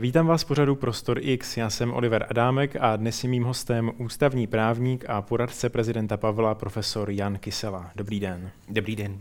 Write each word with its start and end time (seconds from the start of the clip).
Vítám 0.00 0.26
vás 0.26 0.42
v 0.42 0.46
pořadu 0.46 0.74
Prostor 0.74 1.18
X. 1.20 1.56
Já 1.56 1.70
jsem 1.70 1.92
Oliver 1.92 2.26
Adámek 2.30 2.76
a 2.80 2.96
dnes 2.96 3.24
je 3.24 3.30
mým 3.30 3.44
hostem 3.44 3.90
ústavní 3.98 4.46
právník 4.46 5.04
a 5.08 5.22
poradce 5.22 5.68
prezidenta 5.68 6.16
Pavla 6.16 6.54
profesor 6.54 7.10
Jan 7.10 7.38
Kysela. 7.38 7.90
Dobrý 7.96 8.20
den. 8.20 8.50
Dobrý 8.68 8.96
den. 8.96 9.18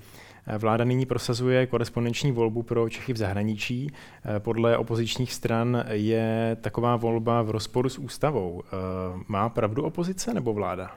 Vláda 0.58 0.84
nyní 0.84 1.06
prosazuje 1.06 1.68
korespondenční 1.68 2.32
volbu 2.32 2.64
pro 2.64 2.90
Čechy 2.90 3.14
v 3.14 3.18
zahraničí. 3.18 3.92
Podle 4.40 4.78
opozičních 4.78 5.34
stran 5.34 5.86
je 5.92 6.58
taková 6.62 6.96
volba 6.96 7.42
v 7.42 7.50
rozporu 7.50 7.90
s 7.90 7.98
ústavou. 7.98 8.64
Má 9.28 9.50
pravdu 9.50 9.84
opozice 9.84 10.34
nebo 10.34 10.54
vláda? 10.54 10.92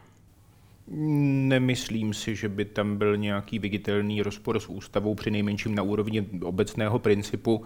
Nemyslím 0.91 2.15
si, 2.15 2.37
že 2.37 2.49
by 2.49 2.65
tam 2.65 2.97
byl 2.97 3.17
nějaký 3.17 3.59
viditelný 3.59 4.23
rozpor 4.23 4.61
s 4.61 4.69
ústavou, 4.69 5.15
při 5.15 5.31
nejmenším 5.31 5.75
na 5.75 5.83
úrovni 5.83 6.27
obecného 6.43 6.99
principu 6.99 7.65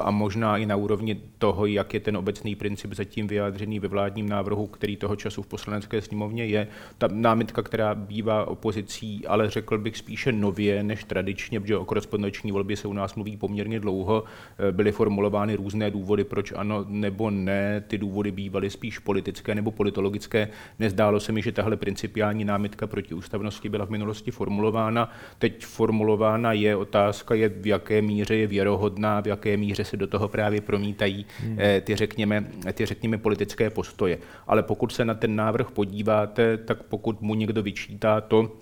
a 0.00 0.10
možná 0.10 0.58
i 0.58 0.66
na 0.66 0.76
úrovni 0.76 1.20
toho, 1.38 1.66
jak 1.66 1.94
je 1.94 2.00
ten 2.00 2.16
obecný 2.16 2.54
princip 2.54 2.94
zatím 2.94 3.26
vyjádřený 3.26 3.80
ve 3.80 3.88
vládním 3.88 4.28
návrhu, 4.28 4.66
který 4.66 4.96
toho 4.96 5.16
času 5.16 5.42
v 5.42 5.46
poslanecké 5.46 6.02
sněmovně 6.02 6.46
je. 6.46 6.68
Ta 6.98 7.08
námitka, 7.12 7.62
která 7.62 7.94
bývá 7.94 8.44
opozicí, 8.44 9.26
ale 9.26 9.50
řekl 9.50 9.78
bych 9.78 9.96
spíše 9.96 10.32
nově 10.32 10.82
než 10.82 11.04
tradičně, 11.04 11.60
protože 11.60 11.76
o 11.76 11.84
korespondenční 11.84 12.52
volbě 12.52 12.76
se 12.76 12.88
u 12.88 12.92
nás 12.92 13.14
mluví 13.14 13.36
poměrně 13.36 13.80
dlouho, 13.80 14.24
e, 14.68 14.72
byly 14.72 14.92
formulovány 14.92 15.54
různé 15.54 15.90
důvody, 15.90 16.24
proč 16.24 16.52
ano 16.56 16.84
nebo 16.88 17.30
ne. 17.30 17.84
Ty 17.88 17.98
důvody 17.98 18.30
bývaly 18.30 18.70
spíš 18.70 18.98
politické 18.98 19.54
nebo 19.54 19.70
politologické. 19.70 20.48
Nezdálo 20.78 21.20
se 21.20 21.32
mi, 21.32 21.42
že 21.42 21.52
tahle 21.52 21.76
principiální 21.76 22.44
námitka 22.44 22.86
proti 22.86 23.14
ústavnosti 23.14 23.68
byla 23.68 23.86
v 23.86 23.90
minulosti 23.90 24.30
formulována. 24.30 25.10
Teď 25.38 25.64
formulována 25.64 26.52
je 26.52 26.76
otázka, 26.76 27.34
je 27.34 27.48
v 27.48 27.66
jaké 27.66 28.02
míře 28.02 28.36
je 28.36 28.46
věrohodná, 28.46 29.20
v 29.20 29.26
jaké 29.26 29.56
míře 29.62 29.84
se 29.84 29.96
do 29.96 30.06
toho 30.06 30.28
právě 30.28 30.60
promítají 30.60 31.26
hmm. 31.40 31.56
Eh, 31.60 31.80
ty, 31.80 31.96
řekněme, 31.96 32.44
ty, 32.72 32.86
řekněme, 32.86 33.18
politické 33.18 33.70
postoje. 33.70 34.18
Ale 34.46 34.62
pokud 34.62 34.92
se 34.92 35.04
na 35.04 35.14
ten 35.14 35.36
návrh 35.36 35.70
podíváte, 35.70 36.56
tak 36.56 36.82
pokud 36.82 37.20
mu 37.20 37.34
někdo 37.34 37.62
vyčítá 37.62 38.20
to, 38.20 38.61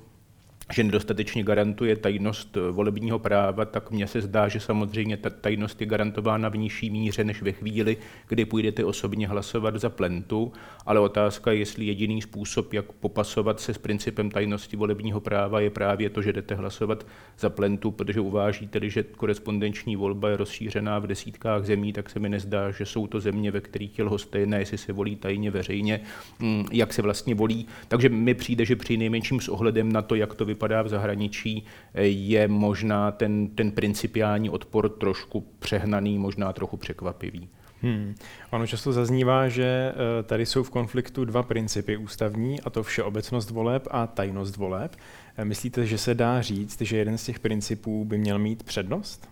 že 0.73 0.85
nedostatečně 0.85 1.43
garantuje 1.43 1.97
tajnost 1.97 2.59
volebního 2.71 3.19
práva, 3.19 3.65
tak 3.65 3.91
mně 3.91 4.07
se 4.07 4.21
zdá, 4.21 4.49
že 4.49 4.61
samozřejmě 4.61 5.17
ta 5.17 5.31
tajnost 5.31 5.81
je 5.81 5.87
garantována 5.87 6.49
v 6.49 6.57
nižší 6.57 6.91
míře 6.91 7.25
než 7.25 7.43
ve 7.43 7.53
chvíli, 7.53 7.97
kdy 8.29 8.45
půjdete 8.45 8.85
osobně 8.85 9.29
hlasovat 9.29 9.77
za 9.77 9.91
plentu, 9.91 10.53
ale 10.87 11.01
otázka 11.01 11.53
je, 11.53 11.59
jestli 11.59 11.85
jediný 11.85 12.23
způsob, 12.23 12.73
jak 12.73 12.93
popasovat 12.93 13.61
se 13.61 13.75
s 13.75 13.79
principem 13.79 14.31
tajnosti 14.31 14.77
volebního 14.77 15.21
práva, 15.21 15.61
je 15.61 15.71
právě 15.71 16.11
to, 16.11 16.23
že 16.23 16.33
jdete 16.33 16.55
hlasovat 16.55 17.07
za 17.39 17.51
plentu, 17.51 17.91
protože 17.91 18.21
uvážíte, 18.21 18.91
že 18.91 19.03
korespondenční 19.03 19.97
volba 19.97 20.31
je 20.31 20.37
rozšířená 20.37 20.99
v 20.99 21.07
desítkách 21.07 21.65
zemí, 21.65 21.93
tak 21.93 22.11
se 22.11 22.19
mi 22.19 22.29
nezdá, 22.29 22.71
že 22.71 22.87
jsou 22.87 23.07
to 23.07 23.21
země, 23.21 23.51
ve 23.51 23.61
kterých 23.61 23.99
je 23.99 24.05
lhostejné, 24.05 24.59
jestli 24.59 24.79
se 24.79 24.93
volí 24.93 25.17
tajně 25.17 25.51
veřejně, 25.51 26.01
hm, 26.41 26.65
jak 26.73 26.93
se 26.93 27.03
vlastně 27.03 27.35
volí. 27.35 27.67
Takže 27.89 28.09
mi 28.09 28.35
přijde, 28.35 28.65
že 28.65 28.77
při 28.77 28.97
nejmenším 28.97 29.41
s 29.41 29.49
ohledem 29.49 29.93
na 29.93 30.03
to, 30.03 30.15
jak 30.15 30.35
to 30.35 30.45
vypadá, 30.45 30.60
vypadá 30.61 30.83
v 30.83 30.89
zahraničí, 30.89 31.65
je 32.05 32.49
možná 32.49 33.13
ten, 33.13 33.49
ten 33.49 33.73
principiální 33.73 34.51
odpor 34.51 34.89
trošku 34.89 35.41
přehnaný, 35.59 36.19
možná 36.19 36.53
trochu 36.53 36.77
překvapivý. 36.77 37.49
Hmm. 37.83 38.15
Ono 38.51 38.67
často 38.67 38.93
zaznívá, 38.93 39.49
že 39.49 39.65
eh, 39.65 40.23
tady 40.23 40.47
jsou 40.47 40.63
v 40.63 40.71
konfliktu 40.71 41.25
dva 41.25 41.43
principy 41.43 41.97
ústavní, 41.97 42.61
a 42.61 42.71
to 42.71 42.83
všeobecnost 42.83 43.51
voleb 43.51 43.89
a 43.91 44.07
tajnost 44.07 44.57
voleb. 44.57 44.97
Eh, 45.37 45.45
myslíte, 45.45 45.87
že 45.87 45.99
se 45.99 46.15
dá 46.15 46.43
říct, 46.43 46.81
že 46.81 46.97
jeden 46.97 47.19
z 47.19 47.25
těch 47.25 47.39
principů 47.39 48.05
by 48.05 48.19
měl 48.19 48.39
mít 48.39 48.63
přednost? 48.63 49.29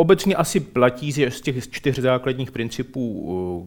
Obecně 0.00 0.34
asi 0.34 0.60
platí 0.60 1.12
z 1.12 1.40
těch 1.40 1.70
čtyř 1.70 1.98
základních 1.98 2.50
principů 2.50 3.22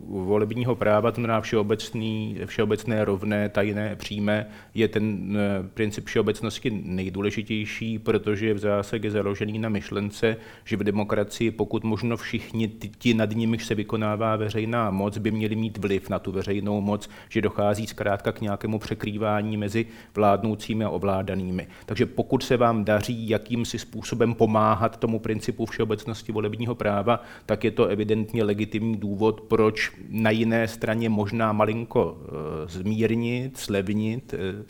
volebního 0.07 0.75
práva, 0.75 1.11
to 1.11 1.15
znamená 1.15 1.41
všeobecný, 1.41 2.37
všeobecné, 2.45 3.05
rovné, 3.05 3.49
tajné, 3.49 3.95
přímé, 3.95 4.47
je 4.73 4.87
ten 4.87 5.03
uh, 5.03 5.67
princip 5.67 6.05
všeobecnosti 6.05 6.81
nejdůležitější, 6.83 7.99
protože 7.99 8.47
je 8.47 8.53
v 8.53 8.57
zásadě 8.57 9.11
založený 9.11 9.59
na 9.59 9.69
myšlence, 9.69 10.37
že 10.65 10.77
v 10.77 10.83
demokracii 10.83 11.51
pokud 11.51 11.83
možno 11.83 12.17
všichni 12.17 12.67
ti, 12.97 13.13
nad 13.13 13.31
nimiž 13.35 13.65
se 13.65 13.75
vykonává 13.75 14.35
veřejná 14.35 14.91
moc, 14.91 15.17
by 15.17 15.31
měli 15.31 15.55
mít 15.55 15.77
vliv 15.77 16.09
na 16.09 16.19
tu 16.19 16.31
veřejnou 16.31 16.81
moc, 16.81 17.09
že 17.29 17.41
dochází 17.41 17.87
zkrátka 17.87 18.31
k 18.31 18.41
nějakému 18.41 18.79
překrývání 18.79 19.57
mezi 19.57 19.85
vládnoucími 20.15 20.83
a 20.83 20.89
ovládanými. 20.89 21.67
Takže 21.85 22.05
pokud 22.05 22.43
se 22.43 22.57
vám 22.57 22.85
daří 22.85 23.29
jakýmsi 23.29 23.79
způsobem 23.79 24.33
pomáhat 24.33 24.97
tomu 24.97 25.19
principu 25.19 25.65
všeobecnosti, 25.65 26.20
platnosti 26.21 26.31
volebního 26.31 26.75
práva, 26.75 27.23
tak 27.45 27.63
je 27.63 27.71
to 27.71 27.87
evidentně 27.87 28.43
legitimní 28.43 28.97
důvod, 28.97 29.41
proč 29.41 29.91
na 30.09 30.31
jiné 30.31 30.67
straně 30.67 31.09
možná 31.09 31.53
malinko 31.53 32.17
eh, 32.17 32.67
zmírnit, 32.67 33.57
slevnit, 33.57 34.33
eh, 34.33 34.63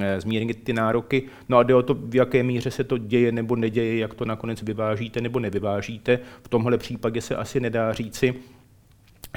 eh, 0.00 0.20
zmírnit 0.20 0.64
ty 0.64 0.72
nároky. 0.72 1.22
No 1.48 1.58
a 1.58 1.62
jde 1.62 1.74
o 1.74 1.82
to, 1.82 1.94
v 1.94 2.14
jaké 2.14 2.42
míře 2.42 2.70
se 2.70 2.84
to 2.84 2.98
děje 2.98 3.32
nebo 3.32 3.56
neděje, 3.56 3.98
jak 3.98 4.14
to 4.14 4.24
nakonec 4.24 4.62
vyvážíte 4.62 5.20
nebo 5.20 5.40
nevyvážíte. 5.40 6.18
V 6.42 6.48
tomhle 6.48 6.78
případě 6.78 7.20
se 7.20 7.36
asi 7.36 7.60
nedá 7.60 7.92
říci, 7.92 8.34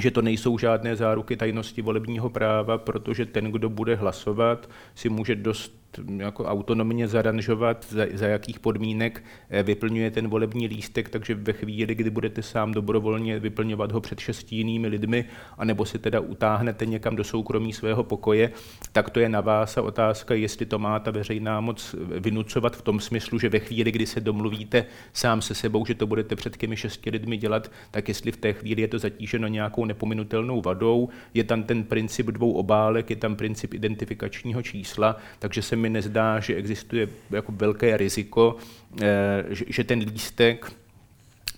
že 0.02 0.12
to 0.12 0.22
nejsou 0.22 0.58
žádné 0.58 0.96
záruky 0.96 1.38
tajnosti 1.38 1.82
volebního 1.82 2.30
práva, 2.30 2.78
protože 2.78 3.26
ten, 3.26 3.52
kdo 3.52 3.70
bude 3.70 3.96
hlasovat, 3.96 4.70
si 4.96 5.10
může 5.10 5.36
dost 5.36 5.83
jako 6.18 6.46
autonomně 6.46 7.08
zaranžovat, 7.08 7.86
za, 7.90 8.06
za 8.14 8.28
jakých 8.28 8.60
podmínek 8.60 9.24
eh, 9.50 9.64
vyplňuje 9.64 10.12
ten 10.12 10.28
volební 10.28 10.68
lístek, 10.68 11.10
takže 11.10 11.36
ve 11.36 11.54
chvíli, 11.54 11.96
kdy 11.96 12.10
budete 12.10 12.42
sám 12.42 12.72
dobrovolně 12.72 13.40
vyplňovat 13.40 13.92
ho 13.92 14.02
před 14.02 14.20
šesti 14.20 14.56
jinými 14.56 14.88
lidmi, 14.88 15.26
anebo 15.58 15.86
si 15.86 16.00
teda 16.00 16.20
utáhnete 16.20 16.86
někam 16.86 17.16
do 17.16 17.24
soukromí 17.24 17.74
svého 17.74 18.04
pokoje, 18.04 18.52
tak 18.92 19.10
to 19.10 19.20
je 19.20 19.30
na 19.30 19.42
vás 19.42 19.78
a 19.78 19.82
otázka, 19.82 20.34
jestli 20.34 20.66
to 20.66 20.80
má 20.80 21.00
ta 21.00 21.12
veřejná 21.12 21.62
moc 21.62 21.96
vynucovat 22.20 22.76
v 22.76 22.82
tom 22.82 23.00
smyslu, 23.00 23.40
že 23.40 23.50
ve 23.50 23.60
chvíli, 23.60 23.92
kdy 23.92 24.06
se 24.06 24.20
domluvíte 24.20 24.86
sám 25.14 25.42
se 25.42 25.56
sebou, 25.56 25.86
že 25.86 25.96
to 25.96 26.08
budete 26.08 26.36
před 26.36 26.58
těmi 26.58 26.78
šesti 26.78 27.10
lidmi 27.10 27.38
dělat, 27.38 27.72
tak 27.92 28.08
jestli 28.08 28.32
v 28.32 28.38
té 28.38 28.54
chvíli 28.54 28.82
je 28.82 28.88
to 28.88 29.00
zatíženo 29.00 29.48
nějakou 29.48 29.86
nepominutelnou 29.86 30.62
vadou, 30.62 31.10
je 31.34 31.44
tam 31.44 31.64
ten 31.64 31.84
princip 31.84 32.28
dvou 32.28 32.52
obálek, 32.52 33.10
je 33.10 33.16
tam 33.16 33.36
princip 33.36 33.74
identifikačního 33.74 34.62
čísla, 34.62 35.18
takže 35.40 35.62
se 35.62 35.76
mi 35.84 35.90
nezdá, 35.90 36.40
že 36.40 36.56
existuje 36.56 37.08
jako 37.32 37.52
velké 37.52 37.98
riziko, 37.98 38.56
eh, 39.02 39.44
že 39.50 39.84
ten 39.84 40.00
lístek 40.00 40.72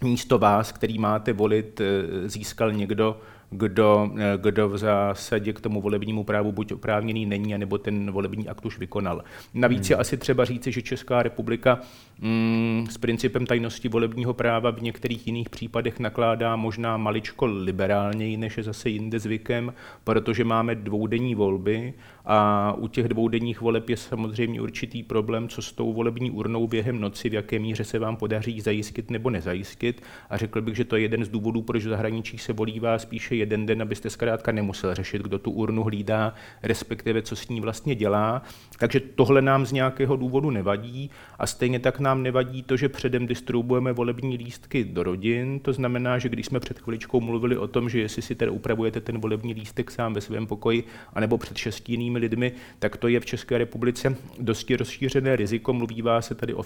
místo 0.03 0.38
vás, 0.38 0.72
který 0.72 0.97
máte 0.97 1.34
volit, 1.34 1.81
eh, 1.81 2.30
získal 2.30 2.72
někdo, 2.72 3.22
kdo, 3.50 4.11
eh, 4.17 4.38
kdo 4.41 4.69
v 4.69 4.78
zásadě 4.78 5.53
k 5.53 5.61
tomu 5.61 5.81
volebnímu 5.81 6.23
právu 6.23 6.51
buď 6.51 6.72
oprávněný 6.72 7.25
není, 7.25 7.57
nebo 7.57 7.78
ten 7.78 8.11
volební 8.11 8.47
akt 8.47 8.66
už 8.66 8.79
vykonal. 8.79 9.23
Navíc 9.53 9.88
hmm. 9.88 9.94
je 9.94 9.97
asi 9.97 10.17
třeba 10.17 10.45
říci, 10.45 10.72
že 10.72 10.81
Česká 10.81 11.23
republika 11.23 11.79
mm, 12.19 12.88
s 12.89 12.97
principem 12.97 13.45
tajnosti 13.45 13.89
volebního 13.89 14.33
práva 14.33 14.72
v 14.72 14.81
některých 14.81 15.28
jiných 15.28 15.50
případech 15.50 16.00
nakládá 16.00 16.56
možná 16.56 16.97
maličko 16.97 17.45
liberálněji, 17.45 18.38
než 18.38 18.57
je 18.57 18.63
zase 18.63 18.89
jinde 18.89 19.19
zvykem, 19.19 19.73
protože 20.03 20.44
máme 20.44 20.75
dvoudenní 20.75 21.35
volby 21.35 21.94
a 22.25 22.73
u 22.77 22.88
těch 22.88 23.07
dvoudenních 23.07 23.62
voleb 23.62 23.89
je 23.89 23.97
samozřejmě 23.97 24.62
určitý 24.62 25.03
problém, 25.03 25.47
co 25.47 25.62
s 25.62 25.72
tou 25.72 25.94
volební 25.94 26.31
urnou 26.31 26.67
během 26.67 27.01
noci, 27.01 27.29
v 27.29 27.33
jaké 27.33 27.59
míře 27.59 27.83
se 27.83 28.00
vám 28.00 28.16
podaří 28.16 28.62
zajistit 28.62 29.12
nebo 29.12 29.29
nezajistit. 29.29 30.01
A 30.29 30.38
řekl 30.38 30.62
bych, 30.62 30.75
že 30.75 30.85
to 30.85 30.95
je 30.95 31.01
jeden 31.01 31.25
z 31.25 31.29
důvodů, 31.29 31.62
proč 31.62 31.85
v 31.85 31.89
zahraničí 31.89 32.38
se 32.38 32.53
volívá 32.53 33.00
spíše 33.00 33.34
jeden 33.38 33.66
den, 33.66 33.81
abyste 33.81 34.09
zkrátka 34.09 34.51
nemusel 34.51 34.96
řešit, 34.96 35.22
kdo 35.22 35.40
tu 35.40 35.51
urnu 35.51 35.84
hlídá, 35.84 36.34
respektive 36.63 37.22
co 37.22 37.35
s 37.35 37.47
ní 37.47 37.62
vlastně 37.62 37.96
dělá. 37.96 38.41
Takže 38.79 39.00
tohle 39.00 39.41
nám 39.41 39.66
z 39.66 39.72
nějakého 39.72 40.16
důvodu 40.16 40.50
nevadí 40.51 41.12
a 41.40 41.47
stejně 41.47 41.79
tak 41.79 42.00
nám 42.00 42.24
nevadí 42.24 42.63
to, 42.63 42.78
že 42.78 42.90
předem 42.90 43.28
distribuujeme 43.28 43.94
volební 43.94 44.38
lístky 44.38 44.84
do 44.84 45.03
rodin. 45.03 45.59
To 45.59 45.74
znamená, 45.74 46.18
že 46.18 46.29
když 46.29 46.45
jsme 46.45 46.59
před 46.59 46.79
chviličkou 46.79 47.22
mluvili 47.22 47.57
o 47.57 47.68
tom, 47.68 47.89
že 47.89 48.00
jestli 48.00 48.21
si 48.21 48.36
tedy 48.36 48.51
upravujete 48.51 49.01
ten 49.01 49.19
volební 49.19 49.54
lístek 49.54 49.92
sám 49.92 50.13
ve 50.13 50.21
svém 50.21 50.48
pokoji, 50.48 50.83
anebo 51.13 51.38
před 51.38 51.57
šesti 51.57 51.94
jinými 51.94 52.19
lidmi, 52.19 52.51
tak 52.80 52.98
to 52.98 53.07
je 53.07 53.19
v 53.19 53.25
České 53.25 53.57
republice 53.57 54.15
dosti 54.39 54.75
rozšířené 54.75 55.36
riziko. 55.36 55.74
Mluvívá 55.74 56.21
se 56.21 56.36
tady 56.36 56.54
o 56.54 56.65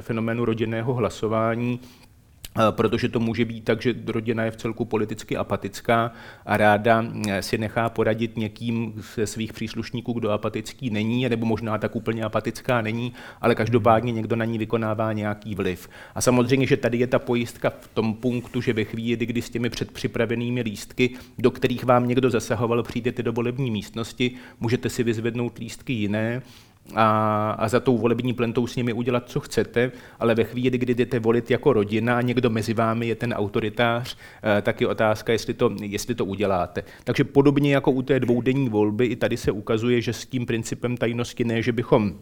fenoménu 0.00 0.44
rodinného 0.44 0.94
hlasování, 0.94 1.80
protože 2.70 3.08
to 3.08 3.20
může 3.20 3.44
být 3.44 3.64
tak, 3.64 3.82
že 3.82 3.94
rodina 4.06 4.44
je 4.44 4.50
v 4.50 4.56
celku 4.56 4.84
politicky 4.84 5.36
apatická 5.36 6.12
a 6.46 6.56
ráda 6.56 7.04
eh, 7.28 7.42
si 7.42 7.58
nechá 7.58 7.88
poradit 7.88 8.36
někým 8.36 9.02
ze 9.14 9.26
svých 9.26 9.52
příslušníků, 9.52 10.12
kdo 10.12 10.30
apatický 10.30 10.90
není, 10.90 11.28
nebo 11.28 11.46
možná 11.46 11.78
tak 11.78 11.96
úplně 11.96 12.24
apatická 12.24 12.82
není, 12.82 13.12
ale 13.40 13.54
každopádně 13.54 14.12
někdo 14.12 14.36
na 14.36 14.44
ní 14.44 14.58
vykonává 14.58 15.12
nějaký 15.12 15.54
vliv. 15.54 15.88
A 16.14 16.20
samozřejmě, 16.20 16.66
že 16.66 16.76
tady 16.76 16.98
je 16.98 17.06
ta 17.06 17.18
pojistka 17.18 17.72
v 17.80 17.88
tom 17.88 18.14
punktu, 18.14 18.60
že 18.60 18.72
ve 18.72 18.84
chvíli, 18.84 19.26
kdy 19.26 19.42
s 19.42 19.50
těmi 19.50 19.70
předpřipravenými 19.70 20.60
lístky, 20.60 21.10
do 21.38 21.50
kterých 21.50 21.84
vám 21.84 22.08
někdo 22.08 22.30
zasahoval, 22.30 22.82
přijdete 22.82 23.22
do 23.22 23.32
volební 23.32 23.70
místnosti, 23.70 24.30
můžete 24.60 24.90
si 24.90 25.02
vyzvednout 25.02 25.58
lístky 25.58 25.92
jiné, 25.92 26.42
a, 26.94 27.50
a 27.50 27.68
za 27.68 27.80
tou 27.80 27.98
volební 27.98 28.32
plentou 28.32 28.66
s 28.66 28.76
nimi 28.76 28.92
udělat, 28.92 29.30
co 29.30 29.40
chcete, 29.40 29.92
ale 30.20 30.34
ve 30.34 30.44
chvíli, 30.44 30.78
kdy 30.78 30.94
jdete 30.94 31.18
volit 31.18 31.50
jako 31.50 31.72
rodina 31.72 32.18
a 32.18 32.20
někdo 32.20 32.50
mezi 32.50 32.74
vámi 32.74 33.06
je 33.06 33.14
ten 33.14 33.32
autoritář, 33.32 34.16
eh, 34.58 34.62
tak 34.62 34.80
je 34.80 34.88
otázka, 34.88 35.32
jestli 35.32 35.54
to, 35.54 35.70
jestli 35.82 36.14
to 36.14 36.24
uděláte. 36.24 36.84
Takže 37.04 37.24
podobně 37.24 37.74
jako 37.74 37.90
u 37.90 38.02
té 38.02 38.20
dvoudenní 38.20 38.68
volby, 38.68 39.06
i 39.06 39.16
tady 39.16 39.36
se 39.36 39.52
ukazuje, 39.52 40.00
že 40.00 40.12
s 40.12 40.26
tím 40.26 40.46
principem 40.46 40.96
tajnosti 40.96 41.44
ne, 41.44 41.62
že 41.62 41.72
bychom 41.72 42.14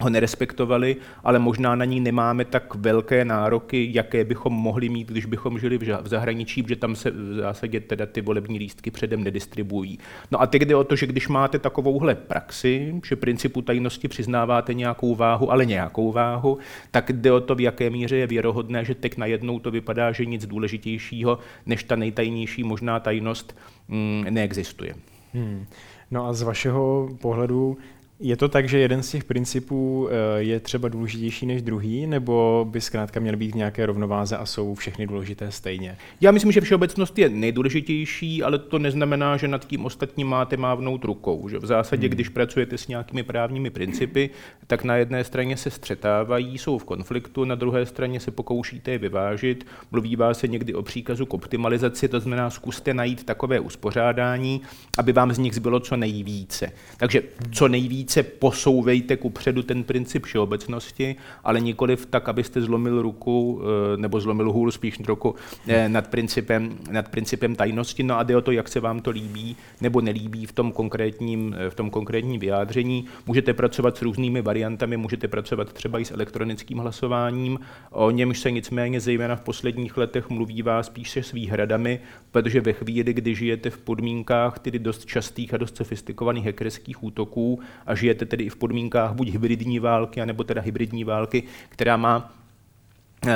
ho 0.00 0.10
nerespektovali, 0.10 0.96
ale 1.24 1.38
možná 1.38 1.74
na 1.74 1.84
ní 1.84 2.00
nemáme 2.00 2.44
tak 2.44 2.74
velké 2.74 3.24
nároky, 3.24 3.90
jaké 3.92 4.24
bychom 4.24 4.52
mohli 4.52 4.88
mít, 4.88 5.08
když 5.08 5.26
bychom 5.26 5.58
žili 5.58 5.78
v 5.78 6.08
zahraničí, 6.08 6.62
protože 6.62 6.76
tam 6.76 6.96
se 6.96 7.10
v 7.10 7.34
zásadě 7.34 7.80
teda 7.80 8.06
ty 8.06 8.20
volební 8.20 8.58
lístky 8.58 8.90
předem 8.90 9.24
nedistribuují. 9.24 9.98
No 10.30 10.40
a 10.40 10.46
teď 10.46 10.62
jde 10.62 10.76
o 10.76 10.84
to, 10.84 10.96
že 10.96 11.06
když 11.06 11.28
máte 11.28 11.58
takovouhle 11.58 12.14
praxi, 12.14 13.00
že 13.04 13.16
principu 13.16 13.62
tajnosti 13.62 14.08
přiznáváte 14.08 14.74
nějakou 14.74 15.14
váhu, 15.14 15.52
ale 15.52 15.66
nějakou 15.66 16.12
váhu, 16.12 16.58
tak 16.90 17.12
jde 17.12 17.32
o 17.32 17.40
to, 17.40 17.54
v 17.54 17.60
jaké 17.60 17.90
míře 17.90 18.16
je 18.16 18.26
věrohodné, 18.26 18.84
že 18.84 18.94
teď 18.94 19.16
najednou 19.16 19.58
to 19.58 19.70
vypadá, 19.70 20.12
že 20.12 20.24
nic 20.24 20.46
důležitějšího 20.46 21.38
než 21.66 21.84
ta 21.84 21.96
nejtajnější 21.96 22.64
možná 22.64 23.00
tajnost 23.00 23.56
mm, 23.88 24.24
neexistuje. 24.30 24.94
Hmm. 25.34 25.66
No 26.10 26.26
a 26.26 26.32
z 26.32 26.42
vašeho 26.42 27.08
pohledu 27.20 27.78
je 28.20 28.36
to 28.36 28.48
tak, 28.48 28.68
že 28.68 28.78
jeden 28.78 29.02
z 29.02 29.10
těch 29.10 29.24
principů 29.24 30.08
eh, 30.10 30.42
je 30.42 30.60
třeba 30.60 30.88
důležitější 30.88 31.46
než 31.46 31.62
druhý, 31.62 32.06
nebo 32.06 32.66
by 32.70 32.80
zkrátka 32.80 33.20
měl 33.20 33.36
být 33.36 33.52
v 33.52 33.54
nějaké 33.54 33.86
rovnováze 33.86 34.36
a 34.36 34.46
jsou 34.46 34.74
všechny 34.74 35.06
důležité 35.06 35.50
stejně? 35.50 35.96
Já 36.20 36.30
myslím, 36.30 36.52
že 36.52 36.60
všeobecnost 36.60 37.18
je 37.18 37.28
nejdůležitější, 37.28 38.42
ale 38.42 38.58
to 38.58 38.78
neznamená, 38.78 39.36
že 39.36 39.48
nad 39.48 39.66
tím 39.66 39.84
ostatním 39.84 40.26
máte 40.26 40.56
mávnout 40.56 41.04
rukou. 41.04 41.48
Že 41.48 41.58
v 41.58 41.66
zásadě, 41.66 42.06
hmm. 42.06 42.14
když 42.14 42.28
pracujete 42.28 42.78
s 42.78 42.88
nějakými 42.88 43.22
právními 43.22 43.70
principy, 43.70 44.30
tak 44.66 44.84
na 44.84 44.96
jedné 44.96 45.24
straně 45.24 45.56
se 45.56 45.70
střetávají, 45.70 46.58
jsou 46.58 46.78
v 46.78 46.84
konfliktu, 46.84 47.44
na 47.44 47.54
druhé 47.54 47.86
straně 47.86 48.20
se 48.20 48.30
pokoušíte 48.30 48.90
je 48.90 48.98
vyvážit. 48.98 49.66
Mluvívá 49.90 50.34
se 50.34 50.48
někdy 50.48 50.74
o 50.74 50.82
příkazu 50.82 51.26
k 51.26 51.34
optimalizaci, 51.34 52.08
to 52.08 52.20
znamená, 52.20 52.50
zkuste 52.50 52.94
najít 52.94 53.24
takové 53.24 53.60
uspořádání, 53.60 54.60
aby 54.98 55.12
vám 55.12 55.32
z 55.32 55.38
nich 55.38 55.54
zbylo 55.54 55.80
co 55.80 55.96
nejvíce. 55.96 56.72
Takže 56.96 57.22
co 57.52 57.68
nejvíce 57.68 58.07
více 58.08 58.22
posouvejte 58.22 59.16
ku 59.16 59.30
předu 59.30 59.62
ten 59.62 59.84
princip 59.84 60.24
všeobecnosti, 60.24 61.16
ale 61.44 61.60
nikoliv 61.60 62.06
tak, 62.06 62.28
abyste 62.28 62.60
zlomil 62.60 63.02
ruku, 63.02 63.60
eh, 63.62 63.96
nebo 63.96 64.20
zlomil 64.20 64.52
hůl 64.52 64.72
spíš 64.72 65.00
ruku 65.06 65.34
eh, 65.68 65.88
nad 65.88 66.08
principem, 66.08 66.78
nad 66.90 67.08
principem 67.08 67.56
tajnosti. 67.56 68.02
No 68.02 68.18
a 68.18 68.22
jde 68.22 68.36
o 68.36 68.40
to, 68.40 68.52
jak 68.52 68.68
se 68.68 68.80
vám 68.80 69.00
to 69.00 69.10
líbí 69.10 69.56
nebo 69.80 70.00
nelíbí 70.00 70.46
v 70.46 70.52
tom 70.52 70.72
konkrétním, 70.72 71.54
eh, 71.58 71.70
v 71.70 71.74
tom 71.74 71.90
konkrétním 71.90 72.40
vyjádření. 72.40 73.04
Můžete 73.26 73.54
pracovat 73.54 73.96
s 73.96 74.02
různými 74.02 74.42
variantami, 74.42 74.96
můžete 74.96 75.28
pracovat 75.28 75.72
třeba 75.72 75.98
i 75.98 76.04
s 76.04 76.10
elektronickým 76.10 76.78
hlasováním, 76.78 77.58
o 77.90 78.10
němž 78.10 78.40
se 78.40 78.50
nicméně 78.50 79.00
zejména 79.00 79.36
v 79.36 79.40
posledních 79.40 79.96
letech 79.96 80.30
mluví 80.30 80.62
vás 80.62 80.86
spíše 80.86 81.22
s 81.22 81.32
výhradami, 81.32 82.00
protože 82.30 82.60
ve 82.60 82.72
chvíli, 82.72 83.12
kdy 83.12 83.34
žijete 83.34 83.70
v 83.70 83.78
podmínkách 83.78 84.58
tedy 84.58 84.78
dost 84.78 85.06
častých 85.06 85.54
a 85.54 85.56
dost 85.56 85.76
sofistikovaných 85.76 86.44
hackerských 86.44 87.04
útoků 87.04 87.60
a 87.86 87.97
žijete 87.98 88.26
tedy 88.26 88.44
i 88.44 88.48
v 88.48 88.56
podmínkách 88.56 89.12
buď 89.12 89.28
hybridní 89.28 89.78
války, 89.78 90.20
anebo 90.20 90.44
teda 90.44 90.62
hybridní 90.62 91.04
války, 91.04 91.42
která 91.68 91.96
má 91.96 92.32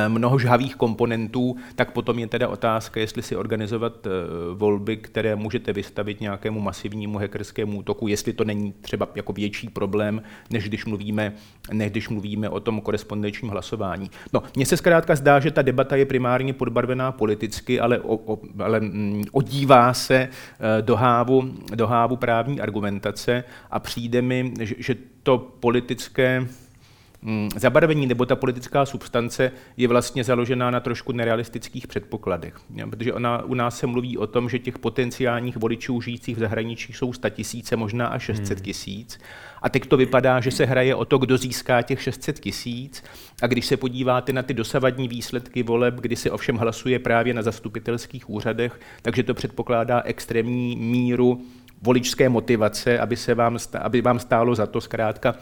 mnoho 0.09 0.39
žhavých 0.39 0.77
komponentů, 0.77 1.57
tak 1.77 1.91
potom 1.91 2.19
je 2.19 2.27
teda 2.27 2.49
otázka, 2.49 3.01
jestli 3.01 3.23
si 3.23 3.37
organizovat 3.37 4.07
eh, 4.07 4.11
volby, 4.55 4.97
které 4.97 5.37
můžete 5.37 5.73
vystavit 5.73 6.21
nějakému 6.21 6.61
masivnímu 6.61 7.19
hackerskému 7.19 7.79
útoku, 7.79 8.09
jestli 8.09 8.33
to 8.33 8.45
není 8.45 8.73
třeba 8.81 9.09
jako 9.15 9.33
větší 9.33 9.69
problém, 9.69 10.23
než 10.51 10.69
když 10.69 10.85
mluvíme, 10.85 11.33
než 11.73 11.91
když 11.91 12.09
mluvíme 12.09 12.49
o 12.49 12.61
tom 12.61 12.81
korespondenčním 12.81 13.51
hlasování. 13.51 14.11
No, 14.33 14.43
mně 14.57 14.67
se 14.67 14.77
zkrátka 14.77 15.17
zdá, 15.17 15.41
že 15.41 15.51
ta 15.51 15.63
debata 15.63 15.97
je 15.97 16.07
primárně 16.07 16.53
podbarvená 16.53 17.13
politicky, 17.13 17.81
ale, 17.81 18.01
o, 18.01 18.17
o, 18.17 18.39
ale 18.59 18.81
mm, 18.81 19.25
odívá 19.33 19.95
se 19.95 20.15
eh, 20.17 20.83
do 20.83 20.97
hávu, 20.97 21.55
do 21.75 21.87
hávu 21.87 22.17
právní 22.17 22.61
argumentace 22.61 23.45
a 23.71 23.79
přijde 23.79 24.23
mi, 24.23 24.53
že, 24.61 24.95
to 25.23 25.39
politické 25.39 26.47
zabarvení 27.57 28.07
nebo 28.07 28.27
ta 28.27 28.37
politická 28.37 28.87
substance 28.87 29.53
je 29.77 29.89
vlastně 29.89 30.25
založená 30.25 30.71
na 30.71 30.81
trošku 30.81 31.13
nerealistických 31.13 31.87
předpokladech. 31.87 32.55
Protože 32.91 33.13
ona, 33.13 33.43
u 33.43 33.55
nás 33.55 33.79
se 33.79 33.87
mluví 33.87 34.19
o 34.19 34.27
tom, 34.27 34.49
že 34.49 34.59
těch 34.59 34.79
potenciálních 34.79 35.57
voličů 35.57 36.01
žijících 36.01 36.37
v 36.37 36.41
zahraničí 36.41 36.93
jsou 36.93 37.13
100 37.13 37.31
tisíce, 37.31 37.77
možná 37.77 38.07
až 38.07 38.23
600 38.23 38.59
hmm. 38.59 38.65
tisíc. 38.65 39.21
A 39.63 39.69
teď 39.69 39.87
to 39.87 39.97
vypadá, 39.97 40.41
že 40.41 40.51
se 40.51 40.65
hraje 40.65 40.95
o 40.95 41.05
to, 41.05 41.19
kdo 41.19 41.39
získá 41.39 41.83
těch 41.83 42.03
600 42.03 42.39
tisíc. 42.39 43.05
A 43.43 43.47
když 43.47 43.67
se 43.67 43.77
podíváte 43.77 44.33
na 44.33 44.43
ty 44.43 44.55
dosavadní 44.55 45.09
výsledky 45.09 45.63
voleb, 45.63 45.95
kdy 45.95 46.17
se 46.17 46.31
ovšem 46.31 46.57
hlasuje 46.57 46.99
právě 46.99 47.35
na 47.35 47.43
zastupitelských 47.43 48.31
úřadech, 48.31 48.81
takže 49.03 49.23
to 49.23 49.35
předpokládá 49.35 50.03
extrémní 50.05 50.77
míru 50.77 51.43
voličské 51.83 52.29
motivace, 52.29 52.99
aby, 52.99 53.17
se 53.17 53.35
vám, 53.35 53.59
aby 53.81 54.01
vám 54.01 54.19
stálo 54.19 54.55
za 54.55 54.67
to 54.67 54.81
zkrátka 54.81 55.35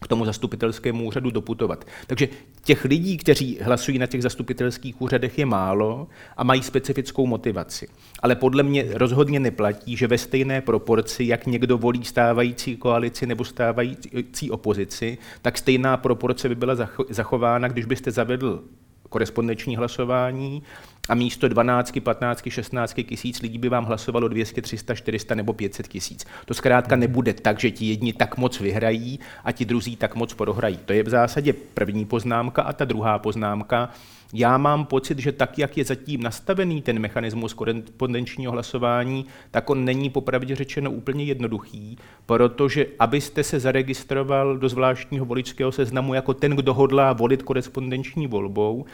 k 0.00 0.08
tomu 0.08 0.24
zastupitelskému 0.24 1.06
úřadu 1.06 1.30
doputovat. 1.30 1.84
Takže 2.06 2.28
těch 2.64 2.84
lidí, 2.84 3.16
kteří 3.16 3.58
hlasují 3.62 3.98
na 3.98 4.06
těch 4.06 4.22
zastupitelských 4.22 5.02
úřadech, 5.02 5.38
je 5.38 5.46
málo 5.46 6.08
a 6.36 6.44
mají 6.44 6.62
specifickou 6.62 7.26
motivaci. 7.26 7.88
Ale 8.22 8.34
podle 8.34 8.62
mě 8.62 8.86
rozhodně 8.92 9.40
neplatí, 9.40 9.96
že 9.96 10.06
ve 10.06 10.18
stejné 10.18 10.60
proporci, 10.60 11.24
jak 11.24 11.46
někdo 11.46 11.78
volí 11.78 12.04
stávající 12.04 12.76
koalici 12.76 13.26
nebo 13.26 13.44
stávající 13.44 14.50
opozici, 14.50 15.18
tak 15.42 15.58
stejná 15.58 15.96
proporce 15.96 16.48
by 16.48 16.54
byla 16.54 16.74
zachována, 17.08 17.68
když 17.68 17.84
byste 17.84 18.10
zavedl 18.10 18.64
korespondenční 19.08 19.76
hlasování 19.76 20.62
a 21.08 21.14
místo 21.14 21.48
12, 21.48 22.00
15, 22.00 22.42
16 22.48 22.94
tisíc 23.08 23.40
lidí 23.42 23.58
by 23.58 23.68
vám 23.68 23.84
hlasovalo 23.84 24.28
200, 24.28 24.62
300, 24.62 24.94
400 24.94 25.34
nebo 25.34 25.52
500 25.52 25.88
tisíc. 25.88 26.26
To 26.44 26.54
zkrátka 26.54 26.96
nebude 26.96 27.32
tak, 27.34 27.60
že 27.60 27.70
ti 27.70 27.86
jedni 27.86 28.12
tak 28.12 28.36
moc 28.36 28.60
vyhrají 28.60 29.20
a 29.44 29.52
ti 29.52 29.64
druzí 29.64 29.96
tak 29.96 30.14
moc 30.14 30.34
prohrají. 30.34 30.76
To 30.84 30.92
je 30.92 31.02
v 31.02 31.08
zásadě 31.08 31.52
první 31.52 32.04
poznámka 32.04 32.62
a 32.62 32.72
ta 32.72 32.84
druhá 32.84 33.18
poznámka 33.18 33.90
já 34.34 34.58
mám 34.58 34.86
pocit, 34.86 35.18
že 35.18 35.32
tak, 35.32 35.58
jak 35.58 35.76
je 35.78 35.84
zatím 35.84 36.22
nastavený 36.22 36.82
ten 36.82 36.98
mechanismus 36.98 37.54
korespondenčního 37.54 38.52
hlasování, 38.52 39.26
tak 39.50 39.70
on 39.70 39.84
není 39.84 40.10
popravdě 40.10 40.56
řečeno 40.56 40.90
úplně 40.90 41.24
jednoduchý, 41.24 41.98
protože 42.26 42.86
abyste 42.98 43.42
se 43.42 43.60
zaregistroval 43.60 44.56
do 44.56 44.68
zvláštního 44.68 45.24
voličského 45.24 45.72
seznamu 45.72 46.14
jako 46.14 46.34
ten, 46.34 46.56
kdo 46.56 46.74
hodlá 46.74 47.12
volit 47.12 47.42
korespondenční 47.42 48.26
volbou, 48.26 48.84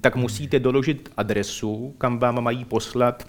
tak 0.00 0.16
musíte 0.16 0.58
doložit 0.58 1.12
adresu, 1.16 1.94
kam 1.98 2.18
vám 2.18 2.44
mají 2.44 2.64
poslat 2.64 3.26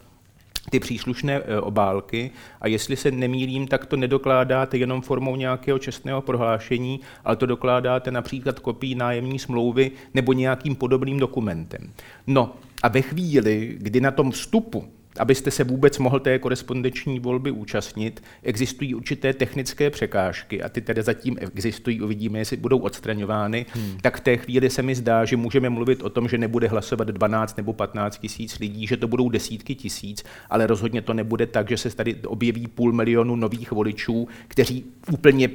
ty 0.69 0.79
příslušné 0.79 1.33
e, 1.33 1.61
obálky 1.61 2.31
a 2.61 2.67
jestli 2.67 2.95
se 2.95 3.11
nemýlím, 3.11 3.67
tak 3.67 3.85
to 3.85 3.97
nedokládáte 3.97 4.77
jenom 4.77 5.01
formou 5.01 5.35
nějakého 5.35 5.79
čestného 5.79 6.21
prohlášení, 6.21 6.99
ale 7.25 7.35
to 7.35 7.45
dokládáte 7.45 8.11
například 8.11 8.59
kopií 8.59 8.95
nájemní 8.95 9.39
smlouvy 9.39 9.91
nebo 10.13 10.33
nějakým 10.33 10.75
podobným 10.75 11.19
dokumentem. 11.19 11.93
No 12.27 12.55
a 12.83 12.87
ve 12.87 13.01
chvíli, 13.01 13.75
kdy 13.79 14.01
na 14.01 14.11
tom 14.11 14.31
vstupu 14.31 14.87
abyste 15.19 15.51
se 15.51 15.63
vůbec 15.63 15.97
mohl 15.97 16.19
té 16.19 16.39
korespondenční 16.39 17.19
volby 17.19 17.51
účastnit, 17.51 18.23
existují 18.43 18.95
určité 18.95 19.33
technické 19.33 19.89
překážky 19.89 20.63
a 20.63 20.69
ty 20.69 20.81
tedy 20.81 21.03
zatím 21.03 21.37
existují, 21.39 22.01
uvidíme, 22.01 22.39
jestli 22.39 22.57
budou 22.57 22.77
odstraňovány, 22.77 23.65
hmm. 23.73 23.97
tak 24.01 24.17
v 24.17 24.21
té 24.21 24.37
chvíli 24.37 24.69
se 24.69 24.81
mi 24.81 24.95
zdá, 24.95 25.25
že 25.25 25.37
můžeme 25.37 25.69
mluvit 25.69 26.01
o 26.01 26.09
tom, 26.09 26.27
že 26.27 26.37
nebude 26.37 26.67
hlasovat 26.67 27.07
12 27.07 27.57
nebo 27.57 27.73
15 27.73 28.17
tisíc 28.17 28.59
lidí, 28.59 28.87
že 28.87 28.97
to 28.97 29.07
budou 29.07 29.29
desítky 29.29 29.75
tisíc, 29.75 30.23
ale 30.49 30.67
rozhodně 30.67 31.01
to 31.01 31.13
nebude 31.13 31.47
tak, 31.47 31.69
že 31.69 31.77
se 31.77 31.95
tady 31.95 32.15
objeví 32.15 32.67
půl 32.67 32.93
milionu 32.93 33.35
nových 33.35 33.71
voličů, 33.71 34.27
kteří 34.47 34.85
úplně 35.11 35.49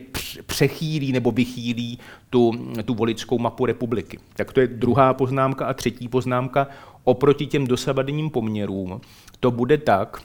přechýlí 0.47 1.13
nebo 1.13 1.31
vychýlí 1.31 1.99
tu, 2.31 2.53
tu 2.85 2.95
voličskou 2.95 3.39
mapu 3.39 3.67
republiky. 3.67 4.19
Tak 4.37 4.53
to 4.53 4.61
je 4.61 4.67
druhá 4.67 5.15
poznámka 5.15 5.67
a 5.67 5.75
třetí 5.75 6.09
poznámka 6.09 6.69
oproti 7.05 7.47
těm 7.47 7.67
dosavadním 7.67 8.31
poměrům 8.31 9.01
to 9.41 9.51
bude 9.51 9.79
tak, 9.79 10.23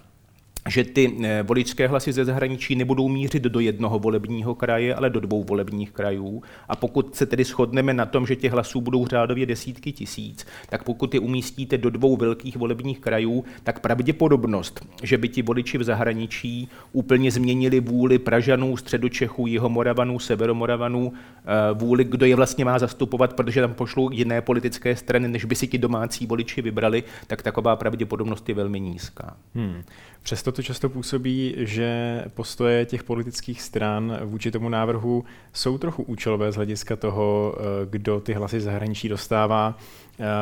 že 0.70 0.84
ty 0.84 1.18
eh, 1.24 1.44
voličské 1.44 1.88
hlasy 1.88 2.14
ze 2.14 2.26
zahraničí 2.26 2.76
nebudou 2.76 3.10
mířit 3.10 3.44
do 3.44 3.60
jednoho 3.60 4.00
volebního 4.00 4.56
kraje, 4.56 4.96
ale 4.96 5.10
do 5.10 5.20
dvou 5.20 5.44
volebních 5.44 5.92
krajů. 5.92 6.44
A 6.70 6.76
pokud 6.76 7.16
se 7.16 7.26
tedy 7.26 7.44
shodneme 7.44 7.94
na 7.94 8.06
tom, 8.06 8.28
že 8.28 8.36
těch 8.36 8.52
hlasů 8.52 8.82
budou 8.82 9.08
řádově 9.08 9.46
desítky 9.46 9.92
tisíc, 9.92 10.46
tak 10.70 10.84
pokud 10.84 11.14
je 11.14 11.20
umístíte 11.20 11.78
do 11.78 11.90
dvou 11.90 12.18
velkých 12.18 12.58
volebních 12.58 13.00
krajů, 13.00 13.44
tak 13.64 13.80
pravděpodobnost, 13.80 14.86
že 15.04 15.18
by 15.18 15.30
ti 15.30 15.42
voliči 15.42 15.78
v 15.78 15.84
zahraničí 15.84 16.70
úplně 16.92 17.32
změnili 17.32 17.80
vůli 17.80 18.20
Pražanů, 18.20 18.78
Středočechů, 18.78 19.48
Jihomoravanů, 19.48 20.20
Severomoravanů, 20.20 21.14
eh, 21.14 21.74
vůli, 21.74 22.04
kdo 22.04 22.26
je 22.26 22.36
vlastně 22.36 22.66
má 22.66 22.80
zastupovat, 22.80 23.34
protože 23.34 23.62
tam 23.62 23.74
pošlou 23.74 24.12
jiné 24.12 24.42
politické 24.42 24.96
strany, 24.96 25.28
než 25.28 25.46
by 25.46 25.56
si 25.56 25.68
ti 25.68 25.78
domácí 25.78 26.26
voliči 26.26 26.62
vybrali, 26.62 27.04
tak 27.28 27.42
taková 27.42 27.76
pravděpodobnost 27.76 28.50
je 28.50 28.56
velmi 28.56 28.80
nízká. 28.80 29.38
Hmm. 29.56 29.84
Přesto 30.24 30.51
Česko 30.52 30.56
to 30.56 30.64
často 30.64 30.90
působí, 30.90 31.56
že 31.58 32.24
postoje 32.34 32.86
těch 32.86 33.04
politických 33.04 33.62
stran 33.62 34.20
vůči 34.24 34.52
tomu 34.52 34.70
návrhu 34.70 35.24
jsou 35.54 35.78
trochu 35.78 36.04
účelové 36.04 36.52
z 36.52 36.56
hlediska 36.56 36.96
toho, 36.96 37.56
eh, 37.56 37.62
kdo 37.90 38.20
ty 38.20 38.34
hlasy 38.34 38.62
zahraničí 38.62 39.10
dostává. 39.10 39.78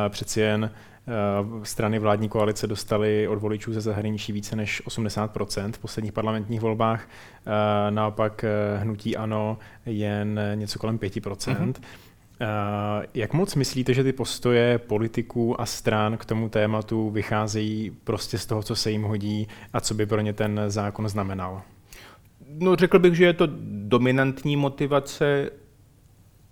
Přeci 0.08 0.40
jen 0.40 0.70
strany 1.62 1.98
vládní 1.98 2.28
koalice 2.28 2.66
dostaly 2.66 3.28
od 3.28 3.38
voličů 3.38 3.72
ze 3.72 3.80
zahraničí 3.80 4.32
více 4.32 4.56
než 4.56 4.82
80% 4.86 5.76
v 5.76 5.78
posledních 5.78 6.12
parlamentních 6.12 6.60
volbách, 6.60 7.08
naopak 7.90 8.44
hnutí 8.78 9.16
ANO 9.16 9.58
jen 9.86 10.40
něco 10.54 10.78
kolem 10.78 10.98
5%. 10.98 11.20
Mm-hmm. 11.20 11.72
Eh, 12.42 13.06
jak 13.14 13.32
moc 13.32 13.54
myslíte, 13.54 13.94
že 13.94 14.04
ty 14.04 14.12
postoje 14.12 14.78
politiků 14.78 15.60
a 15.60 15.66
stran 15.66 16.16
k 16.16 16.24
tomu 16.24 16.48
tématu 16.48 17.10
vycházejí 17.10 17.90
prostě 18.04 18.38
z 18.38 18.46
toho, 18.46 18.62
co 18.62 18.76
se 18.76 18.90
jim 18.90 19.02
hodí 19.02 19.48
a 19.72 19.80
co 19.80 19.94
by 19.94 20.06
pro 20.06 20.20
ně 20.20 20.32
ten 20.32 20.60
zákon 20.68 21.08
znamenal? 21.08 21.62
No, 22.58 22.76
řekl 22.76 22.98
bych, 22.98 23.14
že 23.14 23.24
je 23.24 23.32
to 23.32 23.48
dominantní 23.70 24.56
motivace 24.56 25.50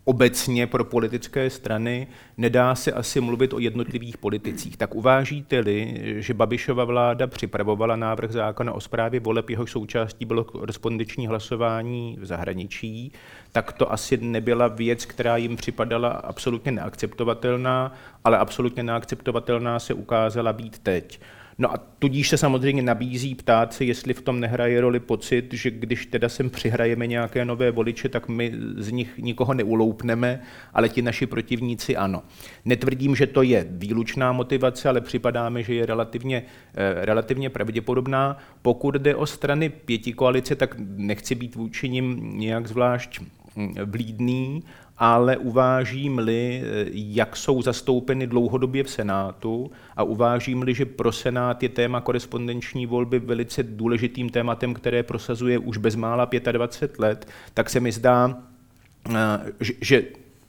obecně 0.08 0.66
pro 0.66 0.84
politické 0.84 1.50
strany, 1.50 2.06
nedá 2.36 2.74
se 2.74 2.92
asi 2.92 3.20
mluvit 3.20 3.52
o 3.52 3.58
jednotlivých 3.58 4.18
politicích. 4.18 4.76
Tak 4.76 4.94
uvážíte-li, 4.94 5.94
že 6.16 6.34
Babišova 6.34 6.84
vláda 6.84 7.26
připravovala 7.26 7.96
návrh 7.96 8.32
zákona 8.32 8.72
o 8.72 8.80
zprávě 8.80 9.20
voleb, 9.20 9.50
jehož 9.50 9.70
součástí 9.70 10.24
bylo 10.24 10.44
korespondenční 10.44 11.26
hlasování 11.26 12.16
v 12.20 12.26
zahraničí, 12.26 13.12
tak 13.52 13.72
to 13.72 13.92
asi 13.92 14.16
nebyla 14.16 14.68
věc, 14.68 15.04
která 15.04 15.36
jim 15.36 15.56
připadala 15.56 16.08
absolutně 16.08 16.72
neakceptovatelná, 16.72 17.92
ale 18.24 18.38
absolutně 18.38 18.82
neakceptovatelná 18.82 19.78
se 19.78 19.94
ukázala 19.94 20.52
být 20.52 20.78
teď. 20.78 21.20
No 21.60 21.72
a 21.72 21.76
tudíž 21.98 22.28
se 22.28 22.36
samozřejmě 22.36 22.82
nabízí 22.82 23.34
ptát 23.34 23.74
se, 23.74 23.84
jestli 23.84 24.14
v 24.14 24.22
tom 24.22 24.40
nehraje 24.40 24.80
roli 24.80 25.00
pocit, 25.00 25.52
že 25.52 25.70
když 25.70 26.06
teda 26.06 26.28
sem 26.28 26.50
přihrajeme 26.50 27.06
nějaké 27.06 27.44
nové 27.44 27.70
voliče, 27.70 28.08
tak 28.08 28.28
my 28.28 28.52
z 28.76 28.90
nich 28.90 29.18
nikoho 29.18 29.54
neuloupneme, 29.54 30.40
ale 30.74 30.88
ti 30.88 31.02
naši 31.02 31.26
protivníci 31.26 31.96
ano. 31.96 32.22
Netvrdím, 32.64 33.16
že 33.16 33.26
to 33.26 33.42
je 33.42 33.66
výlučná 33.70 34.32
motivace, 34.32 34.88
ale 34.88 35.00
připadáme, 35.00 35.62
že 35.62 35.74
je 35.74 35.86
relativně, 35.86 36.42
eh, 36.74 37.04
relativně 37.06 37.50
pravděpodobná. 37.50 38.38
Pokud 38.62 38.94
jde 38.94 39.14
o 39.14 39.26
strany 39.26 39.68
pěti 39.68 40.12
koalice, 40.12 40.54
tak 40.54 40.74
nechci 40.78 41.34
být 41.34 41.54
vůči 41.54 41.88
nim 41.88 42.38
nějak 42.38 42.66
zvlášť 42.66 43.20
hm, 43.56 43.74
vlídný, 43.84 44.62
ale 44.98 45.36
uvážím-li, 45.36 46.62
jak 46.92 47.36
jsou 47.36 47.62
zastoupeny 47.62 48.26
dlouhodobě 48.26 48.84
v 48.84 48.90
Senátu 48.90 49.70
a 49.96 50.02
uvážím-li, 50.02 50.74
že 50.74 50.86
pro 50.86 51.12
Senát 51.12 51.62
je 51.62 51.68
téma 51.68 52.00
korespondenční 52.00 52.86
volby 52.86 53.18
velice 53.18 53.62
důležitým 53.62 54.30
tématem, 54.30 54.74
které 54.74 55.02
prosazuje 55.02 55.58
už 55.58 55.76
bezmála 55.76 56.28
25 56.52 56.98
let, 56.98 57.28
tak 57.54 57.70
se 57.70 57.80
mi 57.80 57.92
zdá, 57.92 58.38
eh, 59.14 59.38
že 59.80 60.02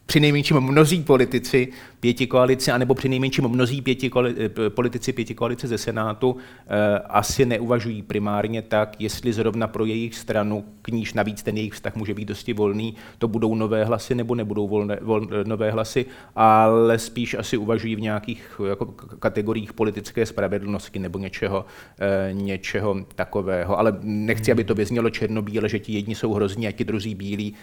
při 0.06 0.20
nejmenším 0.20 0.62
mnozí 0.62 1.03
politici 1.03 1.68
pěti 2.00 2.27
koalice, 2.27 2.72
anebo 2.72 2.96
při 2.96 3.10
nejmenším 3.10 3.48
mnozí 3.48 3.82
pěti 3.82 4.12
eh, 4.29 4.70
politici 4.70 5.13
pěti 5.13 5.36
koalice 5.36 5.68
ze 5.68 5.77
Senátu 5.77 6.36
eh, 6.38 7.00
asi 7.00 7.46
neuvažují 7.46 8.01
primárně 8.01 8.62
tak, 8.62 8.96
jestli 9.00 9.34
zrovna 9.34 9.68
pro 9.68 9.86
jejich 9.86 10.15
stranu, 10.15 10.65
k 10.82 10.88
níž 10.88 11.13
navíc 11.13 11.44
ten 11.44 11.58
jejich 11.58 11.74
vztah 11.74 11.96
může 11.96 12.13
být 12.13 12.27
dosti 12.27 12.53
volný, 12.53 12.96
to 13.18 13.27
budou 13.27 13.56
nové 13.56 13.86
hlasy 13.86 14.15
nebo 14.15 14.36
nebudou 14.36 14.68
volné, 14.68 14.98
vol, 15.01 15.27
nové 15.44 15.72
hlasy, 15.72 16.06
ale 16.36 17.00
spíš 17.00 17.34
asi 17.34 17.58
uvažují 17.58 17.96
v 17.96 18.01
nějakých 18.01 18.62
jako 18.70 18.86
kategoriích 19.20 19.74
politické 19.74 20.25
spravedlnosti 20.25 21.00
nebo 21.00 21.20
něčeho, 21.20 21.65
eh, 22.00 22.29
něčeho 22.34 23.06
takového. 23.15 23.79
Ale 23.79 23.98
nechci, 24.01 24.51
aby 24.51 24.63
to 24.63 24.75
vyznělo 24.75 25.10
černobíle, 25.10 25.70
že 25.70 25.79
ti 25.79 25.94
jedni 25.94 26.15
jsou 26.15 26.34
hrozní 26.34 26.68
a 26.68 26.72
ti 26.72 26.84
druzí 26.84 27.15
bílí, 27.15 27.53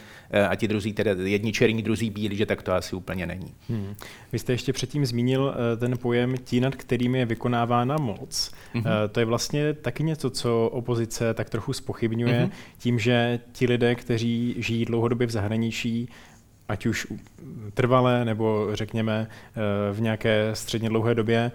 a 0.49 0.55
ti 0.55 0.69
druzí 0.69 0.93
teda 0.93 1.11
jedni 1.23 1.53
černí, 1.53 1.83
druzí 1.83 2.11
bílí, 2.11 2.37
že 2.37 2.47
tak 2.47 2.63
to 2.63 2.73
asi 2.73 2.97
úplně 2.97 3.27
není. 3.27 3.55
Hmm. 3.69 3.95
Vy 4.33 4.39
jste 4.39 4.53
ještě 4.53 4.73
předtím 4.73 5.07
zmínil 5.07 5.55
eh, 5.55 5.77
ten 5.77 5.99
pojem 5.99 6.35
tí, 6.37 6.61
nad 6.61 6.75
kterým 6.75 7.15
je 7.15 7.27
vykonávána 7.27 7.97
moc. 7.97 8.53
Mm-hmm. 8.75 9.09
To 9.13 9.21
je 9.21 9.27
vlastně 9.27 9.73
taky 9.75 10.03
něco, 10.03 10.31
co 10.31 10.69
opozice 10.73 11.35
tak 11.35 11.51
trochu 11.51 11.73
spochybňuje 11.73 12.41
mm-hmm. 12.47 12.77
tím, 12.79 12.99
že 12.99 13.41
ti 13.53 13.67
lidé, 13.67 13.95
kteří 13.95 14.55
žijí 14.59 14.85
dlouhodobě 14.85 15.27
v 15.27 15.31
zahraničí, 15.31 16.09
ať 16.69 16.87
už 16.87 17.07
trvalé 17.75 18.25
nebo 18.25 18.69
řekněme 18.73 19.29
eh, 19.31 19.93
v 19.93 20.01
nějaké 20.01 20.51
středně 20.53 20.89
dlouhé 20.89 21.15
době, 21.15 21.53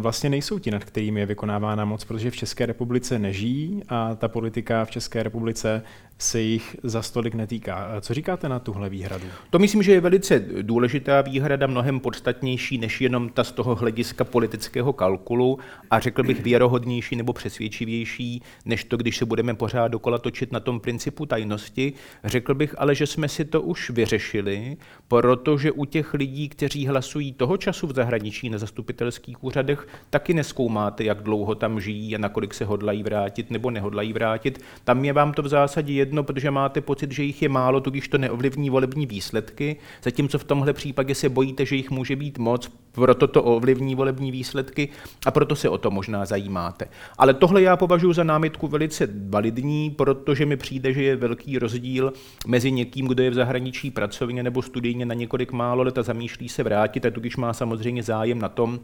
vlastně 0.00 0.30
nejsou 0.30 0.58
ti, 0.58 0.70
nad 0.70 0.84
kterými 0.84 1.20
je 1.20 1.26
vykonávána 1.26 1.84
moc, 1.84 2.04
protože 2.04 2.30
v 2.30 2.36
České 2.36 2.66
republice 2.66 3.18
nežijí 3.18 3.82
a 3.88 4.14
ta 4.14 4.28
politika 4.28 4.84
v 4.84 4.90
České 4.90 5.22
republice 5.22 5.82
se 6.22 6.40
jich 6.40 6.76
za 6.82 7.02
stolik 7.02 7.34
netýká. 7.34 8.00
Co 8.00 8.14
říkáte 8.14 8.48
na 8.48 8.58
tuhle 8.58 8.88
výhradu? 8.88 9.26
To 9.50 9.58
myslím, 9.58 9.82
že 9.82 9.92
je 9.92 10.00
velice 10.00 10.44
důležitá 10.62 11.20
výhrada, 11.20 11.66
mnohem 11.66 12.00
podstatnější 12.00 12.78
než 12.78 13.00
jenom 13.00 13.28
ta 13.28 13.44
z 13.44 13.52
toho 13.52 13.74
hlediska 13.74 14.24
politického 14.24 14.92
kalkulu 14.92 15.58
a 15.90 16.00
řekl 16.00 16.22
bych 16.22 16.42
věrohodnější 16.42 17.16
nebo 17.16 17.32
přesvědčivější, 17.32 18.42
než 18.64 18.84
to, 18.84 18.96
když 18.96 19.16
se 19.16 19.24
budeme 19.24 19.54
pořád 19.54 19.88
dokola 19.88 20.18
točit 20.18 20.52
na 20.52 20.60
tom 20.60 20.80
principu 20.80 21.26
tajnosti. 21.26 21.92
Řekl 22.24 22.54
bych 22.54 22.74
ale, 22.78 22.94
že 22.94 23.06
jsme 23.06 23.28
si 23.28 23.44
to 23.44 23.62
už 23.62 23.90
vyřešili, 23.90 24.76
protože 25.08 25.72
u 25.72 25.84
těch 25.84 26.14
lidí, 26.14 26.48
kteří 26.48 26.86
hlasují 26.86 27.32
toho 27.32 27.56
času 27.56 27.86
v 27.86 27.94
zahraničí 27.94 28.50
na 28.50 28.58
zastupitelských 28.58 29.44
úřadech, 29.44 29.88
taky 30.10 30.34
neskoumáte, 30.34 31.04
jak 31.04 31.22
dlouho 31.22 31.54
tam 31.54 31.80
žijí 31.80 32.14
a 32.14 32.18
nakolik 32.18 32.54
se 32.54 32.64
hodlají 32.64 33.02
vrátit 33.02 33.50
nebo 33.50 33.70
nehodlají 33.70 34.12
vrátit. 34.12 34.64
Tam 34.84 35.04
je 35.04 35.12
vám 35.12 35.32
to 35.32 35.42
v 35.42 35.48
zásadě 35.48 35.92
jedno 35.92 36.11
jedno, 36.12 36.22
protože 36.22 36.50
máte 36.50 36.80
pocit, 36.80 37.12
že 37.12 37.22
jich 37.22 37.42
je 37.42 37.48
málo, 37.48 37.80
tudíž 37.80 38.08
to 38.08 38.18
neovlivní 38.18 38.70
volební 38.70 39.06
výsledky, 39.06 39.76
zatímco 40.02 40.38
v 40.38 40.44
tomhle 40.44 40.72
případě 40.72 41.14
se 41.14 41.28
bojíte, 41.28 41.66
že 41.66 41.76
jich 41.76 41.90
může 41.90 42.16
být 42.16 42.38
moc, 42.38 42.70
proto 42.92 43.26
to 43.26 43.42
ovlivní 43.42 43.94
volební 43.94 44.32
výsledky 44.32 44.88
a 45.26 45.30
proto 45.30 45.56
se 45.56 45.68
o 45.68 45.78
to 45.78 45.90
možná 45.90 46.24
zajímáte. 46.24 46.88
Ale 47.18 47.34
tohle 47.34 47.62
já 47.62 47.76
považuji 47.76 48.12
za 48.12 48.24
námitku 48.24 48.68
velice 48.68 49.08
validní, 49.28 49.90
protože 49.90 50.46
mi 50.46 50.56
přijde, 50.56 50.92
že 50.92 51.02
je 51.02 51.16
velký 51.16 51.58
rozdíl 51.58 52.12
mezi 52.46 52.72
někým, 52.72 53.08
kdo 53.08 53.22
je 53.22 53.30
v 53.30 53.34
zahraničí 53.34 53.90
pracovně 53.90 54.42
nebo 54.42 54.62
studijně 54.62 55.06
na 55.06 55.14
několik 55.14 55.52
málo 55.52 55.82
let 55.82 55.98
a 55.98 56.02
zamýšlí 56.02 56.48
se 56.48 56.62
vrátit 56.62 57.06
a 57.06 57.10
tudíž 57.10 57.36
má 57.36 57.52
samozřejmě 57.52 58.02
zájem 58.02 58.38
na 58.38 58.48
tom, 58.48 58.80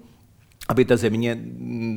aby 0.69 0.85
ta 0.85 0.97
země, 0.97 1.39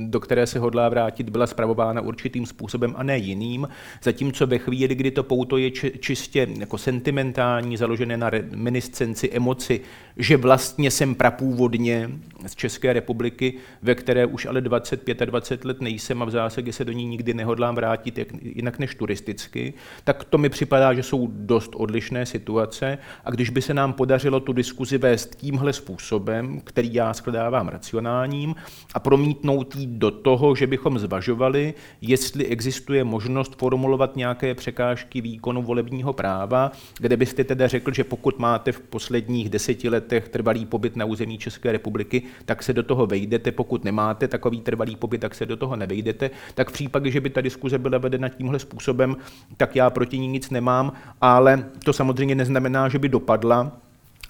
do 0.05 0.19
které 0.19 0.47
se 0.47 0.59
hodlá 0.59 0.89
vrátit, 0.89 1.29
byla 1.29 1.47
spravována 1.47 2.01
určitým 2.01 2.45
způsobem 2.45 2.93
a 2.97 3.03
ne 3.03 3.17
jiným, 3.17 3.67
zatímco 4.03 4.47
ve 4.47 4.57
chvíli, 4.57 4.95
kdy 4.95 5.11
to 5.11 5.23
pouto 5.23 5.57
je 5.57 5.71
čistě 5.99 6.47
jako 6.59 6.77
sentimentální, 6.77 7.77
založené 7.77 8.17
na 8.17 8.29
reminiscenci, 8.29 9.29
emoci, 9.31 9.81
že 10.17 10.37
vlastně 10.37 10.91
jsem 10.91 11.15
prapůvodně 11.15 12.09
z 12.47 12.55
České 12.55 12.93
republiky, 12.93 13.53
ve 13.81 13.95
které 13.95 14.25
už 14.25 14.45
ale 14.45 14.61
25 14.61 15.21
a 15.21 15.25
20 15.25 15.65
let 15.65 15.81
nejsem 15.81 16.21
a 16.21 16.25
v 16.25 16.31
zásadě 16.31 16.73
se 16.73 16.85
do 16.85 16.91
ní 16.91 17.05
nikdy 17.05 17.33
nehodlám 17.33 17.75
vrátit 17.75 18.17
jak, 18.17 18.27
jinak 18.41 18.79
než 18.79 18.95
turisticky, 18.95 19.73
tak 20.03 20.23
to 20.23 20.37
mi 20.37 20.49
připadá, 20.49 20.93
že 20.93 21.03
jsou 21.03 21.27
dost 21.31 21.71
odlišné 21.75 22.25
situace. 22.25 22.97
A 23.25 23.31
když 23.31 23.49
by 23.49 23.61
se 23.61 23.73
nám 23.73 23.93
podařilo 23.93 24.39
tu 24.39 24.53
diskuzi 24.53 24.97
vést 24.97 25.35
tímhle 25.35 25.73
způsobem, 25.73 26.61
který 26.63 26.93
já 26.93 27.13
shledávám 27.13 27.67
racionálním, 27.67 28.55
a 28.93 28.99
promítnout 28.99 29.75
jí 29.75 29.87
do 29.87 30.11
toho, 30.11 30.55
že 30.55 30.67
bychom 30.67 30.99
zvažovali, 30.99 31.73
jestli 32.01 32.45
existuje 32.45 33.03
možnost 33.03 33.55
formulovat 33.55 34.15
nějaké 34.15 34.55
překážky 34.55 35.21
výkonu 35.21 35.61
volebního 35.61 36.13
práva, 36.13 36.71
kde 36.99 37.17
byste 37.17 37.43
teda 37.43 37.67
řekl, 37.67 37.93
že 37.93 38.03
pokud 38.03 38.39
máte 38.39 38.71
v 38.71 38.79
posledních 38.79 39.49
deseti 39.49 39.89
letech 39.89 40.29
trvalý 40.29 40.65
pobyt 40.65 40.95
na 40.95 41.05
území 41.05 41.37
České 41.37 41.71
republiky, 41.71 42.23
tak 42.45 42.63
se 42.63 42.73
do 42.73 42.83
toho 42.83 43.05
vejdete, 43.07 43.51
pokud 43.51 43.83
nemáte 43.83 44.27
takový 44.27 44.61
trvalý 44.61 44.95
pobyt, 44.95 45.17
tak 45.17 45.35
se 45.35 45.45
do 45.45 45.57
toho 45.57 45.75
nevejdete, 45.75 46.29
tak 46.55 46.69
v 46.69 46.73
případě, 46.73 47.11
že 47.11 47.21
by 47.21 47.29
ta 47.29 47.41
diskuze 47.41 47.77
byla 47.77 47.97
vedena 47.97 48.29
tímhle 48.29 48.59
způsobem, 48.59 49.17
tak 49.57 49.75
já 49.75 49.89
proti 49.89 50.19
ní 50.19 50.27
nic 50.27 50.49
nemám, 50.49 50.91
ale 51.21 51.69
to 51.85 51.93
samozřejmě 51.93 52.35
neznamená, 52.35 52.89
že 52.89 52.99
by 52.99 53.09
dopadla, 53.09 53.71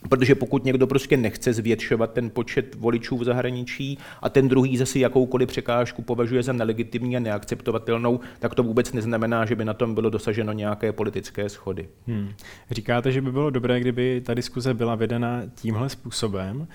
Protože 0.10 0.36
pokud 0.36 0.66
někdo 0.66 0.88
prostě 0.88 1.18
nechce 1.18 1.54
zvětšovat 1.54 2.14
ten 2.14 2.30
počet 2.30 2.76
voličů 2.76 3.18
v 3.18 3.24
zahraničí 3.24 3.98
a 4.22 4.30
ten 4.30 4.48
druhý 4.48 4.78
zase 4.78 5.00
jakoukoliv 5.00 5.48
překážku 5.48 6.02
považuje 6.02 6.44
za 6.44 6.54
nelegitimní 6.54 7.18
a 7.18 7.20
neakceptovatelnou, 7.20 8.20
tak 8.40 8.56
to 8.56 8.64
vůbec 8.64 8.94
neznamená, 8.94 9.46
že 9.46 9.56
by 9.56 9.66
na 9.66 9.74
tom 9.74 9.96
bylo 9.96 10.10
dosaženo 10.10 10.54
nějaké 10.54 10.92
politické 10.92 11.50
schody. 11.50 11.90
Hmm. 12.08 12.30
Říkáte, 12.72 13.12
že 13.12 13.22
by 13.22 13.32
bylo 13.32 13.50
dobré, 13.50 13.80
kdyby 13.80 14.22
ta 14.26 14.34
diskuze 14.34 14.74
byla 14.74 14.96
vedena 14.96 15.42
tímhle 15.56 15.90
způsobem. 15.90 16.68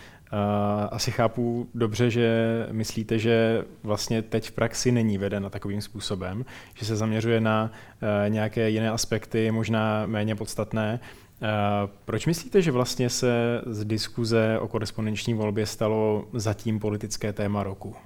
Asi 0.90 1.10
chápu 1.10 1.68
dobře, 1.74 2.10
že 2.10 2.66
myslíte, 2.72 3.18
že 3.18 3.64
vlastně 3.82 4.22
teď 4.22 4.48
v 4.48 4.52
praxi 4.52 4.92
není 4.92 5.18
vedena 5.18 5.50
takovým 5.50 5.80
způsobem, 5.80 6.44
že 6.74 6.86
se 6.86 6.96
zaměřuje 6.96 7.40
na 7.40 7.72
eh, 8.02 8.30
nějaké 8.30 8.70
jiné 8.70 8.90
aspekty, 8.90 9.50
možná 9.50 10.06
méně 10.06 10.34
podstatné. 10.34 11.00
Eh, 11.42 11.88
proč 12.04 12.26
myslíte, 12.26 12.62
že 12.62 12.70
vlastně 12.70 13.10
se 13.10 13.62
z 13.66 13.84
diskuze 13.84 14.58
o 14.60 14.68
korespondenční 14.68 15.34
volbě 15.34 15.66
stalo 15.66 16.28
zatím 16.32 16.80
politické 16.80 17.32
téma 17.32 17.62
roku? 17.62 17.96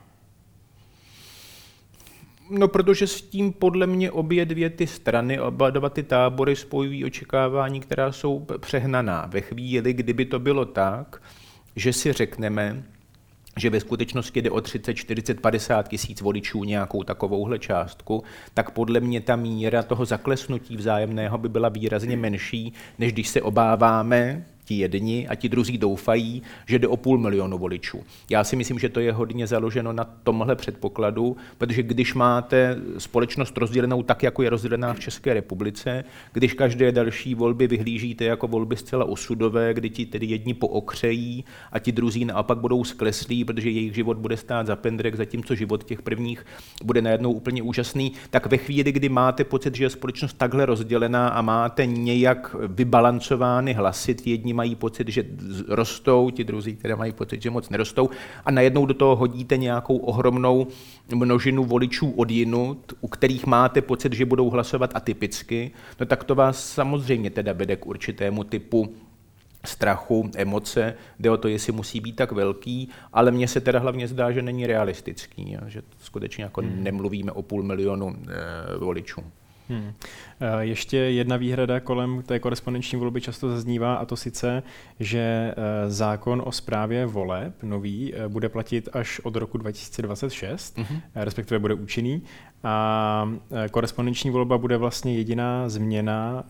No, 2.50 2.68
protože 2.68 3.06
s 3.06 3.22
tím 3.22 3.52
podle 3.52 3.86
mě 3.86 4.10
obě 4.10 4.46
dvě 4.46 4.70
ty 4.70 4.86
strany, 4.86 5.40
oba 5.40 5.70
dva 5.70 5.90
ty 5.90 6.02
tábory 6.02 6.56
spojují 6.56 7.04
očekávání, 7.04 7.80
která 7.80 8.12
jsou 8.12 8.46
přehnaná. 8.60 9.26
Ve 9.26 9.40
chvíli, 9.40 9.92
kdyby 9.92 10.24
to 10.24 10.38
bylo 10.38 10.64
tak, 10.64 11.22
že 11.76 11.92
si 11.92 12.12
řekneme, 12.12 12.84
že 13.56 13.70
ve 13.70 13.80
skutečnosti 13.80 14.42
jde 14.42 14.50
o 14.50 14.60
30, 14.60 14.94
40, 14.94 15.40
50 15.40 15.88
tisíc 15.88 16.20
voličů 16.20 16.64
nějakou 16.64 17.02
takovouhle 17.02 17.58
částku, 17.58 18.24
tak 18.54 18.70
podle 18.70 19.00
mě 19.00 19.20
ta 19.20 19.36
míra 19.36 19.82
toho 19.82 20.04
zaklesnutí 20.04 20.76
vzájemného 20.76 21.38
by 21.38 21.48
byla 21.48 21.68
výrazně 21.68 22.16
menší, 22.16 22.72
než 22.98 23.12
když 23.12 23.28
se 23.28 23.42
obáváme, 23.42 24.44
ti 24.70 24.78
jedni 24.78 25.28
a 25.28 25.34
ti 25.34 25.48
druzí 25.48 25.78
doufají, 25.78 26.42
že 26.66 26.78
jde 26.78 26.88
o 26.88 26.96
půl 26.96 27.18
milionu 27.18 27.58
voličů. 27.58 28.04
Já 28.30 28.44
si 28.44 28.56
myslím, 28.56 28.78
že 28.78 28.88
to 28.88 29.00
je 29.00 29.12
hodně 29.12 29.46
založeno 29.46 29.92
na 29.92 30.04
tomhle 30.04 30.56
předpokladu, 30.56 31.36
protože 31.58 31.82
když 31.82 32.14
máte 32.14 32.76
společnost 32.98 33.58
rozdělenou 33.58 34.02
tak, 34.02 34.22
jako 34.22 34.42
je 34.42 34.50
rozdělená 34.50 34.94
v 34.94 35.00
České 35.00 35.34
republice, 35.34 36.04
když 36.32 36.54
každé 36.54 36.92
další 36.92 37.34
volby 37.34 37.66
vyhlížíte 37.66 38.24
jako 38.24 38.46
volby 38.48 38.76
zcela 38.76 39.04
osudové, 39.04 39.74
kdy 39.74 39.90
ti 39.90 40.06
tedy 40.06 40.26
jedni 40.26 40.54
pookřejí 40.54 41.44
a 41.72 41.78
ti 41.78 41.92
druzí 41.92 42.24
naopak 42.24 42.58
budou 42.58 42.84
skleslí, 42.84 43.44
protože 43.44 43.70
jejich 43.70 43.94
život 43.94 44.18
bude 44.18 44.36
stát 44.36 44.66
za 44.66 44.76
pendrek, 44.76 45.16
zatímco 45.16 45.54
život 45.54 45.84
těch 45.84 46.02
prvních 46.02 46.46
bude 46.84 47.02
najednou 47.02 47.32
úplně 47.32 47.62
úžasný, 47.62 48.12
tak 48.30 48.46
ve 48.46 48.56
chvíli, 48.56 48.92
kdy 48.92 49.08
máte 49.08 49.44
pocit, 49.44 49.74
že 49.74 49.84
je 49.84 49.90
společnost 49.90 50.32
takhle 50.38 50.66
rozdělená 50.66 51.28
a 51.28 51.42
máte 51.42 51.86
nějak 51.86 52.56
vybalancovány 52.68 53.72
hlasy, 53.72 54.16
jedni 54.24 54.59
mají 54.60 54.74
pocit, 54.74 55.08
že 55.08 55.24
rostou, 55.68 56.30
ti 56.30 56.44
druzí, 56.44 56.76
které 56.76 56.96
mají 56.96 57.12
pocit, 57.12 57.42
že 57.42 57.50
moc 57.50 57.70
nerostou, 57.70 58.10
a 58.44 58.50
najednou 58.50 58.86
do 58.86 58.94
toho 58.94 59.16
hodíte 59.16 59.56
nějakou 59.56 59.96
ohromnou 59.96 60.66
množinu 61.14 61.64
voličů 61.64 62.10
od 62.10 62.30
jinut, 62.30 62.92
u 63.00 63.08
kterých 63.08 63.46
máte 63.46 63.80
pocit, 63.80 64.12
že 64.12 64.28
budou 64.28 64.50
hlasovat 64.50 64.90
atypicky, 64.94 65.70
no 66.00 66.06
tak 66.06 66.24
to 66.24 66.34
vás 66.34 66.60
samozřejmě 66.72 67.30
teda 67.30 67.52
vede 67.52 67.76
k 67.76 67.86
určitému 67.86 68.44
typu 68.44 68.92
strachu, 69.64 70.30
emoce, 70.36 70.94
jde 71.18 71.30
o 71.30 71.36
to, 71.36 71.48
jestli 71.48 71.72
musí 71.72 72.00
být 72.00 72.16
tak 72.16 72.32
velký, 72.32 72.88
ale 73.12 73.30
mně 73.30 73.48
se 73.48 73.60
teda 73.60 73.78
hlavně 73.78 74.08
zdá, 74.08 74.32
že 74.32 74.42
není 74.42 74.66
realistický, 74.66 75.56
že 75.66 75.82
skutečně 75.98 76.44
jako 76.44 76.60
hmm. 76.60 76.84
nemluvíme 76.84 77.32
o 77.32 77.42
půl 77.42 77.62
milionu 77.62 78.12
e, 78.12 78.76
voličů. 78.76 79.24
Hmm. 79.70 79.92
Eh, 80.40 80.64
ještě 80.64 80.96
jedna 80.96 81.36
výhrada 81.36 81.80
kolem 81.80 82.22
té 82.22 82.38
korespondenční 82.38 82.98
volby 82.98 83.20
často 83.20 83.48
zaznívá, 83.48 83.94
a 83.94 84.04
to 84.04 84.16
sice, 84.16 84.62
že 85.00 85.20
eh, 85.20 85.90
zákon 85.90 86.42
o 86.44 86.52
správě 86.52 87.06
voleb 87.06 87.62
nový 87.62 88.14
eh, 88.14 88.28
bude 88.28 88.48
platit 88.48 88.88
až 88.92 89.20
od 89.20 89.36
roku 89.36 89.58
2026, 89.58 90.78
hmm. 90.78 91.00
respektive 91.14 91.58
bude 91.58 91.74
účinný. 91.74 92.22
A 92.64 93.32
korespondenční 93.70 94.30
volba 94.30 94.58
bude 94.58 94.76
vlastně 94.76 95.14
jediná 95.14 95.68
změna 95.68 96.44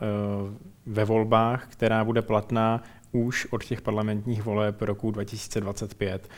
ve 0.87 1.05
volbách, 1.05 1.67
která 1.69 2.05
bude 2.05 2.23
platná 2.23 2.83
už 3.13 3.47
od 3.51 3.65
těch 3.65 3.81
parlamentních 3.81 4.43
voleb 4.43 4.83
roku 4.83 5.11
2025. 5.11 6.29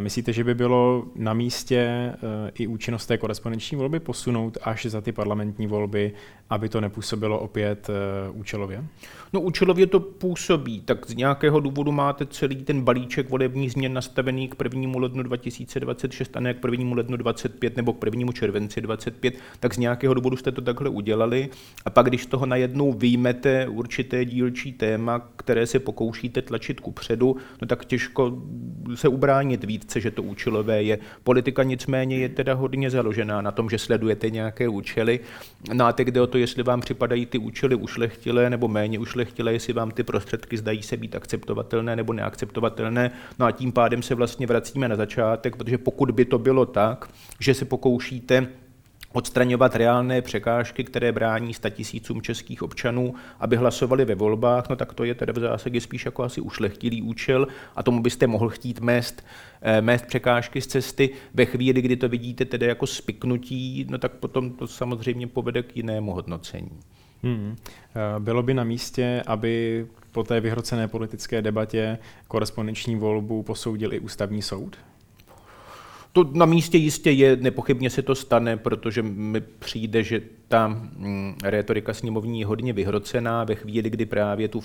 Myslíte, 0.00 0.32
že 0.32 0.44
by 0.44 0.54
bylo 0.54 1.04
na 1.14 1.34
místě 1.34 1.78
eh, 1.78 2.16
i 2.54 2.66
účinnost 2.66 3.06
té 3.06 3.18
korespondenční 3.18 3.76
volby 3.76 4.00
posunout 4.00 4.58
až 4.62 4.86
za 4.86 5.00
ty 5.00 5.12
parlamentní 5.12 5.66
volby, 5.66 6.12
aby 6.50 6.68
to 6.68 6.80
nepůsobilo 6.80 7.38
opět 7.38 7.90
eh, 7.90 8.30
účelově? 8.30 8.84
No 9.32 9.40
účelově 9.40 9.86
to 9.86 10.00
působí, 10.00 10.80
tak 10.80 11.10
z 11.10 11.14
nějakého 11.14 11.60
důvodu 11.60 11.92
máte 11.92 12.26
celý 12.26 12.56
ten 12.56 12.82
balíček 12.82 13.30
volebních 13.30 13.72
změn 13.72 13.92
nastavený 13.92 14.48
k 14.48 14.56
1. 14.64 15.00
lednu 15.00 15.22
2026 15.22 16.36
a 16.36 16.40
ne 16.40 16.54
k 16.54 16.64
1. 16.70 16.94
lednu 16.94 17.16
2025 17.16 17.76
nebo 17.76 17.92
k 17.92 18.04
1. 18.04 18.32
červenci 18.32 18.80
2025, 18.80 19.34
tak 19.60 19.74
z 19.74 19.78
nějakého 19.78 20.14
důvodu 20.14 20.36
jste 20.36 20.52
to 20.52 20.60
takhle 20.60 20.88
udělali 20.88 21.48
a 21.84 21.90
pak 21.90 22.06
když 22.06 22.26
toho 22.26 22.46
najednou 22.46 22.92
vyjmete 22.92 23.68
určité 23.68 24.24
dílčí 24.24 24.72
téma, 24.72 25.18
které 25.36 25.66
se 25.66 25.78
pokoušíte 25.78 26.42
tlačit 26.42 26.80
ku 26.80 26.90
předu, 26.90 27.36
no 27.62 27.66
tak 27.66 27.84
těžko 27.84 28.42
se 28.94 29.08
ubránit 29.08 29.64
výtce, 29.64 30.00
že 30.00 30.10
to 30.10 30.22
účelové 30.22 30.82
je. 30.82 30.98
Politika 31.24 31.62
nicméně 31.62 32.18
je 32.18 32.28
teda 32.28 32.54
hodně 32.54 32.90
založená 32.90 33.40
na 33.40 33.50
tom, 33.50 33.70
že 33.70 33.78
sledujete 33.78 34.30
nějaké 34.30 34.68
účely. 34.68 35.20
No 35.72 35.84
a 35.86 35.92
teď 35.92 36.08
jde 36.08 36.20
o 36.20 36.26
to, 36.26 36.38
jestli 36.38 36.62
vám 36.62 36.80
připadají 36.80 37.26
ty 37.26 37.38
účely 37.38 37.74
ušlechtilé 37.74 38.50
nebo 38.50 38.68
méně 38.68 38.98
ušlechtilé, 38.98 39.19
jestli 39.50 39.72
vám 39.72 39.90
ty 39.90 40.02
prostředky 40.02 40.56
zdají 40.56 40.82
se 40.82 40.96
být 40.96 41.16
akceptovatelné 41.16 41.96
nebo 41.96 42.12
neakceptovatelné. 42.12 43.10
No 43.38 43.46
a 43.46 43.52
tím 43.52 43.72
pádem 43.72 44.02
se 44.02 44.14
vlastně 44.14 44.46
vracíme 44.46 44.88
na 44.88 44.96
začátek, 44.96 45.56
protože 45.56 45.78
pokud 45.78 46.10
by 46.10 46.24
to 46.24 46.38
bylo 46.38 46.66
tak, 46.66 47.08
že 47.40 47.54
se 47.54 47.64
pokoušíte 47.64 48.46
odstraňovat 49.12 49.76
reálné 49.76 50.22
překážky, 50.22 50.84
které 50.84 51.12
brání 51.12 51.52
tisícům 51.70 52.22
českých 52.22 52.62
občanů, 52.62 53.14
aby 53.40 53.56
hlasovali 53.56 54.04
ve 54.04 54.14
volbách, 54.14 54.68
no 54.68 54.76
tak 54.76 54.92
to 54.92 55.04
je 55.04 55.14
tedy 55.14 55.32
v 55.32 55.38
zásadě 55.38 55.80
spíš 55.80 56.04
jako 56.04 56.22
asi 56.22 56.40
ušlechtilý 56.40 57.02
účel 57.02 57.46
a 57.76 57.82
tomu 57.82 58.02
byste 58.02 58.26
mohl 58.26 58.48
chtít 58.48 58.80
mést, 58.80 59.24
eh, 59.62 59.80
mést 59.80 60.06
překážky 60.06 60.60
z 60.60 60.66
cesty. 60.66 61.10
Ve 61.34 61.44
chvíli, 61.44 61.82
kdy 61.82 61.96
to 61.96 62.08
vidíte 62.08 62.44
tedy 62.44 62.66
jako 62.66 62.86
spiknutí, 62.86 63.86
no 63.90 63.98
tak 63.98 64.12
potom 64.12 64.50
to 64.50 64.66
samozřejmě 64.66 65.26
povede 65.26 65.62
k 65.62 65.76
jinému 65.76 66.12
hodnocení. 66.12 66.80
Hmm. 67.22 67.56
Eh, 67.56 68.20
bylo 68.20 68.42
by 68.42 68.54
na 68.54 68.64
místě, 68.64 69.22
aby 69.26 69.86
po 70.12 70.22
té 70.24 70.40
vyhrocené 70.40 70.88
politické 70.88 71.42
debatě 71.42 71.98
korespondenční 72.28 72.96
volbu 72.96 73.42
posoudil 73.42 73.92
i 73.92 74.00
ústavní 74.00 74.42
soud? 74.42 74.76
To 76.12 76.30
na 76.32 76.46
místě 76.46 76.78
jistě 76.78 77.10
je, 77.10 77.36
nepochybně 77.36 77.90
se 77.90 78.02
to 78.02 78.14
stane, 78.14 78.56
protože 78.56 79.02
mi 79.02 79.40
přijde, 79.40 80.02
že 80.02 80.20
ta 80.48 80.68
mm, 80.68 81.34
retorika 81.44 81.94
sněmovní 81.94 82.40
je 82.40 82.46
hodně 82.46 82.72
vyhrocená 82.72 83.44
ve 83.44 83.54
chvíli, 83.54 83.90
kdy 83.90 84.06
právě 84.06 84.48
tu, 84.48 84.60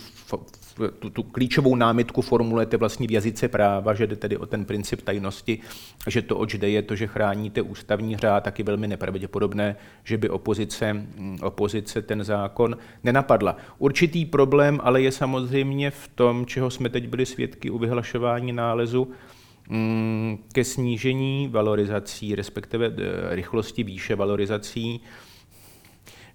tu, 1.00 1.10
tu 1.10 1.24
klíčovou 1.24 1.76
námitku 1.76 2.22
formulujete 2.22 2.78
vlastně 2.78 3.08
v 3.08 3.12
jazyce 3.12 3.48
práva, 3.48 3.94
že 3.94 4.08
jde 4.08 4.16
tedy 4.16 4.38
o 4.38 4.46
ten 4.46 4.66
princip 4.66 5.02
tajnosti, 5.02 5.60
že 6.08 6.22
to, 6.22 6.38
oč 6.38 6.54
jde, 6.54 6.70
je 6.70 6.82
to, 6.82 6.96
že 6.96 7.08
chráníte 7.08 7.62
ústavní 7.62 8.18
řád, 8.18 8.44
taky 8.44 8.64
velmi 8.64 8.88
nepravděpodobné, 8.88 9.76
že 10.04 10.18
by 10.18 10.30
opozice, 10.30 10.94
mm, 10.94 11.38
opozice 11.42 12.02
ten 12.02 12.24
zákon 12.24 12.78
nenapadla. 13.04 13.58
Určitý 13.78 14.26
problém 14.26 14.80
ale 14.84 15.02
je 15.02 15.12
samozřejmě 15.12 15.92
v 15.92 16.08
tom, 16.16 16.46
čeho 16.46 16.70
jsme 16.70 16.90
teď 16.90 17.08
byli 17.08 17.26
svědky 17.26 17.70
u 17.70 17.78
vyhlašování 17.78 18.54
nálezu, 18.54 19.12
ke 20.54 20.64
snížení 20.64 21.48
valorizací, 21.48 22.36
respektive 22.36 22.88
eh, 22.88 23.36
rychlosti 23.36 23.84
výše 23.84 24.16
valorizací, 24.16 25.02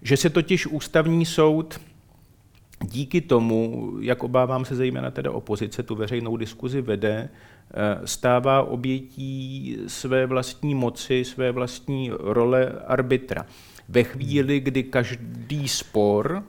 že 0.01 0.17
se 0.17 0.29
totiž 0.29 0.67
ústavní 0.67 1.25
soud 1.25 1.79
díky 2.83 3.21
tomu, 3.21 3.91
jak 3.99 4.23
obávám 4.23 4.65
se 4.65 4.75
zejména 4.75 5.11
teda 5.11 5.31
opozice, 5.31 5.83
tu 5.83 5.95
veřejnou 5.95 6.37
diskuzi 6.37 6.81
vede, 6.81 7.29
eh, 7.29 8.07
stává 8.07 8.63
obětí 8.63 9.77
své 9.87 10.25
vlastní 10.25 10.75
moci, 10.75 11.25
své 11.25 11.51
vlastní 11.51 12.11
role 12.19 12.71
arbitra. 12.87 13.45
Ve 13.89 14.03
chvíli, 14.03 14.59
kdy 14.59 14.83
každý 14.83 15.67
spor 15.67 16.43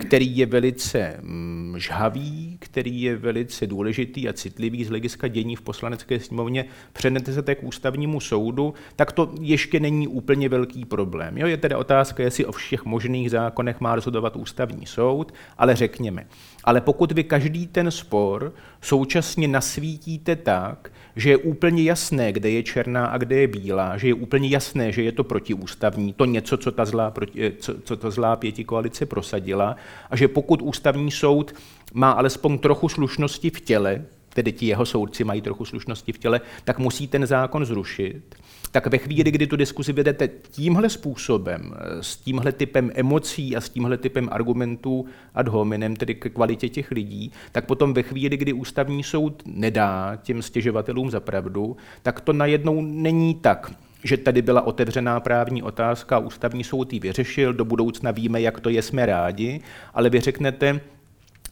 který 0.00 0.36
je 0.36 0.46
velice 0.46 1.16
mm, 1.22 1.74
žhavý, 1.78 2.56
který 2.60 3.02
je 3.02 3.16
velice 3.16 3.66
důležitý 3.66 4.28
a 4.28 4.32
citlivý 4.32 4.84
z 4.84 4.88
hlediska 4.88 5.28
dění 5.28 5.56
v 5.56 5.62
poslanecké 5.62 6.20
sněmovně, 6.20 6.64
přenesete 6.92 7.54
k 7.54 7.62
ústavnímu 7.62 8.20
soudu, 8.20 8.74
tak 8.96 9.12
to 9.12 9.34
ještě 9.40 9.80
není 9.80 10.08
úplně 10.08 10.48
velký 10.48 10.84
problém. 10.84 11.38
Jo, 11.38 11.46
je 11.46 11.56
tedy 11.56 11.74
otázka, 11.74 12.22
jestli 12.22 12.44
o 12.44 12.52
všech 12.52 12.84
možných 12.84 13.30
zákonech 13.30 13.80
má 13.80 13.94
rozhodovat 13.94 14.36
ústavní 14.36 14.86
soud, 14.86 15.34
ale 15.58 15.76
řekněme. 15.76 16.26
Ale 16.64 16.80
pokud 16.80 17.12
vy 17.12 17.24
každý 17.24 17.66
ten 17.66 17.90
spor 17.90 18.52
současně 18.80 19.48
nasvítíte 19.48 20.36
tak, 20.36 20.92
že 21.16 21.30
je 21.30 21.36
úplně 21.36 21.82
jasné, 21.82 22.32
kde 22.32 22.50
je 22.50 22.62
černá 22.62 23.06
a 23.06 23.18
kde 23.18 23.36
je 23.36 23.46
bílá, 23.46 23.96
že 23.96 24.08
je 24.08 24.14
úplně 24.14 24.48
jasné, 24.48 24.92
že 24.92 25.02
je 25.02 25.12
to 25.12 25.24
protiústavní, 25.24 26.12
to 26.12 26.24
něco, 26.24 26.56
co 26.56 26.72
ta 26.72 26.84
zlá, 26.84 27.10
proti, 27.10 27.52
co, 27.58 27.74
co 27.84 27.96
ta 27.96 28.10
zlá 28.10 28.36
pěti 28.36 28.64
koalice 28.64 29.06
prosadila, 29.06 29.76
a 30.10 30.16
že 30.16 30.28
pokud 30.28 30.62
ústavní 30.62 31.10
soud 31.10 31.54
má 31.94 32.10
alespoň 32.10 32.58
trochu 32.58 32.88
slušnosti 32.88 33.50
v 33.50 33.60
těle, 33.60 34.04
tedy 34.34 34.52
ti 34.52 34.66
jeho 34.66 34.86
soudci 34.86 35.24
mají 35.24 35.40
trochu 35.40 35.64
slušnosti 35.64 36.12
v 36.12 36.18
těle, 36.18 36.40
tak 36.64 36.78
musí 36.78 37.08
ten 37.08 37.26
zákon 37.26 37.64
zrušit. 37.64 38.34
Tak 38.74 38.86
ve 38.86 38.98
chvíli, 38.98 39.30
kdy 39.30 39.46
tu 39.46 39.56
diskuzi 39.56 39.92
vedete 39.92 40.28
tímhle 40.28 40.90
způsobem, 40.90 41.74
s 42.00 42.16
tímhle 42.16 42.52
typem 42.52 42.90
emocí 42.94 43.56
a 43.56 43.60
s 43.60 43.68
tímhle 43.68 43.96
typem 43.96 44.28
argumentů 44.32 45.06
ad 45.34 45.48
hominem, 45.48 45.96
tedy 45.96 46.14
k 46.14 46.32
kvalitě 46.32 46.68
těch 46.68 46.90
lidí, 46.90 47.32
tak 47.52 47.66
potom 47.66 47.94
ve 47.94 48.02
chvíli, 48.02 48.36
kdy 48.36 48.52
ústavní 48.52 49.02
soud 49.02 49.42
nedá 49.46 50.18
těm 50.22 50.42
stěžovatelům 50.42 51.10
za 51.10 51.20
pravdu, 51.20 51.76
tak 52.02 52.20
to 52.20 52.32
najednou 52.32 52.82
není 52.82 53.34
tak, 53.34 53.72
že 54.04 54.16
tady 54.16 54.42
byla 54.42 54.66
otevřená 54.66 55.20
právní 55.20 55.62
otázka, 55.62 56.18
ústavní 56.18 56.64
soud 56.64 56.92
ji 56.92 57.00
vyřešil, 57.00 57.52
do 57.52 57.64
budoucna 57.64 58.10
víme, 58.10 58.40
jak 58.40 58.60
to 58.60 58.70
je, 58.70 58.82
jsme 58.82 59.06
rádi, 59.06 59.60
ale 59.94 60.10
vy 60.10 60.20
řeknete, 60.20 60.80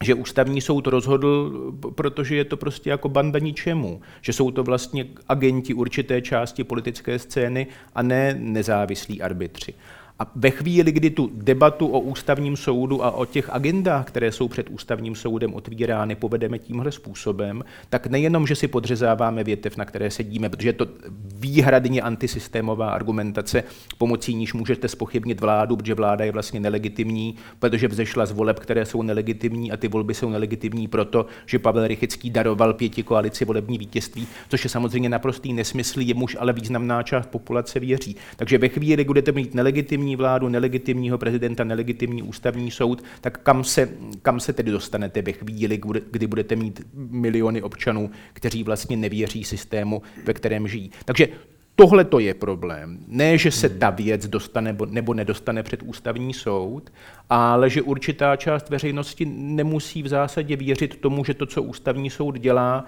že 0.03 0.13
ústavní 0.13 0.61
soud 0.61 0.87
rozhodl, 0.87 1.71
protože 1.95 2.35
je 2.35 2.45
to 2.45 2.57
prostě 2.57 2.89
jako 2.89 3.09
banda 3.09 3.39
ničemu, 3.39 4.01
že 4.21 4.33
jsou 4.33 4.51
to 4.51 4.63
vlastně 4.63 5.05
agenti 5.29 5.73
určité 5.73 6.21
části 6.21 6.63
politické 6.63 7.19
scény 7.19 7.67
a 7.95 8.01
ne 8.01 8.35
nezávislí 8.39 9.21
arbitři. 9.21 9.73
A 10.19 10.31
ve 10.35 10.49
chvíli, 10.49 10.91
kdy 10.91 11.09
tu 11.09 11.31
debatu 11.33 11.87
o 11.87 11.99
ústavním 11.99 12.57
soudu 12.57 13.03
a 13.03 13.11
o 13.11 13.25
těch 13.25 13.49
agendách, 13.49 14.05
které 14.05 14.31
jsou 14.31 14.47
před 14.47 14.69
ústavním 14.69 15.15
soudem 15.15 15.53
otvírány, 15.53 16.15
povedeme 16.15 16.59
tímhle 16.59 16.91
způsobem, 16.91 17.63
tak 17.89 18.07
nejenom, 18.07 18.47
že 18.47 18.55
si 18.55 18.67
podřezáváme 18.67 19.43
větev, 19.43 19.77
na 19.77 19.85
které 19.85 20.11
sedíme, 20.11 20.49
protože 20.49 20.69
je 20.69 20.73
to 20.73 20.87
výhradně 21.35 22.01
antisystémová 22.01 22.89
argumentace, 22.89 23.63
pomocí 23.97 24.35
níž 24.35 24.53
můžete 24.53 24.87
spochybnit 24.87 25.41
vládu, 25.41 25.77
protože 25.77 25.93
vláda 25.93 26.25
je 26.25 26.31
vlastně 26.31 26.59
nelegitimní, 26.59 27.35
protože 27.59 27.87
vzešla 27.87 28.25
z 28.25 28.31
voleb, 28.31 28.59
které 28.59 28.85
jsou 28.85 29.01
nelegitimní 29.01 29.71
a 29.71 29.77
ty 29.77 29.87
volby 29.87 30.13
jsou 30.13 30.29
nelegitimní 30.29 30.87
proto, 30.87 31.25
že 31.45 31.59
Pavel 31.59 31.87
Rychický 31.87 32.29
daroval 32.29 32.73
pěti 32.73 33.03
koalici 33.03 33.45
volební 33.45 33.77
vítězství, 33.77 34.27
což 34.49 34.63
je 34.63 34.69
samozřejmě 34.69 35.09
naprostý 35.09 35.53
nesmysl, 35.53 36.01
jemuž 36.01 36.37
ale 36.39 36.53
významná 36.53 37.03
část 37.03 37.29
populace 37.29 37.79
věří. 37.79 38.15
Takže 38.35 38.57
ve 38.57 38.69
chvíli, 38.69 38.93
kdy 38.93 39.03
budete 39.03 39.31
mít 39.31 39.53
nelegitimní 39.53 40.02
nelegitimní 40.03 40.15
vládu, 40.15 40.49
nelegitimního 40.49 41.17
prezidenta, 41.17 41.63
nelegitimní 41.63 42.23
ústavní 42.23 42.71
soud, 42.71 43.03
tak 43.21 43.37
kam 43.43 43.63
se, 43.63 43.89
kam 44.21 44.39
se 44.39 44.53
tedy 44.53 44.71
dostanete 44.71 45.21
ve 45.21 45.31
chvíli, 45.31 45.81
kdy 46.11 46.27
budete 46.27 46.55
mít 46.55 46.81
miliony 46.93 47.61
občanů, 47.61 48.11
kteří 48.33 48.63
vlastně 48.63 48.97
nevěří 48.97 49.43
systému, 49.43 50.01
ve 50.25 50.33
kterém 50.33 50.67
žijí. 50.67 50.91
Takže 51.05 51.27
Tohle 51.75 52.05
to 52.05 52.19
je 52.19 52.33
problém. 52.33 52.99
Ne, 53.07 53.37
že 53.37 53.51
se 53.51 53.69
ta 53.69 53.89
věc 53.89 54.27
dostane 54.27 54.77
nebo 54.89 55.13
nedostane 55.13 55.63
před 55.63 55.83
ústavní 55.83 56.33
soud, 56.33 56.93
ale 57.29 57.69
že 57.69 57.81
určitá 57.81 58.35
část 58.35 58.69
veřejnosti 58.69 59.25
nemusí 59.25 60.03
v 60.03 60.07
zásadě 60.07 60.55
věřit 60.55 61.01
tomu, 61.01 61.25
že 61.25 61.33
to, 61.33 61.45
co 61.45 61.63
ústavní 61.63 62.09
soud 62.09 62.39
dělá, 62.39 62.85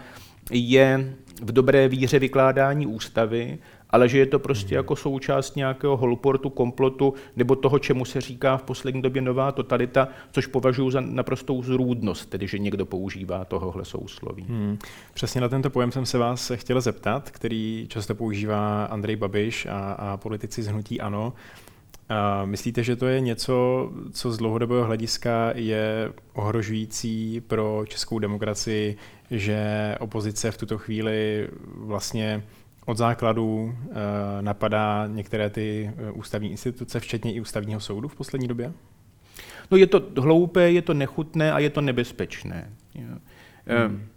je 0.51 1.15
v 1.41 1.51
dobré 1.51 1.87
víře 1.87 2.19
vykládání 2.19 2.87
ústavy 2.87 3.57
ale 3.89 4.09
že 4.09 4.17
je 4.17 4.25
to 4.25 4.39
prostě 4.39 4.75
jako 4.75 4.95
součást 4.95 5.55
nějakého 5.55 5.97
holportu, 5.97 6.49
komplotu 6.49 7.13
nebo 7.35 7.55
toho, 7.55 7.79
čemu 7.79 8.05
se 8.05 8.21
říká 8.21 8.57
v 8.57 8.63
poslední 8.63 9.01
době 9.01 9.21
nová 9.21 9.51
totalita, 9.51 10.07
což 10.31 10.47
považuji 10.47 10.91
za 10.91 11.01
naprostou 11.01 11.63
zrůdnost, 11.63 12.25
tedy 12.25 12.47
že 12.47 12.59
někdo 12.59 12.85
používá 12.85 13.45
tohohle 13.45 13.85
sousloví. 13.85 14.45
Hmm. 14.49 14.77
Přesně 15.13 15.41
na 15.41 15.49
tento 15.49 15.69
pojem 15.69 15.91
jsem 15.91 16.05
se 16.05 16.17
vás 16.17 16.51
chtěl 16.55 16.81
zeptat, 16.81 17.31
který 17.31 17.85
často 17.89 18.15
používá 18.15 18.85
Andrej 18.85 19.15
Babiš 19.15 19.65
a, 19.65 19.91
a 19.91 20.17
politici 20.17 20.63
z 20.63 20.67
hnutí 20.67 21.01
ANO. 21.01 21.33
A 22.09 22.45
myslíte, 22.45 22.83
že 22.83 22.95
to 22.95 23.05
je 23.05 23.19
něco, 23.19 23.89
co 24.11 24.31
z 24.31 24.37
dlouhodobého 24.37 24.85
hlediska 24.85 25.51
je 25.55 26.13
ohrožující 26.33 27.41
pro 27.41 27.83
českou 27.87 28.19
demokracii, 28.19 28.97
že 29.31 29.59
opozice 29.99 30.51
v 30.51 30.57
tuto 30.57 30.77
chvíli 30.77 31.47
vlastně 31.75 32.43
od 32.85 32.97
základu 32.97 33.75
eh, 33.89 33.93
napadá 34.41 35.07
některé 35.07 35.49
ty 35.49 35.91
eh, 35.97 36.11
ústavní 36.11 36.51
instituce, 36.51 36.99
včetně 36.99 37.33
i 37.33 37.41
ústavního 37.41 37.79
soudu 37.79 38.07
v 38.07 38.15
poslední 38.15 38.47
době? 38.47 38.73
No 39.71 39.77
je 39.77 39.87
to 39.87 40.21
hloupé, 40.21 40.71
je 40.71 40.81
to 40.81 40.93
nechutné 40.93 41.53
a 41.53 41.59
je 41.59 41.69
to 41.69 41.81
nebezpečné. 41.81 42.69
Hmm. 43.67 44.07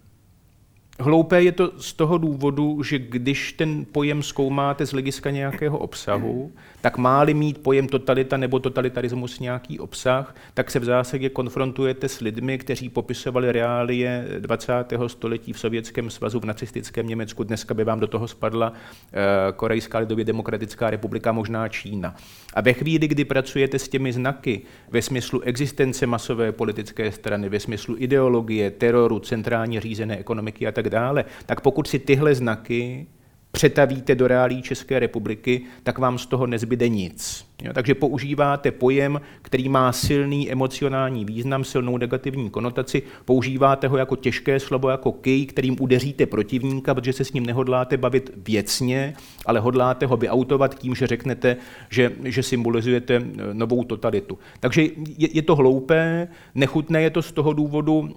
Hloupé 1.01 1.43
je 1.43 1.51
to 1.51 1.71
z 1.77 1.93
toho 1.93 2.17
důvodu, 2.17 2.83
že 2.83 2.99
když 2.99 3.53
ten 3.53 3.85
pojem 3.91 4.23
zkoumáte 4.23 4.85
z 4.85 4.91
hlediska 4.91 5.29
nějakého 5.29 5.77
obsahu, 5.77 6.51
tak 6.81 6.97
má-li 6.97 7.33
mít 7.33 7.63
pojem 7.63 7.87
totalita 7.87 8.37
nebo 8.37 8.59
totalitarismus 8.59 9.39
nějaký 9.39 9.79
obsah, 9.79 10.35
tak 10.53 10.71
se 10.71 10.79
v 10.79 10.83
zásadě 10.83 11.29
konfrontujete 11.29 12.09
s 12.09 12.19
lidmi, 12.19 12.57
kteří 12.57 12.89
popisovali 12.89 13.51
reálie 13.51 14.27
20. 14.39 14.73
století 15.07 15.53
v 15.53 15.59
Sovětském 15.59 16.09
svazu, 16.09 16.39
v 16.39 16.45
nacistickém 16.45 17.07
Německu. 17.07 17.43
Dneska 17.43 17.73
by 17.73 17.83
vám 17.83 17.99
do 17.99 18.07
toho 18.07 18.27
spadla 18.27 18.73
eh, 18.73 19.17
Korejská 19.55 19.97
lidově 19.99 20.25
demokratická 20.25 20.89
republika, 20.89 21.31
možná 21.31 21.67
Čína. 21.67 22.15
A 22.53 22.61
ve 22.61 22.73
chvíli, 22.73 23.07
kdy 23.07 23.25
pracujete 23.25 23.79
s 23.79 23.87
těmi 23.87 24.13
znaky 24.13 24.61
ve 24.91 25.01
smyslu 25.01 25.41
existence 25.41 26.07
masové 26.07 26.51
politické 26.51 27.11
strany, 27.11 27.49
ve 27.49 27.59
smyslu 27.59 27.95
ideologie, 27.97 28.71
teroru, 28.71 29.19
centrálně 29.19 29.81
řízené 29.81 30.17
ekonomiky 30.17 30.67
a 30.67 30.71
tak 30.71 30.88
dále, 30.89 31.25
tak 31.45 31.61
pokud 31.61 31.87
si 31.87 31.99
tyhle 31.99 32.35
znaky 32.35 33.07
přetavíte 33.51 34.15
do 34.15 34.27
reálí 34.27 34.61
České 34.61 34.99
republiky, 34.99 35.61
tak 35.83 35.97
vám 35.97 36.17
z 36.17 36.25
toho 36.25 36.47
nezbyde 36.47 36.89
nic. 36.89 37.45
Jo, 37.63 37.73
takže 37.73 37.95
používáte 37.95 38.71
pojem, 38.71 39.21
který 39.41 39.69
má 39.69 39.91
silný 39.91 40.51
emocionální 40.51 41.25
význam, 41.25 41.63
silnou 41.63 41.97
negativní 41.97 42.49
konotaci, 42.49 43.01
používáte 43.25 43.87
ho 43.87 43.97
jako 43.97 44.15
těžké 44.15 44.59
slovo, 44.59 44.89
jako 44.89 45.11
kej, 45.11 45.45
kterým 45.45 45.75
udeříte 45.79 46.25
protivníka, 46.25 46.93
protože 46.93 47.13
se 47.13 47.25
s 47.25 47.33
ním 47.33 47.45
nehodláte 47.45 47.97
bavit 47.97 48.31
věcně, 48.47 49.13
ale 49.45 49.59
hodláte 49.59 50.05
ho 50.05 50.17
vyautovat 50.17 50.79
tím, 50.79 50.95
že 50.95 51.07
řeknete, 51.07 51.57
že, 51.89 52.11
že 52.23 52.43
symbolizujete 52.43 53.15
e, 53.15 53.23
novou 53.53 53.83
totalitu. 53.83 54.39
Takže 54.59 54.81
je, 55.17 55.29
je 55.33 55.41
to 55.41 55.55
hloupé, 55.55 56.27
nechutné 56.55 57.01
je 57.01 57.09
to 57.09 57.21
z 57.21 57.31
toho 57.31 57.53
důvodu, 57.53 58.09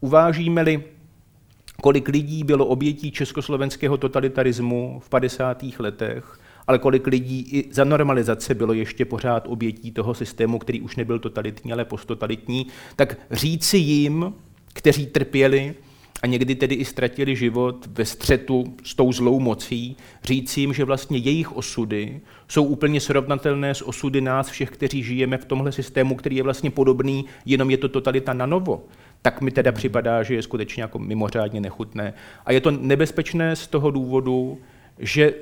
uvážíme-li 0.00 0.82
kolik 1.82 2.08
lidí 2.08 2.44
bylo 2.44 2.66
obětí 2.66 3.10
československého 3.10 3.96
totalitarismu 3.96 5.00
v 5.04 5.08
50. 5.08 5.64
letech, 5.78 6.40
ale 6.66 6.78
kolik 6.78 7.06
lidí 7.06 7.40
i 7.40 7.74
za 7.74 7.84
normalizace 7.84 8.54
bylo 8.54 8.72
ještě 8.72 9.04
pořád 9.04 9.44
obětí 9.48 9.90
toho 9.90 10.14
systému, 10.14 10.58
který 10.58 10.80
už 10.80 10.96
nebyl 10.96 11.18
totalitní, 11.18 11.72
ale 11.72 11.84
posttotalitní, 11.84 12.66
tak 12.96 13.18
říci 13.30 13.78
jim, 13.78 14.34
kteří 14.72 15.06
trpěli 15.06 15.74
a 16.22 16.26
někdy 16.26 16.54
tedy 16.54 16.74
i 16.74 16.84
ztratili 16.84 17.36
život 17.36 17.88
ve 17.90 18.04
střetu 18.04 18.64
s 18.84 18.94
tou 18.94 19.12
zlou 19.12 19.40
mocí, 19.40 19.96
říci 20.24 20.60
jim, 20.60 20.74
že 20.74 20.84
vlastně 20.84 21.18
jejich 21.18 21.56
osudy 21.56 22.20
jsou 22.48 22.64
úplně 22.64 23.00
srovnatelné 23.00 23.74
s 23.74 23.88
osudy 23.88 24.20
nás 24.20 24.48
všech, 24.48 24.70
kteří 24.70 25.02
žijeme 25.02 25.38
v 25.38 25.44
tomhle 25.44 25.72
systému, 25.72 26.14
který 26.14 26.36
je 26.36 26.42
vlastně 26.42 26.70
podobný, 26.70 27.24
jenom 27.46 27.70
je 27.70 27.78
to 27.78 27.88
totalita 27.88 28.32
na 28.32 28.46
novo 28.46 28.84
tak 29.22 29.40
mi 29.40 29.50
teda 29.50 29.72
připadá, 29.72 30.22
že 30.22 30.34
je 30.34 30.42
skutečně 30.42 30.82
jako 30.82 30.98
mimořádně 30.98 31.60
nechutné. 31.60 32.14
A 32.46 32.52
je 32.52 32.60
to 32.60 32.70
nebezpečné 32.70 33.56
z 33.56 33.66
toho 33.66 33.90
důvodu, 33.90 34.58
že 34.98 35.34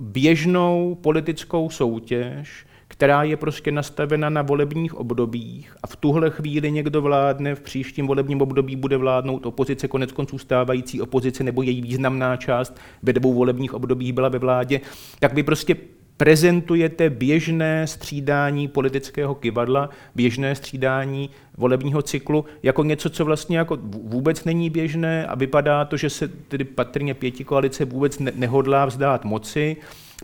běžnou 0.00 0.98
politickou 1.00 1.70
soutěž, 1.70 2.66
která 2.88 3.22
je 3.22 3.36
prostě 3.36 3.72
nastavena 3.72 4.30
na 4.30 4.42
volebních 4.42 4.94
obdobích 4.94 5.76
a 5.82 5.86
v 5.86 5.96
tuhle 5.96 6.30
chvíli 6.30 6.72
někdo 6.72 7.02
vládne, 7.02 7.54
v 7.54 7.60
příštím 7.60 8.06
volebním 8.06 8.42
období 8.42 8.76
bude 8.76 8.96
vládnout 8.96 9.46
opozice, 9.46 9.88
konec 9.88 10.12
konců 10.12 10.38
stávající 10.38 11.00
opozice 11.00 11.44
nebo 11.44 11.62
její 11.62 11.82
významná 11.82 12.36
část 12.36 12.76
ve 13.02 13.12
dvou 13.12 13.34
volebních 13.34 13.74
obdobích 13.74 14.12
byla 14.12 14.28
ve 14.28 14.38
vládě, 14.38 14.80
tak 15.20 15.34
vy 15.34 15.42
prostě 15.42 15.76
prezentujete 16.20 17.10
běžné 17.10 17.86
střídání 17.86 18.68
politického 18.68 19.34
kivadla, 19.34 19.90
běžné 20.14 20.54
střídání 20.54 21.30
volebního 21.56 22.02
cyklu 22.02 22.44
jako 22.62 22.84
něco, 22.84 23.10
co 23.10 23.24
vlastně 23.24 23.58
jako 23.58 23.78
vůbec 23.82 24.44
není 24.44 24.70
běžné 24.70 25.26
a 25.26 25.34
vypadá 25.34 25.84
to, 25.84 25.96
že 25.96 26.10
se 26.10 26.28
tedy 26.28 26.64
patrně 26.64 27.14
pěti 27.14 27.44
koalice 27.44 27.84
vůbec 27.84 28.18
nehodlá 28.18 28.86
vzdát 28.86 29.24
moci, 29.24 29.76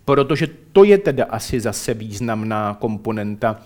protože 0.04 0.46
to 0.72 0.84
je 0.84 0.98
teda 0.98 1.24
asi 1.24 1.60
zase 1.60 1.94
významná 1.94 2.76
komponenta 2.80 3.60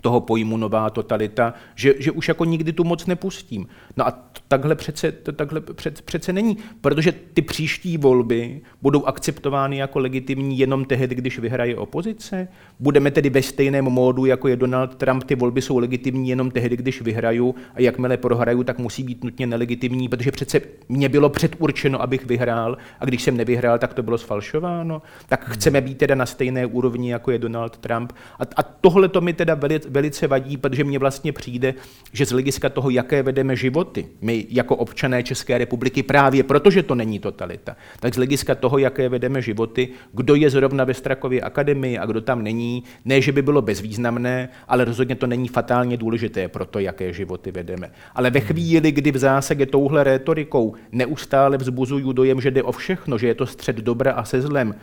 toho 0.00 0.20
pojmu 0.20 0.56
nová 0.56 0.90
totalita, 0.90 1.54
že, 1.74 1.94
že 1.98 2.12
už 2.12 2.28
jako 2.28 2.44
nikdy 2.44 2.72
tu 2.72 2.84
moc 2.84 3.06
nepustím. 3.06 3.66
No 3.96 4.06
a 4.06 4.30
takhle 4.48 4.74
přece, 4.74 5.12
takhle 5.12 5.60
před, 5.60 6.02
přece 6.02 6.32
není, 6.32 6.56
protože 6.80 7.12
ty 7.12 7.42
příští 7.42 7.98
volby 7.98 8.60
budou 8.82 9.04
akceptovány 9.04 9.76
jako 9.76 9.98
legitimní 9.98 10.58
jenom 10.58 10.84
tehdy, 10.84 11.14
když 11.14 11.38
vyhraje 11.38 11.76
opozice. 11.76 12.48
Budeme 12.80 13.10
tedy 13.10 13.30
ve 13.30 13.42
stejném 13.42 13.84
módu, 13.84 14.26
jako 14.26 14.48
je 14.48 14.56
Donald 14.56 14.94
Trump, 14.94 15.24
ty 15.24 15.34
volby 15.34 15.62
jsou 15.62 15.78
legitimní 15.78 16.28
jenom 16.28 16.50
tehdy, 16.50 16.76
když 16.76 17.02
vyhraju 17.02 17.54
a 17.74 17.80
jakmile 17.80 18.16
prohraju, 18.16 18.64
tak 18.64 18.78
musí 18.78 19.02
být 19.02 19.24
nutně 19.24 19.46
nelegitimní, 19.46 20.08
protože 20.08 20.32
přece 20.32 20.60
mě 20.88 21.08
bylo 21.08 21.28
předurčeno, 21.28 22.02
abych 22.02 22.26
vyhrál 22.26 22.76
a 23.00 23.04
když 23.04 23.22
jsem 23.22 23.36
nevyhrál, 23.36 23.78
tak 23.78 23.94
to 23.94 24.02
bylo 24.02 24.18
sfalšováno. 24.18 25.02
Tak 25.28 25.44
chceme 25.44 25.80
být 25.80 25.98
teda 25.98 26.14
na 26.14 26.26
stejné 26.26 26.66
úrovni, 26.66 27.10
jako 27.10 27.30
je 27.30 27.38
Donald 27.38 27.78
Trump. 27.78 28.12
A, 28.38 28.42
a 28.56 28.62
tohle 28.62 29.08
to 29.08 29.20
mi 29.20 29.32
teda 29.32 29.54
velice 29.54 29.87
velice 29.88 30.26
vadí, 30.26 30.56
protože 30.56 30.84
mně 30.84 30.98
vlastně 30.98 31.32
přijde, 31.32 31.74
že 32.12 32.26
z 32.26 32.30
hlediska 32.30 32.68
toho, 32.68 32.90
jaké 32.90 33.22
vedeme 33.22 33.56
životy, 33.56 34.06
my 34.20 34.46
jako 34.50 34.76
občané 34.76 35.22
České 35.22 35.58
republiky, 35.58 36.02
právě 36.02 36.42
protože 36.42 36.82
to 36.82 36.94
není 36.94 37.18
totalita, 37.18 37.76
tak 38.00 38.14
z 38.14 38.16
hlediska 38.16 38.54
toho, 38.54 38.78
jaké 38.78 39.08
vedeme 39.08 39.42
životy, 39.42 39.88
kdo 40.12 40.34
je 40.34 40.50
zrovna 40.50 40.84
ve 40.84 40.94
Strakově 40.94 41.40
akademii 41.40 41.98
a 41.98 42.06
kdo 42.06 42.20
tam 42.20 42.42
není, 42.42 42.82
ne, 43.04 43.20
že 43.20 43.32
by 43.32 43.42
bylo 43.42 43.62
bezvýznamné, 43.62 44.48
ale 44.68 44.84
rozhodně 44.84 45.14
to 45.14 45.26
není 45.26 45.48
fatálně 45.48 45.96
důležité 45.96 46.48
pro 46.48 46.66
to, 46.66 46.78
jaké 46.78 47.12
životy 47.12 47.50
vedeme. 47.50 47.90
Ale 48.14 48.30
ve 48.30 48.40
chvíli, 48.40 48.92
kdy 48.92 49.12
v 49.12 49.18
zásadě 49.18 49.66
touhle 49.66 50.04
rétorikou 50.04 50.74
neustále 50.92 51.56
vzbuzuju 51.56 52.12
dojem, 52.12 52.40
že 52.40 52.50
jde 52.50 52.62
o 52.62 52.72
všechno, 52.72 53.18
že 53.18 53.26
je 53.26 53.34
to 53.34 53.46
střed 53.46 53.76
dobra 53.76 54.12
a 54.12 54.24
se 54.24 54.40
zlem, 54.40 54.74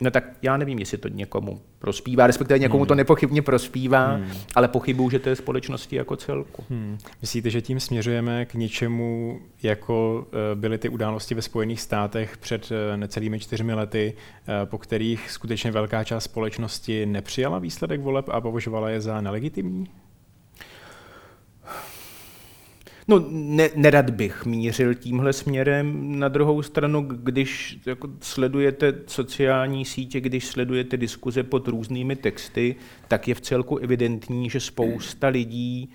No 0.00 0.10
tak 0.10 0.24
já 0.42 0.56
nevím, 0.56 0.78
jestli 0.78 0.98
to 0.98 1.08
někomu 1.08 1.60
prospívá, 1.78 2.26
respektive 2.26 2.58
někomu 2.58 2.82
hmm. 2.82 2.88
to 2.88 2.94
nepochybně 2.94 3.42
prospívá, 3.42 4.14
hmm. 4.14 4.30
ale 4.54 4.68
pochybuju, 4.68 5.10
že 5.10 5.18
to 5.18 5.28
je 5.28 5.36
společnosti 5.36 5.96
jako 5.96 6.16
celku. 6.16 6.64
Hmm. 6.70 6.98
Myslíte, 7.20 7.50
že 7.50 7.62
tím 7.62 7.80
směřujeme 7.80 8.44
k 8.44 8.54
něčemu, 8.54 9.40
jako 9.62 10.26
eh, 10.32 10.54
byly 10.54 10.78
ty 10.78 10.88
události 10.88 11.34
ve 11.34 11.42
Spojených 11.42 11.80
státech 11.80 12.36
před 12.36 12.72
eh, 12.72 12.96
necelými 12.96 13.40
čtyřmi 13.40 13.74
lety, 13.74 14.14
eh, 14.48 14.66
po 14.66 14.78
kterých 14.78 15.30
skutečně 15.30 15.70
velká 15.70 16.04
část 16.04 16.24
společnosti 16.24 17.06
nepřijala 17.06 17.58
výsledek 17.58 18.00
voleb 18.00 18.28
a 18.28 18.40
považovala 18.40 18.90
je 18.90 19.00
za 19.00 19.20
nelegitimní? 19.20 19.86
No, 23.10 23.24
ne, 23.30 23.68
nerad 23.76 24.10
bych 24.10 24.44
mířil 24.46 24.94
tímhle 24.94 25.32
směrem. 25.32 26.18
Na 26.18 26.28
druhou 26.28 26.62
stranu, 26.62 27.02
když 27.02 27.78
jako 27.86 28.08
sledujete 28.20 28.94
sociální 29.06 29.84
sítě, 29.84 30.20
když 30.20 30.46
sledujete 30.46 30.96
diskuze 30.96 31.42
pod 31.42 31.68
různými 31.68 32.16
texty, 32.16 32.76
tak 33.08 33.28
je 33.28 33.34
v 33.34 33.40
celku 33.40 33.76
evidentní, 33.76 34.50
že 34.50 34.60
spousta 34.60 35.28
lidí 35.28 35.90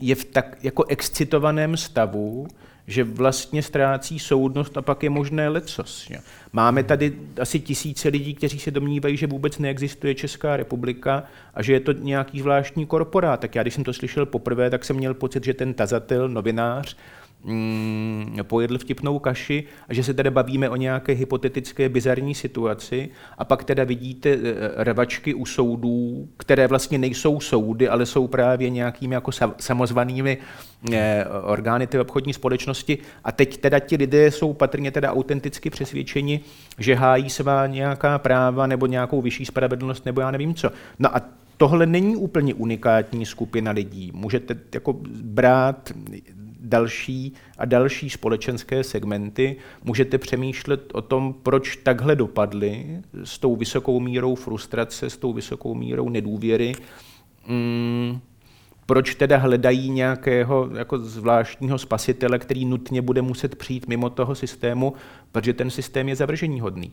je 0.00 0.14
v 0.14 0.24
tak 0.24 0.56
jako 0.62 0.84
excitovaném 0.84 1.76
stavu, 1.76 2.46
že 2.90 3.04
vlastně 3.04 3.62
ztrácí 3.62 4.18
soudnost 4.18 4.76
a 4.76 4.82
pak 4.82 5.02
je 5.02 5.10
možné 5.10 5.48
lecos. 5.48 6.10
Máme 6.52 6.82
tady 6.82 7.12
asi 7.40 7.60
tisíce 7.60 8.08
lidí, 8.08 8.34
kteří 8.34 8.58
se 8.58 8.70
domnívají, 8.70 9.16
že 9.16 9.26
vůbec 9.26 9.58
neexistuje 9.58 10.14
Česká 10.14 10.56
republika 10.56 11.24
a 11.54 11.62
že 11.62 11.72
je 11.72 11.80
to 11.80 11.92
nějaký 11.92 12.40
zvláštní 12.40 12.86
korporát. 12.86 13.40
Tak 13.40 13.54
já, 13.54 13.62
když 13.62 13.74
jsem 13.74 13.84
to 13.84 13.92
slyšel 13.92 14.26
poprvé, 14.26 14.70
tak 14.70 14.84
jsem 14.84 14.96
měl 14.96 15.14
pocit, 15.14 15.44
že 15.44 15.54
ten 15.54 15.74
tazatel, 15.74 16.28
novinář, 16.28 16.96
mm, 17.44 18.38
pojedl 18.42 18.78
vtipnou 18.78 19.18
kaši 19.18 19.64
a 19.88 19.94
že 19.94 20.04
se 20.04 20.14
teda 20.14 20.30
bavíme 20.30 20.68
o 20.70 20.76
nějaké 20.76 21.12
hypotetické 21.12 21.88
bizarní 21.88 22.34
situaci 22.34 23.08
a 23.38 23.44
pak 23.44 23.64
teda 23.64 23.84
vidíte 23.84 24.30
eh, 24.30 24.38
revačky 24.76 25.34
u 25.34 25.46
soudů, 25.46 26.28
které 26.36 26.66
vlastně 26.66 26.98
nejsou 26.98 27.40
soudy, 27.40 27.88
ale 27.88 28.06
jsou 28.06 28.26
právě 28.26 28.70
nějakými 28.70 29.14
jako 29.14 29.30
samozvanými 29.58 30.38
eh, 30.92 31.24
orgány 31.42 31.86
té 31.86 32.00
obchodní 32.00 32.32
společnosti 32.32 32.98
a 33.24 33.32
teď 33.32 33.56
teda 33.56 33.78
ti 33.78 33.96
lidé 33.96 34.30
jsou 34.30 34.52
patrně 34.52 34.90
teda 34.90 35.12
autenticky 35.12 35.70
přesvědčeni, 35.70 36.40
že 36.78 36.94
hájí 36.94 37.30
svá 37.30 37.66
nějaká 37.66 38.18
práva 38.18 38.66
nebo 38.66 38.86
nějakou 38.86 39.22
vyšší 39.22 39.44
spravedlnost 39.44 40.06
nebo 40.06 40.20
já 40.20 40.30
nevím 40.30 40.54
co. 40.54 40.70
No 40.98 41.16
a 41.16 41.20
tohle 41.56 41.86
není 41.86 42.16
úplně 42.16 42.54
unikátní 42.54 43.26
skupina 43.26 43.70
lidí. 43.70 44.10
Můžete 44.14 44.56
jako 44.74 44.96
brát 45.22 45.92
další 46.70 47.32
a 47.58 47.64
další 47.64 48.10
společenské 48.10 48.84
segmenty, 48.84 49.56
můžete 49.84 50.18
přemýšlet 50.18 50.92
o 50.94 51.02
tom, 51.02 51.34
proč 51.42 51.76
takhle 51.76 52.16
dopadly 52.16 53.02
s 53.24 53.38
tou 53.38 53.56
vysokou 53.56 54.00
mírou 54.00 54.34
frustrace, 54.34 55.10
s 55.10 55.16
tou 55.16 55.32
vysokou 55.32 55.74
mírou 55.74 56.08
nedůvěry, 56.08 56.72
mm, 57.48 58.20
proč 58.86 59.14
teda 59.14 59.36
hledají 59.36 59.90
nějakého 59.90 60.70
jako 60.76 60.98
zvláštního 60.98 61.78
spasitele, 61.78 62.38
který 62.38 62.64
nutně 62.64 63.02
bude 63.02 63.22
muset 63.22 63.56
přijít 63.56 63.88
mimo 63.88 64.10
toho 64.10 64.34
systému, 64.34 64.94
protože 65.32 65.52
ten 65.52 65.70
systém 65.70 66.08
je 66.08 66.16
zavržení 66.16 66.60
hodný. 66.60 66.92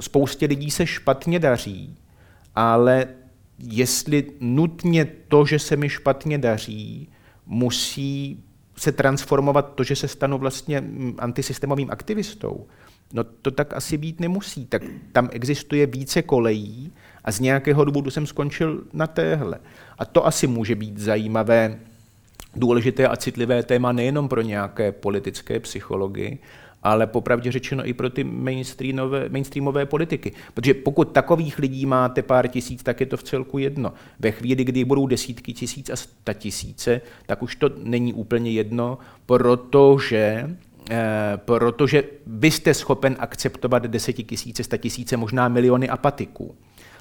Spoustě 0.00 0.46
lidí 0.46 0.70
se 0.70 0.86
špatně 0.86 1.38
daří, 1.38 1.96
ale 2.54 3.06
jestli 3.58 4.24
nutně 4.40 5.04
to, 5.28 5.46
že 5.46 5.58
se 5.58 5.76
mi 5.76 5.88
špatně 5.88 6.38
daří, 6.38 7.08
musí 7.46 8.44
se 8.78 8.92
transformovat 8.92 9.72
to, 9.74 9.84
že 9.84 9.96
se 9.96 10.08
stanu 10.08 10.38
vlastně 10.38 10.80
mm, 10.80 11.14
antisystémovým 11.18 11.90
aktivistou, 11.90 12.66
no 13.12 13.24
to 13.24 13.50
tak 13.50 13.72
asi 13.72 13.98
být 13.98 14.20
nemusí. 14.20 14.66
Tak 14.66 14.82
tam 15.12 15.28
existuje 15.32 15.86
více 15.86 16.22
kolejí 16.22 16.92
a 17.24 17.32
z 17.32 17.40
nějakého 17.40 17.84
důvodu 17.84 18.10
jsem 18.10 18.26
skončil 18.26 18.84
na 18.92 19.06
téhle. 19.06 19.58
A 19.98 20.04
to 20.04 20.26
asi 20.26 20.46
může 20.46 20.74
být 20.74 20.98
zajímavé, 20.98 21.78
důležité 22.56 23.08
a 23.08 23.16
citlivé 23.16 23.62
téma 23.62 23.92
nejenom 23.92 24.28
pro 24.28 24.40
nějaké 24.40 24.92
politické 24.92 25.60
psychologi, 25.60 26.38
ale 26.82 27.06
popravdě 27.06 27.52
řečeno 27.52 27.88
i 27.88 27.92
pro 27.92 28.10
ty 28.10 28.24
mainstreamové, 28.24 29.28
mainstreamové 29.28 29.86
politiky. 29.86 30.32
Protože 30.54 30.74
pokud 30.74 31.12
takových 31.12 31.58
lidí 31.58 31.86
máte 31.86 32.22
pár 32.22 32.48
tisíc, 32.48 32.82
tak 32.82 33.00
je 33.00 33.06
to 33.06 33.16
v 33.16 33.22
celku 33.22 33.58
jedno. 33.58 33.92
Ve 34.18 34.30
chvíli, 34.30 34.64
kdy 34.64 34.84
budou 34.84 35.06
desítky 35.06 35.52
tisíc 35.52 35.90
a 35.90 35.96
sta 35.96 36.32
tisíce, 36.32 37.00
tak 37.26 37.42
už 37.42 37.56
to 37.56 37.70
není 37.82 38.12
úplně 38.12 38.50
jedno, 38.50 38.98
protože 39.26 40.56
eh, 40.90 41.32
protože 41.36 42.04
byste 42.26 42.74
schopen 42.74 43.16
akceptovat 43.18 43.82
desetitisíce, 43.82 44.64
statisíce, 44.64 45.16
možná 45.16 45.48
miliony 45.48 45.88
apatiků 45.88 46.54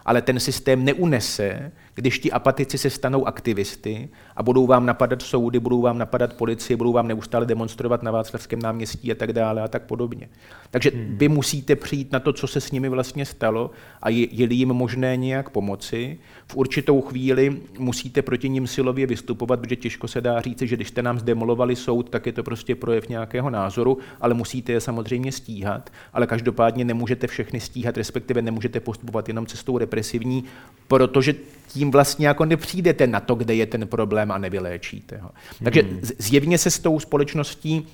ale 0.05 0.21
ten 0.21 0.39
systém 0.39 0.85
neunese, 0.85 1.71
když 1.95 2.19
ti 2.19 2.31
apatici 2.31 2.77
se 2.77 2.89
stanou 2.89 3.27
aktivisty 3.27 4.09
a 4.35 4.43
budou 4.43 4.67
vám 4.67 4.85
napadat 4.85 5.21
soudy, 5.21 5.59
budou 5.59 5.81
vám 5.81 5.97
napadat 5.97 6.33
policii, 6.33 6.77
budou 6.77 6.93
vám 6.93 7.07
neustále 7.07 7.45
demonstrovat 7.45 8.03
na 8.03 8.11
Václavském 8.11 8.61
náměstí 8.61 9.11
a 9.11 9.15
tak 9.15 9.33
dále 9.33 9.61
a 9.61 9.67
tak 9.67 9.81
podobně. 9.81 10.29
Takže 10.71 10.91
hmm. 10.95 11.15
vy 11.17 11.27
musíte 11.27 11.75
přijít 11.75 12.11
na 12.11 12.19
to, 12.19 12.33
co 12.33 12.47
se 12.47 12.61
s 12.61 12.71
nimi 12.71 12.89
vlastně 12.89 13.25
stalo 13.25 13.71
a 14.01 14.09
je, 14.09 14.27
je 14.31 14.53
jim 14.53 14.69
možné 14.69 15.17
nějak 15.17 15.49
pomoci. 15.49 16.17
V 16.47 16.55
určitou 16.55 17.01
chvíli 17.01 17.57
musíte 17.79 18.21
proti 18.21 18.49
ním 18.49 18.67
silově 18.67 19.07
vystupovat, 19.07 19.59
protože 19.59 19.75
těžko 19.75 20.07
se 20.07 20.21
dá 20.21 20.41
říct, 20.41 20.61
že 20.61 20.75
když 20.75 20.87
jste 20.87 21.01
nám 21.01 21.19
zdemolovali 21.19 21.75
soud, 21.75 22.09
tak 22.09 22.25
je 22.25 22.31
to 22.31 22.43
prostě 22.43 22.75
projev 22.75 23.09
nějakého 23.09 23.49
názoru, 23.49 23.97
ale 24.21 24.33
musíte 24.33 24.71
je 24.71 24.81
samozřejmě 24.81 25.31
stíhat, 25.31 25.89
ale 26.13 26.27
každopádně 26.27 26.85
nemůžete 26.85 27.27
všechny 27.27 27.59
stíhat, 27.59 27.97
respektive 27.97 28.41
nemůžete 28.41 28.79
postupovat 28.79 29.27
jenom 29.27 29.45
cestou 29.45 29.77
represivní, 29.77 30.43
protože 30.87 31.33
tím 31.67 31.91
vlastně 31.91 32.27
jako 32.27 32.45
nepřijdete 32.45 33.07
na 33.07 33.19
to, 33.19 33.35
kde 33.35 33.55
je 33.55 33.65
ten 33.65 33.87
problém 33.87 34.31
a 34.31 34.37
nevyléčíte 34.37 35.17
ho. 35.17 35.31
Takže 35.63 35.81
hmm. 35.81 35.99
zjevně 36.19 36.57
se 36.57 36.71
s 36.71 36.79
tou 36.79 36.99
společností 36.99 37.87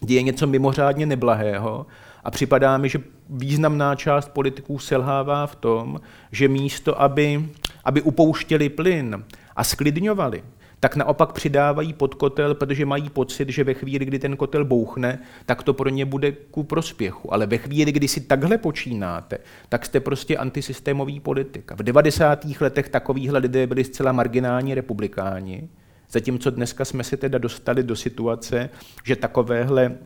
děje 0.00 0.22
něco 0.22 0.46
mimořádně 0.46 1.06
neblahého 1.06 1.86
a 2.24 2.30
připadá 2.30 2.78
mi, 2.78 2.88
že 2.88 2.98
významná 3.30 3.94
část 3.94 4.28
politiků 4.28 4.78
selhává 4.78 5.46
v 5.46 5.54
tom, 5.54 6.00
že 6.32 6.48
místo, 6.48 7.02
aby, 7.02 7.48
aby 7.84 8.02
upouštěli 8.02 8.68
plyn 8.68 9.24
a 9.56 9.64
sklidňovali, 9.64 10.42
tak 10.80 10.96
naopak 10.96 11.32
přidávají 11.32 11.92
pod 11.92 12.14
kotel, 12.14 12.54
protože 12.54 12.86
mají 12.86 13.10
pocit, 13.10 13.48
že 13.48 13.64
ve 13.64 13.74
chvíli, 13.74 14.04
kdy 14.04 14.18
ten 14.18 14.36
kotel 14.36 14.64
bouchne, 14.64 15.18
tak 15.46 15.62
to 15.62 15.74
pro 15.74 15.88
ně 15.88 16.04
bude 16.04 16.32
ku 16.32 16.62
prospěchu. 16.62 17.34
Ale 17.34 17.46
ve 17.46 17.58
chvíli, 17.58 17.92
kdy 17.92 18.08
si 18.08 18.20
takhle 18.20 18.58
počínáte, 18.58 19.38
tak 19.68 19.86
jste 19.86 20.00
prostě 20.00 20.36
antisystémový 20.36 21.20
politik. 21.20 21.72
V 21.76 21.82
90. 21.82 22.44
letech 22.60 22.88
takovýhle 22.88 23.38
lidé 23.38 23.66
byli 23.66 23.84
zcela 23.84 24.12
marginální 24.12 24.74
republikáni, 24.74 25.68
zatímco 26.10 26.50
dneska 26.50 26.84
jsme 26.84 27.04
se 27.04 27.16
teda 27.16 27.38
dostali 27.38 27.82
do 27.82 27.96
situace, 27.96 28.70
že 29.04 29.16
takovéhle 29.16 29.96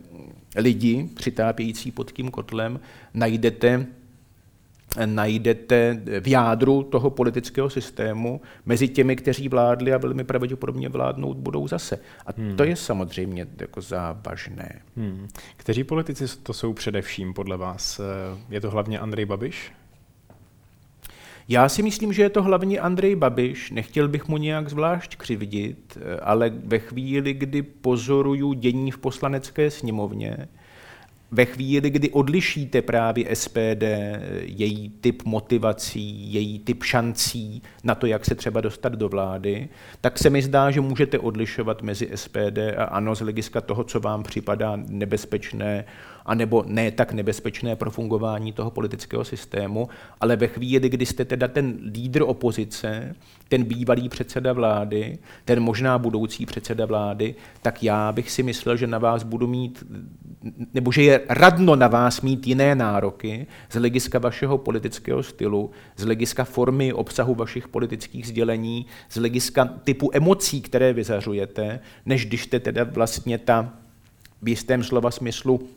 lidi 0.57 1.09
přitápějící 1.15 1.91
pod 1.91 2.13
tím 2.13 2.31
kotlem 2.31 2.81
najdete 3.15 3.87
najdete 5.05 6.01
v 6.21 6.29
jádru 6.29 6.83
toho 6.83 7.11
politického 7.11 7.71
systému 7.71 8.41
mezi 8.67 8.89
těmi, 8.89 9.17
kteří 9.17 9.49
vládli 9.49 9.93
a 9.93 9.99
velmi 9.99 10.25
pravděpodobně 10.25 10.89
vládnout 10.89 11.37
budou 11.37 11.69
zase. 11.69 11.99
A 12.27 12.31
hmm. 12.37 12.57
to 12.57 12.65
je 12.65 12.77
samozřejmě 12.77 13.47
jako 13.61 13.81
závažné. 13.81 14.81
Hmm. 14.97 15.29
Kteří 15.57 15.85
politici 15.85 16.25
to 16.43 16.53
jsou 16.53 16.73
především 16.73 17.35
podle 17.35 17.57
vás? 17.57 18.01
Je 18.49 18.61
to 18.61 18.71
hlavně 18.71 18.99
Andrej 18.99 19.25
Babiš? 19.25 19.73
Já 21.49 21.69
si 21.69 21.83
myslím, 21.83 22.13
že 22.13 22.23
je 22.23 22.31
to 22.31 22.43
hlavně 22.43 22.81
Andrej 22.81 23.17
Babiš, 23.17 23.71
nechtěl 23.71 24.09
bych 24.09 24.29
mu 24.29 24.37
nějak 24.37 24.71
zvlášť 24.71 25.17
křivdit, 25.17 25.99
ale 26.23 26.53
ve 26.65 26.79
chvíli, 26.79 27.35
kdy 27.35 27.63
pozoruju 27.63 28.53
dění 28.53 28.91
v 28.91 28.99
poslanecké 28.99 29.71
sněmovně, 29.71 30.49
ve 31.31 31.45
chvíli, 31.45 31.91
kdy 31.91 32.11
odlišíte 32.11 32.83
právě 32.83 33.37
SPD, 33.37 33.83
její 34.41 34.91
typ 35.01 35.23
motivací, 35.25 36.33
její 36.33 36.59
typ 36.59 36.83
šancí 36.83 37.63
na 37.85 37.95
to, 37.95 38.07
jak 38.07 38.25
se 38.25 38.35
třeba 38.35 38.61
dostat 38.61 38.93
do 38.93 39.09
vlády, 39.09 39.69
tak 40.01 40.19
se 40.19 40.31
mi 40.31 40.43
zdá, 40.43 40.71
že 40.71 40.81
můžete 40.81 41.19
odlišovat 41.19 41.83
mezi 41.83 42.11
SPD 42.15 42.59
a 42.77 42.85
ANO 42.85 43.15
z 43.15 43.21
hlediska 43.21 43.61
toho, 43.61 43.85
co 43.85 44.01
vám 44.01 44.23
připadá 44.23 44.77
nebezpečné, 44.89 45.85
anebo 46.27 46.65
ne 46.67 46.91
tak 46.91 47.13
nebezpečné 47.13 47.77
pro 47.77 47.91
fungování 47.91 48.53
toho 48.53 48.71
politického 48.71 49.25
systému, 49.25 49.89
ale 50.21 50.37
ve 50.37 50.47
chvíli, 50.47 50.89
kdy 50.89 51.07
jste 51.07 51.25
teda 51.25 51.49
ten 51.49 51.79
lídr 51.95 52.23
opozice, 52.23 53.15
ten 53.49 53.65
bývalý 53.65 54.09
předseda 54.09 54.53
vlády, 54.53 55.19
ten 55.45 55.61
možná 55.61 55.99
budoucí 55.99 56.47
předseda 56.47 56.87
vlády, 56.87 57.35
tak 57.63 57.83
já 57.83 58.13
bych 58.13 58.31
si 58.31 58.43
myslel, 58.43 58.77
že 58.77 58.87
na 58.87 58.99
vás 58.99 59.23
budu 59.23 59.47
mít, 59.47 59.85
nebo 60.75 60.93
že 60.93 61.03
je 61.03 61.21
radno 61.29 61.77
na 61.77 61.89
vás 61.89 62.21
mít 62.21 62.47
jiné 62.47 62.75
nároky 62.75 63.47
z 63.71 63.75
hlediska 63.75 64.19
vašeho 64.19 64.59
politického 64.59 65.23
stylu, 65.23 65.71
z 65.97 66.05
hlediska 66.05 66.45
formy 66.45 66.93
obsahu 66.93 67.35
vašich 67.35 67.69
politických 67.69 68.27
sdělení, 68.27 68.87
z 69.09 69.17
hlediska 69.17 69.65
typu 69.65 70.11
emocí, 70.13 70.61
které 70.61 70.93
vyzařujete, 70.93 71.81
než 72.07 72.27
když 72.27 72.43
jste 72.43 72.61
teda 72.61 72.85
vlastně 72.85 73.39
ta 73.39 73.73
v 74.43 74.49
jistém 74.49 74.83
slova 74.83 75.11
smyslu 75.11 75.69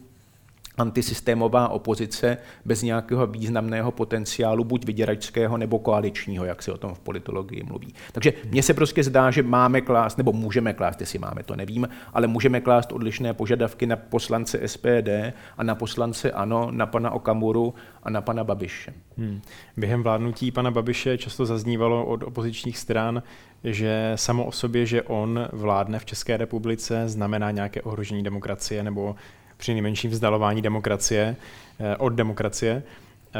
antisystémová 0.79 1.67
opozice 1.67 2.37
bez 2.65 2.81
nějakého 2.81 3.27
významného 3.27 3.91
potenciálu, 3.91 4.63
buď 4.63 4.85
vyděračského 4.85 5.57
nebo 5.57 5.79
koaličního, 5.79 6.45
jak 6.45 6.63
se 6.63 6.71
o 6.71 6.77
tom 6.77 6.93
v 6.93 6.99
politologii 6.99 7.63
mluví. 7.63 7.93
Takže 8.11 8.33
mně 8.51 8.63
se 8.63 8.73
prostě 8.73 9.03
zdá, 9.03 9.31
že 9.31 9.43
máme 9.43 9.81
klást, 9.81 10.17
nebo 10.17 10.33
můžeme 10.33 10.73
klást, 10.73 11.01
jestli 11.01 11.19
máme, 11.19 11.43
to 11.43 11.55
nevím, 11.55 11.89
ale 12.13 12.27
můžeme 12.27 12.61
klást 12.61 12.91
odlišné 12.91 13.33
požadavky 13.33 13.85
na 13.85 13.95
poslance 13.95 14.67
SPD 14.67 15.09
a 15.57 15.63
na 15.63 15.75
poslance 15.75 16.31
ANO, 16.31 16.71
na 16.71 16.85
pana 16.85 17.11
Okamuru 17.11 17.73
a 18.03 18.09
na 18.09 18.21
pana 18.21 18.43
Babiše. 18.43 18.93
Hmm. 19.17 19.41
Během 19.77 20.03
vládnutí 20.03 20.51
pana 20.51 20.71
Babiše 20.71 21.17
často 21.17 21.45
zaznívalo 21.45 22.05
od 22.05 22.23
opozičních 22.23 22.77
stran, 22.77 23.23
že 23.63 24.11
samo 24.15 24.45
o 24.45 24.51
sobě, 24.51 24.85
že 24.85 25.01
on 25.01 25.47
vládne 25.51 25.99
v 25.99 26.05
České 26.05 26.37
republice, 26.37 27.09
znamená 27.09 27.51
nějaké 27.51 27.81
ohrožení 27.81 28.23
demokracie 28.23 28.83
nebo 28.83 29.15
při 29.59 29.73
nejmenším 29.73 30.11
vzdalování 30.11 30.61
demokracie 30.61 31.35
eh, 31.79 31.97
od 31.97 32.09
demokracie. 32.09 32.83
Eh, 32.83 33.39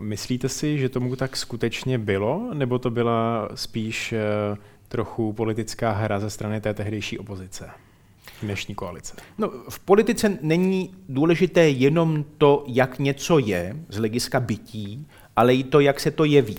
myslíte 0.00 0.48
si, 0.48 0.78
že 0.78 0.88
tomu 0.88 1.16
tak 1.16 1.36
skutečně 1.36 1.98
bylo, 1.98 2.50
nebo 2.54 2.78
to 2.78 2.90
byla 2.90 3.48
spíš 3.54 4.12
eh, 4.12 4.18
trochu 4.88 5.32
politická 5.32 5.92
hra 5.92 6.20
ze 6.20 6.30
strany 6.30 6.60
té 6.60 6.74
tehdejší 6.74 7.18
opozice? 7.18 7.70
dnešní 8.42 8.74
koalice? 8.74 9.16
No, 9.38 9.52
v 9.68 9.78
politice 9.78 10.38
není 10.42 10.94
důležité 11.08 11.68
jenom 11.68 12.24
to, 12.38 12.64
jak 12.66 12.98
něco 12.98 13.38
je 13.38 13.76
z 13.88 13.96
hlediska 13.96 14.40
bytí, 14.40 15.06
ale 15.36 15.54
i 15.54 15.64
to, 15.64 15.80
jak 15.80 16.00
se 16.00 16.10
to 16.10 16.24
jeví. 16.24 16.58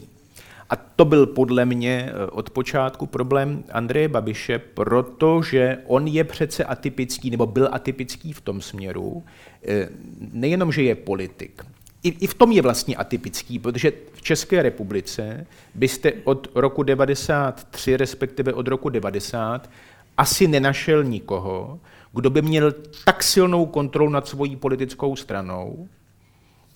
A 0.70 0.76
to 0.76 1.06
byl 1.06 1.26
podle 1.26 1.66
mě 1.66 2.10
eh, 2.10 2.26
od 2.26 2.50
počátku 2.50 3.06
problém 3.06 3.64
Andreje 3.72 4.08
Babiše, 4.08 4.60
protože 4.60 5.78
on 5.86 6.08
je 6.08 6.24
přece 6.24 6.64
atypický, 6.64 7.30
nebo 7.30 7.46
byl 7.46 7.70
atypický 7.72 8.34
v 8.34 8.42
tom 8.42 8.62
směru, 8.62 9.24
eh, 9.68 9.90
nejenom, 10.34 10.72
že 10.72 10.84
je 10.84 10.96
politik, 10.96 11.64
i, 12.04 12.28
v 12.28 12.34
tom 12.34 12.52
je 12.52 12.62
vlastně 12.62 12.96
atypický, 12.96 13.60
protože 13.60 13.92
v 14.14 14.22
České 14.22 14.62
republice 14.62 15.48
byste 15.76 16.14
od 16.24 16.48
roku 16.56 16.84
93, 16.84 17.98
respektive 17.98 18.54
od 18.54 18.68
roku 18.68 18.90
90, 18.90 19.70
asi 20.18 20.48
nenašel 20.48 21.04
nikoho, 21.04 21.80
kdo 22.14 22.30
by 22.30 22.42
měl 22.42 22.74
tak 23.06 23.24
silnou 23.24 23.66
kontrolu 23.66 24.10
nad 24.10 24.28
svojí 24.28 24.56
politickou 24.56 25.16
stranou, 25.16 25.88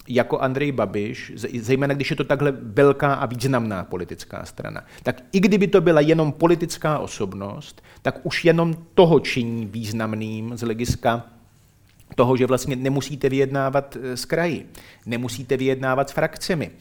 jako 0.07 0.39
Andrej 0.39 0.71
Babiš, 0.71 1.31
zejména 1.59 1.93
když 1.93 2.09
je 2.09 2.15
to 2.15 2.23
takhle 2.23 2.53
velká 2.61 3.13
a 3.13 3.25
významná 3.25 3.83
politická 3.83 4.45
strana, 4.45 4.85
tak 5.03 5.23
i 5.31 5.39
kdyby 5.39 5.67
to 5.67 5.81
byla 5.81 6.01
jenom 6.01 6.31
politická 6.31 6.99
osobnost, 6.99 7.83
tak 8.01 8.19
už 8.23 8.45
jenom 8.45 8.73
toho 8.93 9.19
činí 9.19 9.65
významným 9.65 10.57
z 10.57 10.61
hlediska 10.61 11.23
toho, 12.15 12.37
že 12.37 12.45
vlastně 12.45 12.75
nemusíte 12.75 13.29
vyjednávat 13.29 13.97
eh, 14.01 14.17
s 14.17 14.25
kraji, 14.25 14.69
nemusíte 15.05 15.57
vyjednávat 15.57 16.09
s 16.09 16.13
frakcemi. 16.13 16.71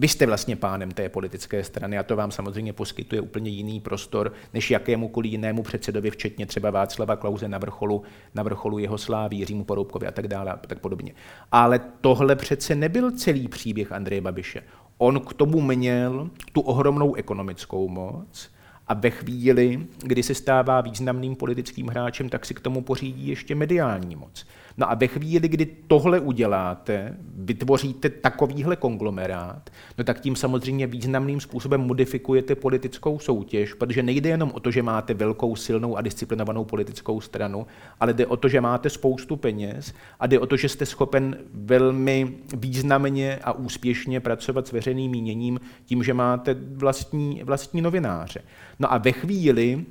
Vy 0.00 0.08
jste 0.08 0.26
vlastně 0.26 0.56
pánem 0.56 0.90
té 0.90 1.08
politické 1.08 1.64
strany 1.64 1.98
a 1.98 2.02
to 2.02 2.16
vám 2.16 2.30
samozřejmě 2.30 2.72
poskytuje 2.72 3.20
úplně 3.20 3.50
jiný 3.50 3.80
prostor 3.80 4.32
než 4.54 4.70
jakémukoliv 4.70 5.32
jinému 5.32 5.62
předsedovi, 5.62 6.10
včetně 6.10 6.46
třeba 6.46 6.70
Václava 6.70 7.16
Klauze 7.16 7.48
na 7.48 7.58
vrcholu, 7.58 8.02
na 8.34 8.42
vrcholu 8.42 8.78
jeho 8.78 8.98
slávy, 8.98 9.36
Jiřímu 9.36 9.64
Poroubkovi 9.64 10.06
a 10.06 10.10
tak 10.10 10.28
dále 10.28 10.52
a 10.52 10.56
tak 10.56 10.78
podobně. 10.78 11.12
Ale 11.52 11.80
tohle 12.00 12.36
přece 12.36 12.74
nebyl 12.74 13.10
celý 13.10 13.48
příběh 13.48 13.92
Andreje 13.92 14.20
Babiše. 14.20 14.62
On 14.98 15.20
k 15.20 15.34
tomu 15.34 15.60
měl 15.60 16.30
tu 16.52 16.60
ohromnou 16.60 17.14
ekonomickou 17.14 17.88
moc, 17.88 18.50
a 18.88 18.94
ve 18.94 19.10
chvíli, 19.10 19.86
kdy 20.02 20.22
se 20.22 20.34
stává 20.34 20.80
významným 20.80 21.36
politickým 21.36 21.88
hráčem, 21.88 22.28
tak 22.28 22.46
si 22.46 22.54
k 22.54 22.60
tomu 22.60 22.82
pořídí 22.82 23.28
ještě 23.28 23.54
mediální 23.54 24.16
moc. 24.16 24.46
No 24.80 24.90
a 24.90 24.94
ve 24.94 25.06
chvíli, 25.06 25.48
kdy 25.48 25.66
tohle 25.86 26.20
uděláte, 26.20 27.16
vytvoříte 27.36 28.08
takovýhle 28.08 28.76
konglomerát, 28.76 29.70
no 29.98 30.04
tak 30.04 30.20
tím 30.20 30.36
samozřejmě 30.36 30.86
významným 30.86 31.40
způsobem 31.40 31.80
modifikujete 31.80 32.54
politickou 32.54 33.18
soutěž, 33.18 33.74
protože 33.74 34.02
nejde 34.02 34.28
jenom 34.28 34.50
o 34.54 34.60
to, 34.60 34.70
že 34.70 34.82
máte 34.82 35.14
velkou, 35.14 35.56
silnou 35.56 35.96
a 35.96 36.00
disciplinovanou 36.00 36.64
politickou 36.64 37.20
stranu, 37.20 37.66
ale 38.00 38.12
jde 38.12 38.26
o 38.26 38.36
to, 38.36 38.48
že 38.48 38.60
máte 38.60 38.90
spoustu 38.90 39.36
peněz 39.36 39.94
a 40.20 40.26
jde 40.26 40.38
o 40.38 40.46
to, 40.46 40.56
že 40.56 40.68
jste 40.68 40.86
schopen 40.86 41.36
velmi 41.52 42.34
významně 42.56 43.38
a 43.44 43.52
úspěšně 43.52 44.20
pracovat 44.20 44.66
s 44.68 44.72
veřejným 44.72 45.10
míněním 45.10 45.60
tím, 45.84 46.02
že 46.02 46.14
máte 46.14 46.54
vlastní, 46.54 47.42
vlastní 47.44 47.80
novináře. 47.80 48.42
No 48.78 48.92
a 48.92 48.98
ve 48.98 49.12
chvíli, 49.12 49.84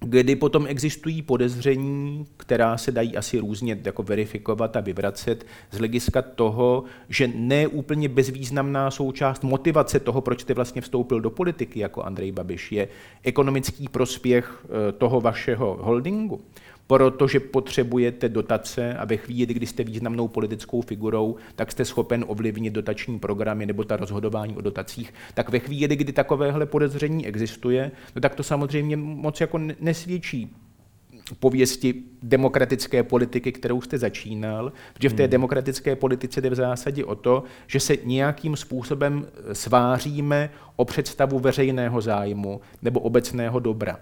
kdy 0.00 0.36
potom 0.36 0.66
existují 0.66 1.22
podezření, 1.22 2.26
která 2.36 2.76
se 2.76 2.92
dají 2.92 3.16
asi 3.16 3.38
různě 3.38 3.78
jako 3.84 4.02
verifikovat 4.02 4.76
a 4.76 4.80
vyvracet 4.80 5.46
z 5.70 5.78
hlediska 5.78 6.22
toho, 6.22 6.84
že 7.08 7.28
ne 7.34 7.66
úplně 7.66 8.08
bezvýznamná 8.08 8.90
součást 8.90 9.44
motivace 9.44 10.00
toho, 10.00 10.20
proč 10.20 10.40
jste 10.40 10.54
vlastně 10.54 10.80
vstoupil 10.82 11.20
do 11.20 11.30
politiky 11.30 11.80
jako 11.80 12.02
Andrej 12.02 12.32
Babiš, 12.32 12.72
je 12.72 12.88
ekonomický 13.22 13.88
prospěch 13.88 14.64
eh, 14.64 14.92
toho 14.92 15.20
vašeho 15.20 15.78
holdingu 15.80 16.40
protože 16.88 17.40
potřebujete 17.40 18.28
dotace 18.28 18.94
a 18.94 19.04
ve 19.04 19.16
chvíli, 19.16 19.54
kdy 19.54 19.66
jste 19.66 19.84
významnou 19.84 20.28
politickou 20.28 20.82
figurou, 20.82 21.36
tak 21.56 21.72
jste 21.72 21.84
schopen 21.84 22.24
ovlivnit 22.28 22.72
dotační 22.72 23.18
programy 23.18 23.66
nebo 23.66 23.84
ta 23.84 23.96
rozhodování 23.96 24.56
o 24.56 24.60
dotacích. 24.60 25.14
Tak 25.34 25.48
ve 25.48 25.58
chvíli, 25.58 25.96
kdy 25.96 26.12
takovéhle 26.12 26.66
podezření 26.66 27.26
existuje, 27.26 27.90
no 28.14 28.20
tak 28.20 28.34
to 28.34 28.42
samozřejmě 28.42 28.96
moc 28.96 29.40
jako 29.40 29.58
nesvědčí 29.80 30.56
pověsti 31.40 31.94
demokratické 32.22 33.02
politiky, 33.02 33.52
kterou 33.52 33.80
jste 33.80 33.98
začínal, 33.98 34.72
protože 34.94 35.08
v 35.08 35.12
té 35.12 35.22
hmm. 35.22 35.30
demokratické 35.30 35.96
politice 35.96 36.40
jde 36.40 36.50
v 36.50 36.54
zásadě 36.54 37.04
o 37.04 37.14
to, 37.14 37.44
že 37.66 37.80
se 37.80 37.96
nějakým 38.04 38.56
způsobem 38.56 39.26
sváříme 39.52 40.50
o 40.76 40.84
představu 40.84 41.38
veřejného 41.38 42.00
zájmu 42.00 42.60
nebo 42.82 43.00
obecného 43.00 43.60
dobra 43.60 43.98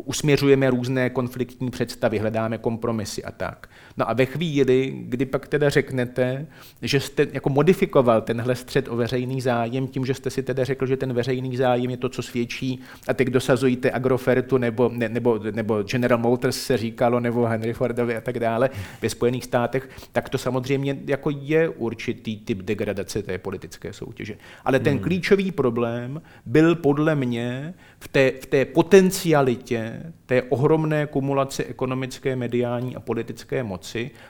usměřujeme 0.00 0.70
různé 0.70 1.10
konfliktní 1.10 1.70
představy, 1.70 2.18
hledáme 2.18 2.58
kompromisy 2.58 3.24
a 3.24 3.30
tak. 3.32 3.68
No 3.98 4.10
a 4.10 4.12
ve 4.12 4.26
chvíli, 4.26 4.94
kdy 4.96 5.26
pak 5.26 5.48
teda 5.48 5.70
řeknete, 5.70 6.46
že 6.82 7.00
jste 7.00 7.26
jako 7.32 7.50
modifikoval 7.50 8.20
tenhle 8.20 8.54
střed 8.54 8.88
o 8.88 8.96
veřejný 8.96 9.40
zájem 9.40 9.88
tím, 9.88 10.06
že 10.06 10.14
jste 10.14 10.30
si 10.30 10.42
teda 10.42 10.64
řekl, 10.64 10.86
že 10.86 10.96
ten 10.96 11.12
veřejný 11.12 11.56
zájem 11.56 11.90
je 11.90 11.96
to, 11.96 12.08
co 12.08 12.22
svědčí 12.22 12.80
a 13.08 13.14
teď 13.14 13.28
dosazujete 13.28 13.90
Agrofertu 13.90 14.58
nebo, 14.58 14.90
ne, 14.94 15.08
nebo, 15.08 15.40
nebo 15.52 15.82
General 15.82 16.18
Motors 16.18 16.56
se 16.56 16.76
říkalo, 16.76 17.20
nebo 17.20 17.46
Henry 17.46 17.72
Fordovi 17.72 18.16
a 18.16 18.20
tak 18.20 18.38
dále 18.38 18.70
ve 19.02 19.10
Spojených 19.10 19.44
státech, 19.44 19.88
tak 20.12 20.28
to 20.28 20.38
samozřejmě 20.38 20.98
jako 21.06 21.30
je 21.30 21.68
určitý 21.68 22.36
typ 22.36 22.58
degradace 22.58 23.22
té 23.22 23.38
politické 23.38 23.92
soutěže. 23.92 24.36
Ale 24.64 24.80
ten 24.80 24.94
hmm. 24.94 25.02
klíčový 25.02 25.52
problém 25.52 26.22
byl 26.46 26.74
podle 26.74 27.14
mě 27.14 27.74
v 28.00 28.08
té, 28.08 28.32
v 28.40 28.46
té 28.46 28.64
potencialitě 28.64 30.02
té 30.26 30.42
ohromné 30.42 31.06
kumulace 31.06 31.64
ekonomické, 31.64 32.36
mediální 32.36 32.96
a 32.96 33.00
politické 33.00 33.62
moci 33.62 33.87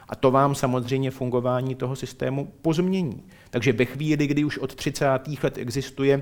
a 0.09 0.15
to 0.15 0.31
vám 0.31 0.55
samozřejmě 0.55 1.11
fungování 1.11 1.75
toho 1.75 1.95
systému 1.95 2.53
pozmění. 2.61 3.23
Takže 3.49 3.73
ve 3.73 3.85
chvíli, 3.85 4.27
kdy 4.27 4.43
už 4.43 4.57
od 4.57 4.75
30. 4.75 5.05
let 5.43 5.57
existuje 5.57 6.21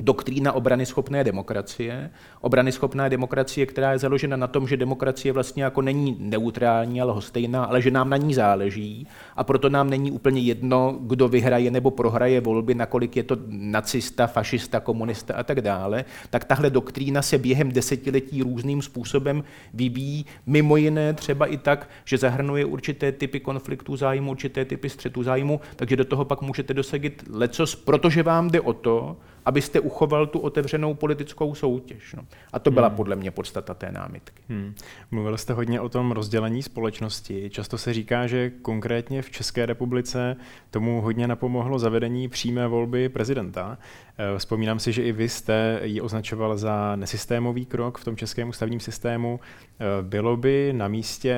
doktrína 0.00 0.52
obrany 0.52 0.86
schopné 0.86 1.24
demokracie. 1.24 2.10
Obrany 2.40 2.72
schopná 2.72 3.08
demokracie, 3.08 3.66
která 3.66 3.92
je 3.92 3.98
založena 3.98 4.36
na 4.36 4.46
tom, 4.46 4.68
že 4.68 4.76
demokracie 4.76 5.32
vlastně 5.32 5.64
jako 5.64 5.82
není 5.82 6.16
neutrální, 6.20 7.00
ale 7.00 7.12
hostejná, 7.12 7.64
ale 7.64 7.82
že 7.82 7.90
nám 7.90 8.10
na 8.10 8.16
ní 8.16 8.34
záleží. 8.34 9.06
A 9.36 9.44
proto 9.44 9.68
nám 9.68 9.90
není 9.90 10.10
úplně 10.10 10.40
jedno, 10.40 10.98
kdo 11.00 11.28
vyhraje 11.28 11.70
nebo 11.70 11.90
prohraje 11.90 12.40
volby, 12.40 12.74
nakolik 12.74 13.16
je 13.16 13.22
to 13.22 13.36
nacista, 13.48 14.26
fašista, 14.26 14.80
komunista 14.80 15.34
a 15.34 15.42
tak 15.42 15.60
dále, 15.60 16.04
tak 16.30 16.44
tahle 16.44 16.70
doktrína 16.70 17.22
se 17.22 17.38
během 17.38 17.72
desetiletí 17.72 18.42
různým 18.42 18.82
způsobem 18.82 19.44
vyvíjí, 19.74 20.26
mimo 20.46 20.76
jiné 20.76 21.12
třeba 21.12 21.46
i 21.46 21.56
tak, 21.56 21.88
že 22.04 22.18
zahrnuje 22.18 22.64
určité 22.64 23.12
typy 23.12 23.40
konfliktů 23.40 23.96
zájmu, 23.96 24.30
určité 24.30 24.64
typy 24.64 24.88
střetu 24.88 25.22
zájmu, 25.22 25.60
takže 25.76 25.96
do 25.96 26.04
toho 26.04 26.24
pak 26.24 26.42
můžete 26.42 26.74
dosadit 26.74 27.24
lecos, 27.30 27.74
protože 27.74 28.22
vám 28.22 28.50
jde 28.50 28.60
o 28.60 28.72
to, 28.72 29.16
abyste 29.44 29.80
uchoval 29.80 30.26
tu 30.26 30.38
otevřenou 30.38 30.94
politickou 30.94 31.54
soutěž. 31.54 32.14
No. 32.14 32.22
A 32.52 32.58
to 32.58 32.70
byla 32.70 32.88
hmm. 32.88 32.96
podle 32.96 33.16
mě 33.16 33.30
podstata 33.30 33.74
té 33.74 33.92
námitky. 33.92 34.42
Hmm. 34.48 34.74
Mluvil 35.10 35.38
jste 35.38 35.52
hodně 35.52 35.80
o 35.80 35.88
tom 35.88 36.12
rozdělení 36.12 36.62
společnosti. 36.62 37.50
Často 37.50 37.78
se 37.78 37.94
říká, 37.94 38.26
že 38.26 38.50
konkrétně 38.50 39.22
v 39.22 39.30
České 39.30 39.66
republice 39.66 40.36
tomu 40.70 41.00
hodně 41.00 41.28
napomohlo 41.28 41.78
zavedení 41.78 42.28
přímé 42.28 42.66
volby 42.66 43.08
prezidenta. 43.08 43.78
Eh, 44.18 44.38
vzpomínám 44.38 44.78
si, 44.78 44.92
že 44.92 45.02
i 45.02 45.12
vy 45.12 45.28
jste 45.28 45.80
ji 45.82 46.00
označoval 46.00 46.56
za 46.56 46.96
nesystémový 46.96 47.66
krok 47.66 47.98
v 47.98 48.04
tom 48.04 48.16
českém 48.16 48.48
ústavním 48.48 48.80
systému. 48.80 49.40
Eh, 49.40 49.84
bylo 50.02 50.36
by 50.36 50.72
na 50.76 50.88
místě 50.88 51.36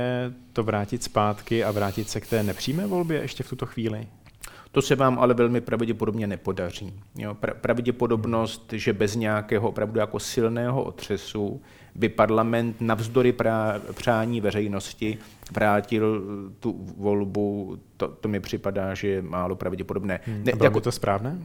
to 0.52 0.62
vrátit 0.62 1.02
zpátky 1.02 1.64
a 1.64 1.70
vrátit 1.70 2.08
se 2.08 2.20
k 2.20 2.26
té 2.26 2.42
nepřímé 2.42 2.86
volbě 2.86 3.20
ještě 3.20 3.42
v 3.42 3.48
tuto 3.48 3.66
chvíli? 3.66 4.06
To 4.76 4.82
se 4.82 4.96
vám 4.96 5.18
ale 5.18 5.34
velmi 5.34 5.60
pravděpodobně 5.60 6.26
nepodaří. 6.26 6.94
Jo, 7.18 7.36
pravděpodobnost, 7.60 8.72
že 8.72 8.92
bez 8.92 9.16
nějakého 9.16 9.68
opravdu 9.68 10.00
jako 10.00 10.18
silného 10.18 10.84
otřesu 10.84 11.62
by 11.94 12.08
parlament 12.08 12.80
navzdory 12.80 13.32
prá, 13.32 13.80
přání 13.94 14.40
veřejnosti 14.40 15.18
vrátil 15.52 16.22
tu 16.60 16.86
volbu, 16.96 17.78
to, 17.96 18.08
to 18.08 18.28
mi 18.28 18.40
připadá, 18.40 18.94
že 18.94 19.08
je 19.08 19.22
málo 19.22 19.56
pravděpodobné. 19.56 20.20
Hmm, 20.26 20.44
ne, 20.44 20.52
bylo 20.52 20.64
jako, 20.64 20.78
by 20.78 20.84
to 20.84 20.92
správné? 20.92 21.38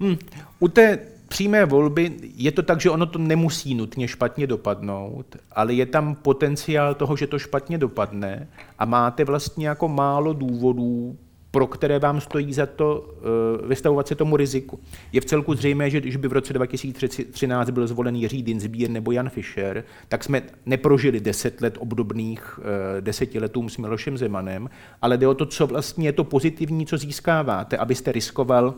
Hmm, 0.00 0.16
u 0.58 0.68
té 0.68 0.98
přímé 1.28 1.64
volby 1.64 2.12
je 2.34 2.52
to 2.52 2.62
tak, 2.62 2.80
že 2.80 2.90
ono 2.90 3.06
to 3.06 3.18
nemusí 3.18 3.74
nutně 3.74 4.08
špatně 4.08 4.46
dopadnout, 4.46 5.36
ale 5.52 5.74
je 5.74 5.86
tam 5.86 6.14
potenciál 6.14 6.94
toho, 6.94 7.16
že 7.16 7.26
to 7.26 7.38
špatně 7.38 7.78
dopadne 7.78 8.48
a 8.78 8.84
máte 8.84 9.24
vlastně 9.24 9.68
jako 9.68 9.88
málo 9.88 10.32
důvodů, 10.32 11.16
pro 11.50 11.66
které 11.66 11.98
vám 11.98 12.20
stojí 12.20 12.52
za 12.52 12.66
to 12.66 13.00
uh, 13.60 13.68
vystavovat 13.68 14.08
se 14.08 14.14
tomu 14.14 14.36
riziku. 14.36 14.80
Je 15.12 15.20
v 15.20 15.24
celku 15.24 15.54
zřejmé, 15.54 15.90
že 15.90 16.00
když 16.00 16.16
by 16.16 16.28
v 16.28 16.32
roce 16.32 16.52
2013 16.52 17.70
byl 17.70 17.86
zvolen 17.86 18.16
Jiří 18.16 18.42
Dinsbier 18.42 18.90
nebo 18.90 19.12
Jan 19.12 19.30
Fischer, 19.30 19.84
tak 20.08 20.24
jsme 20.24 20.42
neprožili 20.66 21.20
deset 21.20 21.60
let 21.60 21.78
obdobných 21.80 22.58
uh, 22.58 22.64
deseti 23.00 23.38
letům 23.38 23.68
s 23.68 23.76
Milošem 23.76 24.18
Zemanem, 24.18 24.70
ale 25.02 25.16
jde 25.16 25.28
o 25.28 25.34
to, 25.34 25.46
co 25.46 25.66
vlastně 25.66 26.08
je 26.08 26.12
to 26.12 26.24
pozitivní, 26.24 26.86
co 26.86 26.98
získáváte, 26.98 27.76
abyste 27.76 28.12
riskoval 28.12 28.74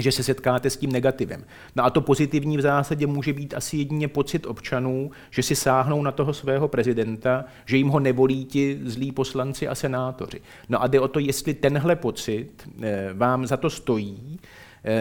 že 0.00 0.12
se 0.12 0.22
setkáte 0.22 0.70
s 0.70 0.76
tím 0.76 0.92
negativem. 0.92 1.44
No 1.76 1.84
a 1.84 1.90
to 1.90 2.00
pozitivní 2.00 2.56
v 2.56 2.60
zásadě 2.60 3.06
může 3.06 3.32
být 3.32 3.54
asi 3.54 3.76
jedině 3.76 4.08
pocit 4.08 4.46
občanů, 4.46 5.10
že 5.30 5.42
si 5.42 5.56
sáhnou 5.56 6.02
na 6.02 6.12
toho 6.12 6.34
svého 6.34 6.68
prezidenta, 6.68 7.44
že 7.66 7.76
jim 7.76 7.88
ho 7.88 8.00
nevolí 8.00 8.44
ti 8.44 8.80
zlí 8.84 9.12
poslanci 9.12 9.68
a 9.68 9.74
senátoři. 9.74 10.40
No 10.68 10.82
a 10.82 10.86
jde 10.86 11.00
o 11.00 11.08
to, 11.08 11.18
jestli 11.18 11.54
tenhle 11.54 11.96
pocit 11.96 12.50
eh, 12.82 13.10
vám 13.14 13.46
za 13.46 13.56
to 13.56 13.70
stojí, 13.70 14.38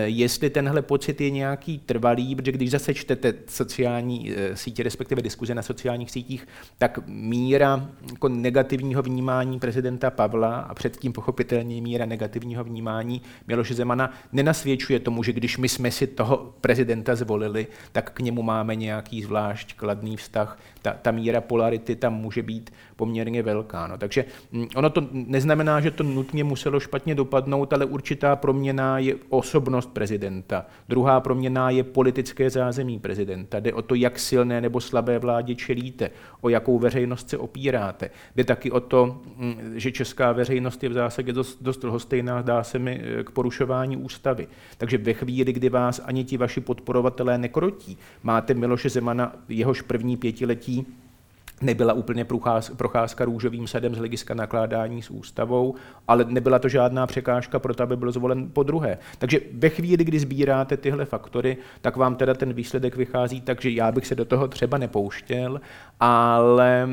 jestli 0.05 0.49
tenhle 0.49 0.81
pocit 0.81 1.21
je 1.21 1.29
nějaký 1.29 1.79
trvalý, 1.79 2.35
protože 2.35 2.51
když 2.51 2.71
zase 2.71 2.93
čtete 2.93 3.33
sociální 3.47 4.31
eh, 4.31 4.55
sítě, 4.55 4.83
respektive 4.83 5.21
diskuze 5.21 5.55
na 5.55 5.61
sociálních 5.61 6.11
sítích, 6.11 6.47
tak 6.77 6.99
míra 7.07 7.89
jako 8.11 8.29
negativního 8.29 9.01
vnímání 9.01 9.59
prezidenta 9.59 10.09
Pavla 10.09 10.59
a 10.59 10.73
předtím 10.73 11.13
pochopitelně 11.13 11.81
míra 11.81 12.05
negativního 12.05 12.63
vnímání 12.63 13.21
Miloše 13.47 13.73
Zemana 13.73 14.13
nenasvědčuje 14.31 14.99
tomu, 14.99 15.23
že 15.23 15.33
když 15.33 15.57
my 15.57 15.69
jsme 15.69 15.91
si 15.91 16.07
toho 16.07 16.53
prezidenta 16.61 17.15
zvolili, 17.15 17.67
tak 17.91 18.11
k 18.11 18.19
němu 18.19 18.43
máme 18.43 18.75
nějaký 18.75 19.23
zvlášť 19.23 19.75
kladný 19.75 20.17
vztah. 20.17 20.59
Ta, 20.81 20.93
ta 21.01 21.11
míra 21.11 21.41
polarity 21.41 21.95
tam 21.95 22.13
může 22.13 22.43
být 22.43 22.73
poměrně 22.95 23.43
velká. 23.43 23.87
No. 23.87 23.97
Takže 23.97 24.25
mm, 24.51 24.67
ono 24.75 24.89
to 24.89 25.07
neznamená, 25.11 25.81
že 25.81 25.91
to 25.91 26.03
nutně 26.03 26.43
muselo 26.43 26.79
špatně 26.79 27.15
dopadnout, 27.15 27.73
ale 27.73 27.85
určitá 27.85 28.35
proměna 28.35 28.99
je 28.99 29.15
osobnost 29.77 29.93
prezidenta. 29.93 30.65
Druhá 30.89 31.19
proměna 31.19 31.69
je 31.69 31.83
politické 31.83 32.49
zázemí 32.49 32.99
prezidenta. 32.99 33.59
Jde 33.59 33.73
o 33.73 33.81
to, 33.81 33.95
jak 33.95 34.19
silné 34.19 34.61
nebo 34.61 34.81
slabé 34.81 35.19
vládě 35.19 35.55
čelíte, 35.55 36.11
o 36.41 36.49
jakou 36.49 36.79
veřejnost 36.79 37.29
se 37.29 37.37
opíráte. 37.37 38.09
Jde 38.35 38.43
taky 38.43 38.71
o 38.71 38.79
to, 38.79 39.21
mm, 39.37 39.73
že 39.75 39.91
česká 39.91 40.31
veřejnost 40.31 40.83
je 40.83 40.89
v 40.89 40.93
zásadě 40.93 41.33
dost, 41.33 41.57
dost 41.61 41.83
lhostejná, 41.83 42.41
dá 42.41 42.63
se 42.63 42.79
mi, 42.79 43.01
eh, 43.03 43.23
k 43.23 43.31
porušování 43.31 43.97
ústavy. 43.97 44.47
Takže 44.77 44.97
ve 44.97 45.13
chvíli, 45.13 45.53
kdy 45.53 45.69
vás 45.69 46.01
ani 46.05 46.23
ti 46.23 46.37
vaši 46.37 46.61
podporovatelé 46.61 47.37
nekrotí, 47.37 47.97
máte 48.23 48.53
Miloše 48.53 48.89
Zemana, 48.89 49.35
jehož 49.49 49.81
první 49.81 50.17
pětiletí 50.17 50.85
nebyla 51.61 51.93
úplně 51.93 52.25
procházka 52.77 53.25
růžovým 53.25 53.67
sadem 53.67 53.95
z 53.95 53.97
hlediska 53.97 54.33
nakládání 54.33 55.01
s 55.01 55.09
ústavou, 55.09 55.75
ale 56.07 56.25
nebyla 56.27 56.59
to 56.59 56.69
žádná 56.69 57.07
překážka 57.07 57.59
pro 57.59 57.73
to, 57.73 57.83
aby 57.83 57.97
byl 57.97 58.11
zvolen 58.11 58.49
po 58.53 58.63
druhé. 58.63 58.97
Takže 59.17 59.39
ve 59.53 59.69
chvíli, 59.69 60.03
kdy 60.03 60.19
sbíráte 60.19 60.77
tyhle 60.77 61.05
faktory, 61.05 61.57
tak 61.81 61.97
vám 61.97 62.15
teda 62.15 62.33
ten 62.33 62.53
výsledek 62.53 62.95
vychází 62.95 63.41
tak, 63.41 63.61
že 63.61 63.69
já 63.69 63.91
bych 63.91 64.07
se 64.07 64.15
do 64.15 64.25
toho 64.25 64.47
třeba 64.47 64.77
nepouštěl, 64.77 65.61
ale, 65.99 66.87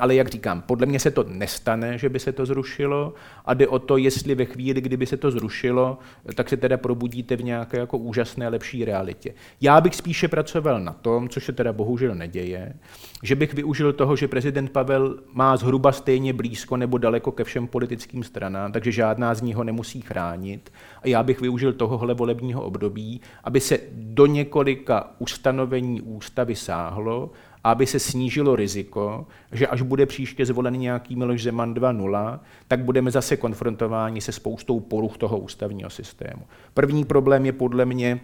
ale 0.00 0.14
jak 0.14 0.28
říkám, 0.28 0.62
podle 0.62 0.86
mě 0.86 1.00
se 1.00 1.10
to 1.10 1.24
nestane, 1.28 1.98
že 1.98 2.08
by 2.08 2.18
se 2.18 2.32
to 2.32 2.46
zrušilo 2.46 3.14
a 3.44 3.54
jde 3.54 3.68
o 3.68 3.78
to, 3.78 3.96
jestli 3.96 4.34
ve 4.34 4.44
chvíli, 4.44 4.80
kdyby 4.80 5.06
se 5.06 5.16
to 5.16 5.30
zrušilo, 5.30 5.98
tak 6.34 6.48
se 6.48 6.56
teda 6.56 6.76
probudíte 6.76 7.36
v 7.36 7.44
nějaké 7.44 7.76
jako 7.76 7.98
úžasné 7.98 8.48
lepší 8.48 8.84
realitě. 8.84 9.34
Já 9.60 9.80
bych 9.80 9.94
spíše 9.94 10.28
pracoval 10.28 10.80
na 10.80 10.92
tom, 10.92 11.28
což 11.28 11.44
se 11.44 11.52
teda 11.52 11.72
bohužel 11.72 12.14
neděje, 12.14 12.74
že 13.22 13.34
bych 13.36 13.54
využil 13.54 13.92
toho, 13.92 14.13
že 14.16 14.28
prezident 14.28 14.70
Pavel 14.70 15.18
má 15.32 15.56
zhruba 15.56 15.92
stejně 15.92 16.32
blízko 16.32 16.76
nebo 16.76 16.98
daleko 16.98 17.32
ke 17.32 17.44
všem 17.44 17.66
politickým 17.66 18.22
stranám, 18.22 18.72
takže 18.72 18.92
žádná 18.92 19.34
z 19.34 19.42
nich 19.42 19.56
ho 19.56 19.64
nemusí 19.64 20.00
chránit. 20.00 20.72
A 21.02 21.08
já 21.08 21.22
bych 21.22 21.40
využil 21.40 21.72
tohohle 21.72 22.14
volebního 22.14 22.62
období, 22.62 23.20
aby 23.44 23.60
se 23.60 23.78
do 23.92 24.26
několika 24.26 25.10
ustanovení 25.18 26.00
ústavy 26.00 26.56
sáhlo, 26.56 27.30
aby 27.64 27.86
se 27.86 27.98
snížilo 27.98 28.56
riziko, 28.56 29.26
že 29.52 29.66
až 29.66 29.82
bude 29.82 30.06
příště 30.06 30.46
zvolen 30.46 30.74
nějaký 30.74 31.16
Miloš 31.16 31.42
Zeman 31.42 31.74
2.0, 31.74 32.40
tak 32.68 32.84
budeme 32.84 33.10
zase 33.10 33.36
konfrontováni 33.36 34.20
se 34.20 34.32
spoustou 34.32 34.80
poruch 34.80 35.16
toho 35.16 35.38
ústavního 35.38 35.90
systému. 35.90 36.42
První 36.74 37.04
problém 37.04 37.46
je 37.46 37.52
podle 37.52 37.84
mě 37.84 38.20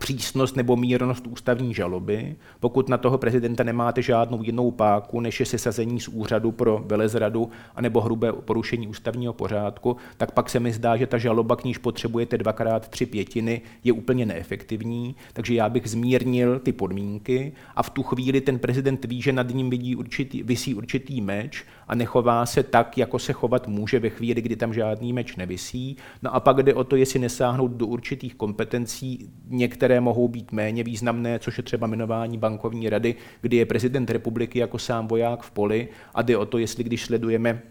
přísnost 0.00 0.56
nebo 0.56 0.76
mírnost 0.76 1.26
ústavní 1.26 1.74
žaloby. 1.74 2.36
Pokud 2.60 2.88
na 2.88 2.98
toho 2.98 3.18
prezidenta 3.18 3.64
nemáte 3.64 4.02
žádnou 4.02 4.42
jinou 4.42 4.70
páku, 4.70 5.20
než 5.20 5.40
je 5.40 5.46
sesazení 5.46 6.00
z 6.00 6.08
úřadu 6.08 6.52
pro 6.52 6.82
velezradu 6.86 7.50
anebo 7.76 8.00
hrubé 8.00 8.32
porušení 8.32 8.88
ústavního 8.88 9.32
pořádku, 9.32 9.96
tak 10.16 10.32
pak 10.32 10.50
se 10.50 10.60
mi 10.60 10.72
zdá, 10.72 10.96
že 10.96 11.06
ta 11.06 11.18
žaloba, 11.18 11.56
k 11.56 11.64
níž 11.64 11.78
potřebujete 11.78 12.38
dvakrát 12.38 12.88
tři 12.88 13.06
pětiny, 13.06 13.60
je 13.84 13.92
úplně 13.92 14.26
neefektivní. 14.26 15.16
Takže 15.32 15.54
já 15.54 15.68
bych 15.68 15.86
zmírnil 15.86 16.58
ty 16.58 16.72
podmínky 16.72 17.52
a 17.76 17.82
v 17.82 17.90
tu 17.90 18.02
chvíli 18.02 18.40
ten 18.40 18.58
prezident 18.58 19.04
ví, 19.04 19.22
že 19.22 19.32
nad 19.32 19.54
ním 19.54 19.70
vidí 19.70 19.96
určitý, 19.96 20.42
vysí 20.42 20.74
určitý 20.74 21.20
meč 21.20 21.64
a 21.88 21.94
nechová 21.94 22.46
se 22.46 22.62
tak, 22.62 22.98
jako 22.98 23.18
se 23.18 23.32
chovat 23.32 23.68
může 23.68 23.98
ve 23.98 24.10
chvíli, 24.10 24.42
kdy 24.42 24.56
tam 24.56 24.74
žádný 24.74 25.12
meč 25.12 25.36
nevisí. 25.36 25.96
No 26.22 26.34
a 26.34 26.40
pak 26.40 26.62
jde 26.62 26.74
o 26.74 26.84
to, 26.84 26.96
jestli 26.96 27.18
nesáhnout 27.18 27.70
do 27.70 27.86
určitých 27.86 28.34
kompetencí 28.34 29.30
některé 29.48 29.88
které 29.88 30.00
mohou 30.00 30.28
být 30.28 30.52
méně 30.52 30.84
významné, 30.84 31.38
což 31.38 31.58
je 31.58 31.64
třeba 31.64 31.86
jmenování 31.86 32.38
bankovní 32.38 32.90
rady, 32.90 33.14
kdy 33.40 33.56
je 33.56 33.66
prezident 33.66 34.10
republiky 34.10 34.58
jako 34.58 34.78
sám 34.78 35.08
voják 35.08 35.42
v 35.42 35.50
poli 35.50 35.88
a 36.14 36.22
jde 36.22 36.36
o 36.36 36.46
to, 36.46 36.58
jestli 36.58 36.84
když 36.84 37.04
sledujeme 37.04 37.62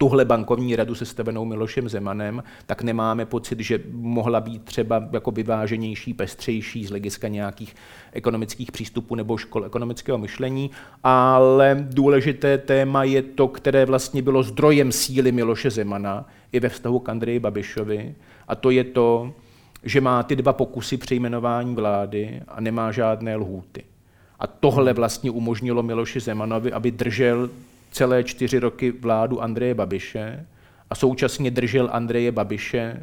tuhle 0.00 0.24
bankovní 0.24 0.76
radu 0.76 0.94
sestavenou 0.94 1.44
Milošem 1.44 1.88
Zemanem, 1.88 2.42
tak 2.66 2.82
nemáme 2.82 3.26
pocit, 3.26 3.60
že 3.60 3.80
mohla 3.92 4.40
být 4.40 4.64
třeba 4.64 5.08
jako 5.12 5.30
vyváženější, 5.30 6.14
pestřejší 6.14 6.84
z 6.84 6.90
hlediska 6.90 7.28
nějakých 7.28 7.74
ekonomických 8.12 8.72
přístupů 8.72 9.14
nebo 9.14 9.36
škol 9.36 9.64
ekonomického 9.64 10.18
myšlení, 10.18 10.70
ale 11.04 11.86
důležité 11.90 12.58
téma 12.58 13.04
je 13.04 13.22
to, 13.22 13.48
které 13.48 13.86
vlastně 13.86 14.22
bylo 14.22 14.42
zdrojem 14.42 14.92
síly 14.92 15.32
Miloše 15.32 15.70
Zemana 15.70 16.28
i 16.52 16.60
ve 16.60 16.68
vztahu 16.68 16.98
k 16.98 17.08
Andreji 17.08 17.38
Babišovi, 17.38 18.14
a 18.48 18.54
to 18.54 18.70
je 18.70 18.84
to, 18.84 19.32
že 19.82 20.00
má 20.00 20.22
ty 20.22 20.36
dva 20.36 20.52
pokusy 20.52 20.96
přejmenování 20.96 21.74
vlády 21.74 22.42
a 22.48 22.60
nemá 22.60 22.92
žádné 22.92 23.36
lhůty. 23.36 23.84
A 24.38 24.46
tohle 24.46 24.92
vlastně 24.92 25.30
umožnilo 25.30 25.82
Miloši 25.82 26.20
Zemanovi, 26.20 26.72
aby 26.72 26.90
držel 26.90 27.50
celé 27.90 28.24
čtyři 28.24 28.58
roky 28.58 28.90
vládu 28.90 29.42
Andreje 29.42 29.74
Babiše 29.74 30.46
a 30.90 30.94
současně 30.94 31.50
držel 31.50 31.88
Andreje 31.92 32.32
Babiše 32.32 33.00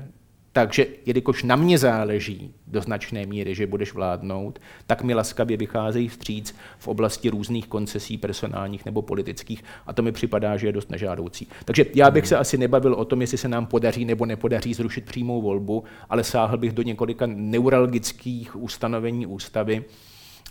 takže, 0.57 0.85
jelikož 1.05 1.43
na 1.43 1.55
mě 1.55 1.77
záleží 1.77 2.53
do 2.67 2.81
značné 2.81 3.25
míry, 3.25 3.55
že 3.55 3.67
budeš 3.67 3.93
vládnout, 3.93 4.59
tak 4.87 5.03
mi 5.03 5.13
laskavě 5.13 5.57
vycházejí 5.57 6.07
vstříc 6.07 6.55
v 6.77 6.87
oblasti 6.87 7.29
různých 7.29 7.67
koncesí 7.67 8.17
personálních 8.17 8.85
nebo 8.85 9.01
politických 9.01 9.63
a 9.85 9.93
to 9.93 10.01
mi 10.01 10.11
připadá, 10.11 10.57
že 10.57 10.67
je 10.67 10.71
dost 10.71 10.91
nežádoucí. 10.91 11.47
Takže 11.65 11.85
já 11.95 12.11
bych 12.11 12.27
se 12.27 12.37
asi 12.37 12.57
nebavil 12.57 12.93
o 12.93 13.05
tom, 13.05 13.21
jestli 13.21 13.37
se 13.37 13.47
nám 13.47 13.65
podaří 13.65 14.05
nebo 14.05 14.25
nepodaří 14.25 14.73
zrušit 14.73 15.05
přímou 15.05 15.41
volbu, 15.41 15.83
ale 16.09 16.23
sáhl 16.23 16.57
bych 16.57 16.71
do 16.71 16.81
několika 16.81 17.25
neuralgických 17.25 18.55
ustanovení 18.55 19.25
ústavy 19.25 19.85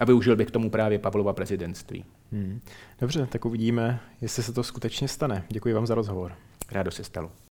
a 0.01 0.05
využil 0.05 0.37
bych 0.37 0.47
k 0.47 0.51
tomu 0.51 0.71
právě 0.71 0.99
Pavlova 0.99 1.33
prezidentství. 1.33 2.05
Hmm. 2.33 2.61
Dobře, 3.01 3.27
tak 3.27 3.45
uvidíme, 3.45 4.01
jestli 4.21 4.43
se 4.43 4.53
to 4.53 4.63
skutečně 4.63 5.09
stane. 5.09 5.45
Děkuji 5.49 5.75
vám 5.75 5.87
za 5.87 5.95
rozhovor. 5.95 6.33
Rádo 6.73 6.91
se 6.91 7.05
stalo. 7.05 7.46